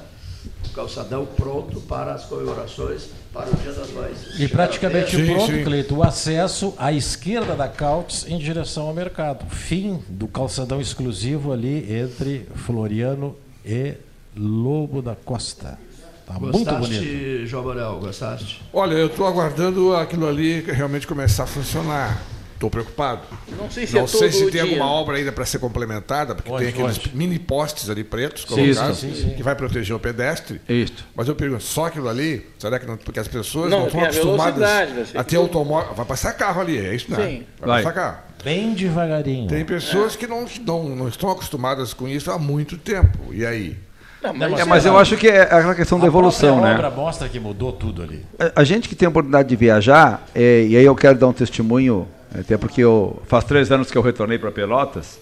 [0.65, 4.39] O calçadão pronto para as comemorações para o Dia das Mães.
[4.39, 5.63] E praticamente a pronto, tempo.
[5.65, 9.45] Cleito, o acesso à esquerda da Cautes em direção ao mercado.
[9.49, 13.35] Fim do calçadão exclusivo ali entre Floriano
[13.65, 13.95] e
[14.35, 15.77] Lobo da Costa.
[16.25, 16.79] Tá muito bonito.
[16.79, 17.99] Gostaste, João Manuel?
[17.99, 18.61] Gostaste?
[18.71, 22.21] Olha, eu estou aguardando aquilo ali realmente começar a funcionar.
[22.59, 23.21] Estou preocupado.
[23.57, 24.61] Não sei se é Não sei todo se tem dia.
[24.63, 27.15] alguma obra ainda para ser complementada, porque Onde, tem aqueles onde?
[27.15, 29.33] mini postes ali pretos colocados sim, sim, sim.
[29.33, 30.59] que vai proteger o pedestre.
[30.67, 31.07] Isso.
[31.15, 32.97] Mas eu pergunto, só aquilo ali, será que não.
[32.97, 35.93] Porque as pessoas Não, não, estão a acostumadas a ter automóvel.
[35.95, 37.15] Vai passar carro ali, é isso, né?
[37.17, 37.43] Sim.
[37.61, 37.83] Vai, Vai.
[37.83, 38.17] passar carro.
[38.43, 39.47] Bem devagarinho.
[39.47, 43.17] Tem pessoas que não, não, não estão acostumadas com isso há muito tempo.
[43.33, 43.77] E aí?
[44.21, 46.73] Não, Não, É, mas eu acho que é aquela questão da evolução, a né?
[46.73, 48.25] obra mostra que mudou tudo ali.
[48.37, 51.27] A, a gente que tem a oportunidade de viajar, é, e aí eu quero dar
[51.27, 55.19] um testemunho, até porque eu, faz três anos que eu retornei para Pelotas,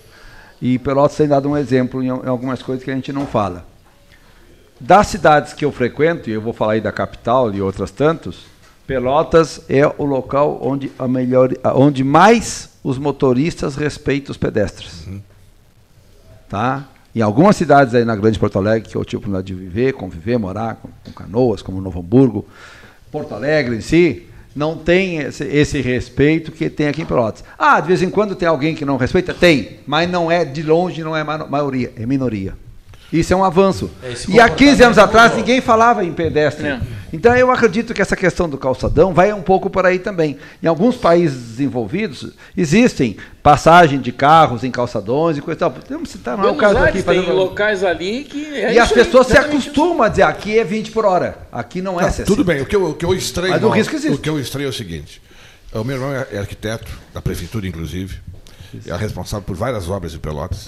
[0.62, 3.66] e Pelotas tem dado um exemplo em, em algumas coisas que a gente não fala.
[4.80, 8.46] Das cidades que eu frequento, e eu vou falar aí da capital e outras tantos,
[8.86, 15.08] Pelotas é o local onde, a melhor, onde mais os motoristas respeitam os pedestres.
[16.48, 16.88] Tá?
[17.14, 19.94] Em algumas cidades aí na Grande Porto Alegre, que eu tive a oportunidade de viver,
[19.94, 22.46] conviver, morar, com, com Canoas, como Novo Hamburgo,
[23.12, 24.27] Porto Alegre em si,
[24.58, 27.44] não tem esse, esse respeito que tem aqui em Pelotas.
[27.58, 29.34] Ah, de vez em quando tem alguém que não respeita?
[29.34, 32.56] Tem, mas não é, de longe, não é ma- maioria, é minoria.
[33.12, 33.90] Isso é um avanço.
[34.04, 35.40] Esse E há 15 anos comportamento atrás mudou.
[35.46, 36.68] ninguém falava em pedestre.
[36.68, 36.80] É.
[37.14, 40.38] Então eu acredito que essa questão do calçadão vai um pouco por aí também.
[40.62, 45.72] Em alguns países desenvolvidos existem passagem de carros em calçadões e coisa e tal.
[45.72, 46.94] Podemos citar, não é o caso aqui.
[47.02, 48.46] Tem fazendo- locais ali que.
[48.46, 51.38] é e as isso aí, pessoas se acostumam a dizer aqui é 20 por hora,
[51.50, 52.26] aqui não é Não, 60.
[52.28, 53.54] tudo bem, o que eu, o que eu estranho.
[53.54, 54.14] Mas o risco existe.
[54.16, 55.22] O que eu estranho é o seguinte:
[55.72, 58.18] o meu irmão é é arquiteto, da prefeitura, inclusive.
[58.86, 60.68] É responsável por várias obras em Pelotas.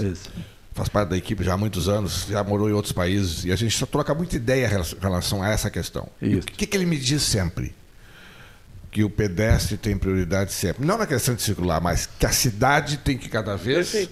[0.79, 3.43] Faz parte da equipe já há muitos anos, já morou em outros países.
[3.43, 4.69] E a gente só troca muita ideia em
[5.01, 6.07] relação- a essa questão.
[6.21, 7.75] O que, que ele me diz sempre?
[8.89, 10.85] Que o pedestre tem prioridade sempre.
[10.85, 14.07] Não na questão de circular, mas que a cidade tem que cada vez é,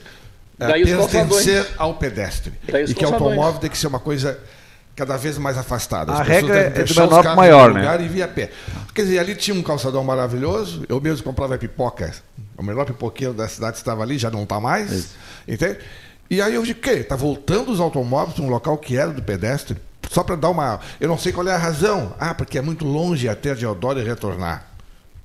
[0.59, 2.51] pertencer ao pedestre.
[2.69, 4.37] Daí E que o automóvel tem que ser uma coisa
[4.93, 6.11] cada vez mais afastada.
[6.11, 7.79] As A pessoas regra é do os menor carros maior, né?
[7.79, 8.51] lugar e vir a pé.
[8.93, 12.11] Quer dizer, ali tinha um calçadão maravilhoso, eu mesmo comprava pipoca.
[12.57, 15.11] O melhor pipoqueiro da cidade estava ali, já não está mais.
[15.47, 15.77] Entende?
[16.29, 16.91] E aí eu digo, o quê?
[16.91, 19.77] Está voltando os automóveis para um local que era do pedestre?
[20.11, 20.79] Só para dar uma.
[20.99, 22.13] Eu não sei qual é a razão.
[22.19, 24.65] Ah, porque é muito longe até Deodoro e retornar.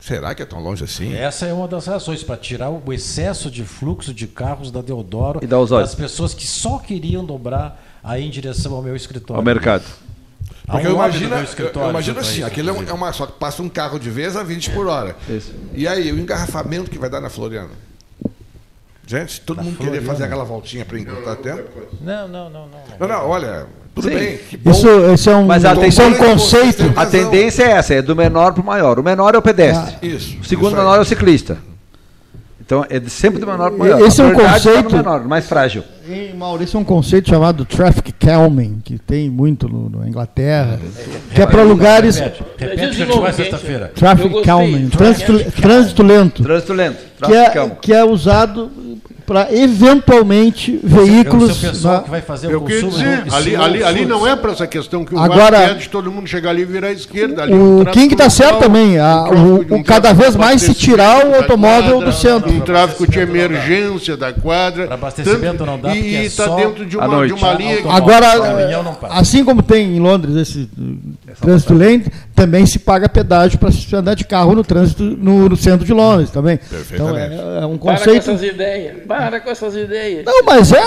[0.00, 1.14] Será que é tão longe assim?
[1.14, 5.38] Essa é uma das razões para tirar o excesso de fluxo de carros da Deodoro
[5.40, 9.38] E das pessoas que só queriam dobrar aí em direção ao meu escritório.
[9.38, 9.84] Ao mercado.
[10.66, 12.92] Porque um eu lobby do imagino, eu, eu imagino assim, isso, aquele é, um- é
[12.92, 13.12] uma.
[13.12, 15.16] Só que passa um carro de vez a 20 por hora.
[15.28, 15.52] Isso.
[15.72, 17.70] E aí, o engarrafamento que vai dar na Floriana?
[19.18, 20.06] Gente, todo mundo queria Floriana?
[20.12, 21.64] fazer aquela voltinha para encurtar tempo?
[22.00, 22.68] Não, não, não, não.
[22.98, 24.14] Não, não, olha, tudo Sim.
[24.14, 24.38] bem.
[24.38, 24.70] Que bom.
[24.70, 26.92] Isso, esse é um, Mas a isso é um conceito.
[26.96, 28.98] A tendência é essa, é do menor para o maior.
[28.98, 29.96] O menor é o pedestre.
[30.00, 31.58] Ah, Isso, O segundo isso menor é o ciclista.
[32.64, 34.00] Então é sempre do menor para o maior.
[34.00, 35.84] Esse é um tá no conceito- menor, mais frágil.
[36.08, 40.80] Em Maurício é um conceito chamado traffic calming, que tem muito no, na Inglaterra,
[41.34, 43.92] que é para lugares Repete, repete que sexta-feira.
[43.94, 46.98] Traffic calming, trânsito, trânsito lento, Trânsito lento.
[47.24, 48.70] que é, que é usado
[49.26, 51.48] para eventualmente veículos.
[51.48, 53.02] É o seu pessoal na- que vai fazer o Eu queria consumo.
[53.04, 56.10] dizer, ali, ali, ali não é para essa questão que o Agora- Agora, de todo
[56.10, 57.42] mundo chegar ali e virar à esquerda.
[57.42, 58.98] Ali, O um tráfego King está certo também.
[58.98, 62.52] a- um o, um cada vez mais se tirar o automóvel quadra, do centro.
[62.52, 64.86] Um tráfego de emergência da quadra.
[64.86, 67.32] Para abastecimento não dá, porque E é está só dentro de à uma, de noite.
[67.44, 67.76] uma linha.
[67.82, 69.14] que- Agora, caminhão não passa.
[69.14, 70.68] assim como tem em Londres esse
[71.40, 75.56] trânsito lento, também se paga pedágio para se andar de carro no trânsito no, no
[75.56, 76.58] centro de Londres também.
[76.92, 78.30] Então é, é um Para com conceito.
[78.30, 78.96] essas ideias.
[79.06, 80.24] Para com essas ideias.
[80.24, 80.80] Não, mas é.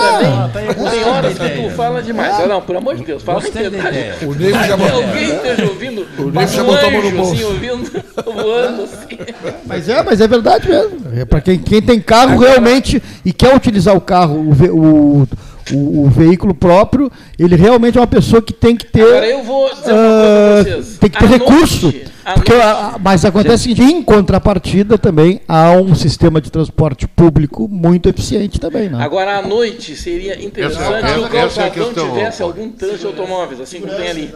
[0.52, 2.40] Também, tem horas que tu fala demais.
[2.40, 4.14] Ah, não, pelo amor de Deus, fala Gostei ideia.
[4.22, 7.16] O nego já Se botou, alguém esteja ouvindo, nego passa já um botou no anjo,
[7.16, 7.32] bolso.
[7.32, 9.18] assim, ouvindo, voando assim.
[9.66, 10.98] Mas é, mas é verdade mesmo.
[11.16, 15.28] É para quem, quem tem carro realmente e quer utilizar o carro, o, o,
[15.72, 19.02] o, o veículo próprio, ele realmente é uma pessoa que tem que ter.
[19.02, 20.98] Agora eu vou dizer uma coisa pra vocês.
[20.98, 21.86] tem que ter À recurso.
[21.86, 22.66] noite, porque, noite.
[22.66, 28.08] a- a- mas acontece que, em contrapartida, também há um sistema de transporte público muito
[28.08, 28.88] eficiente também.
[28.88, 28.98] Né?
[29.02, 30.90] Agora, à noite, seria interessante Essa-
[31.20, 34.34] o essa é a calçadão questão, tivesse algum trânsito de automóveis, assim como tem ali.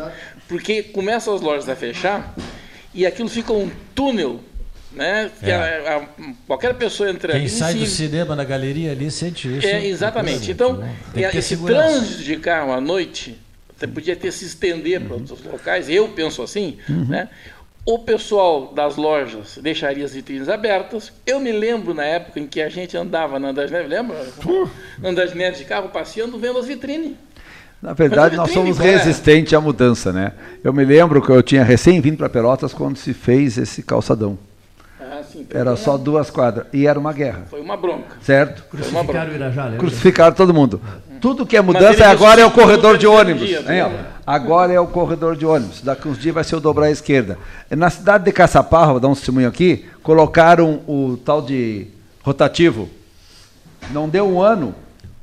[0.48, 2.34] Porque começam as lojas a fechar
[2.94, 4.40] e aquilo fica um túnel,
[4.92, 5.30] né?
[5.40, 5.54] Que É.
[5.54, 9.66] a- a- qualquer pessoa entra Quem ali sai do cinema na galeria ali sente isso.
[9.66, 10.50] É, exatamente.
[10.50, 11.88] Então, Tem que ter esse segurança.
[11.88, 13.38] trânsito de carro à noite
[13.94, 16.76] podia ter se estender para outros locais, eu penso assim,
[17.08, 17.28] né?
[17.86, 21.10] O pessoal das lojas deixaria as vitrines abertas.
[21.26, 24.18] Eu me lembro na época em que a gente andava na Andas Neves, lembra?
[24.98, 27.12] Na Andas Neves de carro, passeando, vendo as vitrines.
[27.80, 28.82] Na verdade, nós somos é?
[28.98, 30.32] resistentes à mudança, né?
[30.62, 34.38] Eu me lembro que eu tinha recém vindo para Pelotas quando se fez esse calçadão.
[35.10, 36.66] Ah, sim, Era só duas quadras.
[36.72, 38.16] E era uma guerra, Foi uma bronca.
[38.22, 38.62] certo?
[38.70, 39.78] Crucificaram o Irajá, lembra?
[39.78, 40.80] Crucificaram todo mundo.
[41.20, 43.46] Tudo que é mudança agora é o corredor de ônibus.
[43.46, 44.06] dia, hein, né?
[44.26, 45.82] Agora é o corredor de ônibus.
[45.82, 47.36] Daqui uns dias vai ser o dobrar à esquerda.
[47.70, 51.88] Na cidade de Caçaparra, vou dar um testemunho aqui, colocaram o tal de
[52.22, 52.88] rotativo.
[53.90, 54.74] Não deu um ano,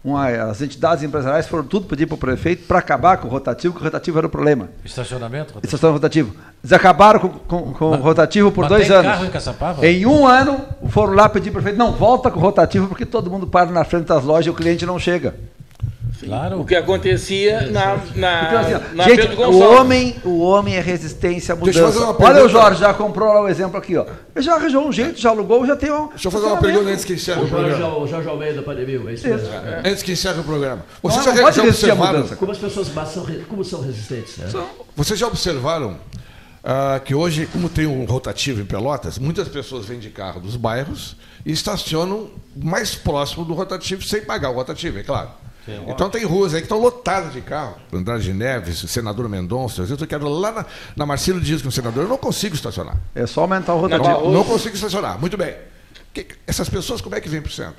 [0.08, 3.74] uma, as entidades empresariais foram tudo pedir para o prefeito para acabar com o rotativo,
[3.74, 4.70] porque o rotativo era o problema.
[4.86, 5.54] Estacionamento?
[5.54, 5.66] rotativo?
[5.66, 6.36] Estacionamento rotativo.
[6.64, 9.12] Eles acabaram com, com, com o rotativo por mas dois anos.
[9.12, 9.86] carro em Caçapava?
[9.86, 13.06] Em um ano, foram lá pedir para o prefeito, não, volta com o rotativo, porque
[13.06, 15.36] todo mundo para na frente das lojas e o cliente não chega.
[16.26, 16.62] Claro.
[16.62, 19.80] O que acontecia na, na, Então, assim, na gente, Pedro o Gonçalves.
[19.80, 22.18] homem, o homem é resistência à Deixa eu fazer mudança.
[22.20, 22.50] uma Olha o.
[22.50, 24.06] Jorge, já comprou lá o exemplo aqui, ó.
[24.36, 26.08] Ele já arranjou um jeito, já alugou, já tem um.
[26.10, 27.98] Deixa eu fazer uma pergunta antes que encerre o O programa.
[27.98, 29.48] o Jorge Almeida Pandemia, é isso mesmo.
[29.48, 30.86] É, Antes que encerre o programa.
[31.04, 32.20] Não, Vocês não já, pode já resistir à observaram?
[32.20, 32.36] mudança.
[32.36, 34.48] Como as pessoas são, como são resistentes, né?
[34.96, 35.98] Vocês já observaram
[36.64, 40.56] ah, que hoje, como tem um rotativo em Pelotas, muitas pessoas vêm de carro dos
[40.56, 41.16] bairros
[41.46, 45.30] e estacionam mais próximo do rotativo sem pagar o rotativo, é claro.
[45.68, 47.76] Sim, então tem ruas aí que estão lotadas de carro.
[47.94, 49.84] Andrade de Neves, senador Mendonça.
[49.84, 50.66] Às vezes eu quero lá na,
[50.96, 52.96] na Marcílio Dias com o senador, eu não consigo estacionar.
[53.14, 54.32] É só aumentar o Não, rotativo.
[54.32, 55.20] não consigo estacionar.
[55.20, 55.54] Muito bem.
[56.14, 57.76] Que- essas pessoas como é que vêm para o centro?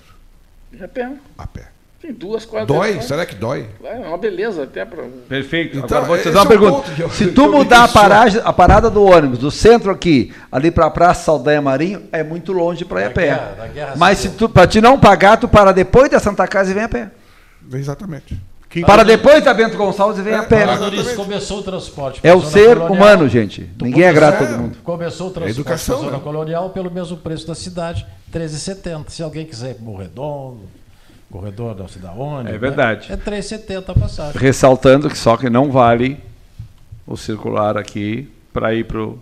[0.80, 1.10] A pé.
[1.38, 1.68] A pé.
[2.00, 2.68] Tem duas quadras.
[2.68, 2.92] Dói?
[2.94, 3.00] né?
[3.00, 3.66] Será que dói?
[3.82, 5.02] É uma beleza até para.
[5.28, 5.76] Perfeito.
[5.78, 6.90] Então, Agora vou te fazer uma é pergunta.
[6.96, 10.86] eu- Se tu mudar a, paragem, a parada do ônibus do centro aqui, ali para
[10.86, 13.24] a Praça Saldanha Marinho, é muito longe para ir a pé.
[13.26, 16.70] guerra- guerra Mas se tu, para te não pagar, tu para depois da Santa Casa
[16.70, 17.10] e vem a pé.
[17.72, 18.38] Exatamente.
[18.84, 20.66] Para depois da Bento Gonçalves e vem a pé.
[20.66, 22.20] Falando nisso, começou o transporte.
[22.22, 22.92] É o ser colonial.
[22.92, 23.68] humano, gente.
[23.80, 24.76] Ninguém agrada todo mundo.
[24.84, 26.20] Começou o transporte educação, a zona né?
[26.22, 29.08] colonial pelo mesmo preço da cidade, 13,70.
[29.08, 30.60] Se alguém quiser ir para Redondo,
[31.30, 33.10] corredor da cidade onde, É verdade.
[33.10, 34.38] É 3,70 a passagem.
[34.40, 36.20] Ressaltando que só que não vale
[37.06, 39.18] o circular aqui para ir para o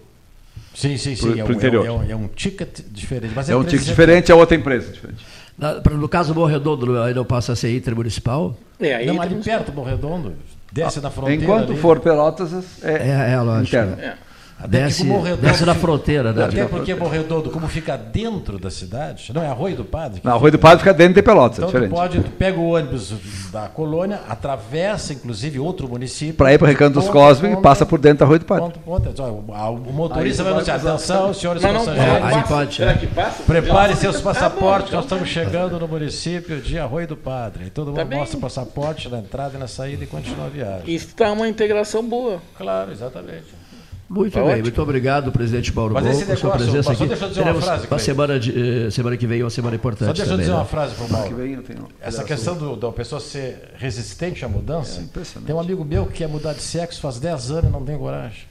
[0.75, 1.41] Sim, sim, pro- sim.
[1.41, 1.87] é, pro um, interior.
[1.87, 3.33] É, um, é um ticket diferente.
[3.35, 3.85] Mas É um ticket 13,70.
[3.87, 5.25] diferente, é outra empresa diferente.
[5.59, 8.55] Na- no caso do Morro Redondo, aí não passa a ser intermunicipal?
[8.79, 10.35] É, aí Não, ali perto, Bom Redondo.
[10.71, 11.43] Desce na fronteira.
[11.43, 11.81] Enquanto ali.
[11.81, 12.53] for Pelotas,
[12.85, 13.69] é, É, é lógico.
[13.77, 13.97] interno.
[14.01, 14.15] É.
[14.59, 15.05] Até Desce,
[15.41, 16.45] desce na fronteira, né?
[16.45, 20.21] Até porque Morredondo, como fica dentro da cidade, não é Arroio do Padre?
[20.25, 21.91] Na Rua do Padre fica dentro de Pelotas, é Então tu diferente.
[21.91, 23.13] pode, tu pega o ônibus
[23.53, 26.35] da colônia, atravessa inclusive outro município.
[26.35, 28.73] Para ir para o Recanto dos Cosme e passa por dentro da Rua do Padre.
[28.83, 29.13] ponta.
[29.19, 32.21] Ó, O, motorista vai tu anunciar, atenção, senhores Mas não passageiros.
[32.21, 32.49] Passa.
[32.49, 32.95] pode, Será é.
[32.95, 33.43] que passa?
[33.43, 37.65] Prepare seus tá passaportes, nós estamos chegando no município de Arroio do Padre.
[37.65, 40.49] Aí todo mundo Tá mostra o passaporte na entrada e na saída e continua a
[40.49, 40.95] viagem.
[40.95, 42.41] Está uma integração boa.
[42.57, 43.66] Claro, exatamente.
[44.09, 44.63] Muito Tá bem, ótimo.
[44.63, 47.07] muito obrigado, presidente Mauro Mas Gol, esse por sua presença aqui.
[47.07, 50.07] deixa eu dizer uma frase, uma semana, de, eh, semana que vem uma semana importante
[50.07, 50.57] Só deixa eu dizer né?
[50.57, 51.29] uma frase para o Mauro.
[51.29, 55.01] Que vem, eu tenho- Essa questão do, da pessoa ser resistente à mudança.
[55.01, 57.85] É tem um amigo meu que quer mudar de sexo faz 10 anos e não
[57.85, 58.45] tem coragem.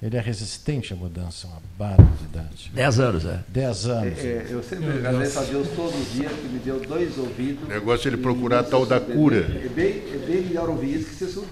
[0.00, 2.70] Ele é resistente à mudança, uma barbaridade.
[2.72, 3.40] 10 anos, é.
[3.48, 4.18] 10 anos.
[4.18, 7.64] É, eu sempre agradeço a Deus todos os dias que me deu dois ouvidos.
[7.64, 9.38] O negócio é ele procurar a tal da cura.
[9.38, 11.48] É bem, é bem melhor ouvir isso que ser surdo.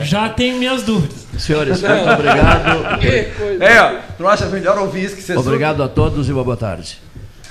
[0.00, 1.24] Já tenho minhas dúvidas.
[1.38, 2.98] Senhores, muito obrigado.
[3.00, 3.64] Que coisa.
[3.64, 5.48] É, tu acha melhor ouvir isso que ser surdo?
[5.48, 7.00] Obrigado a todos e uma boa tarde.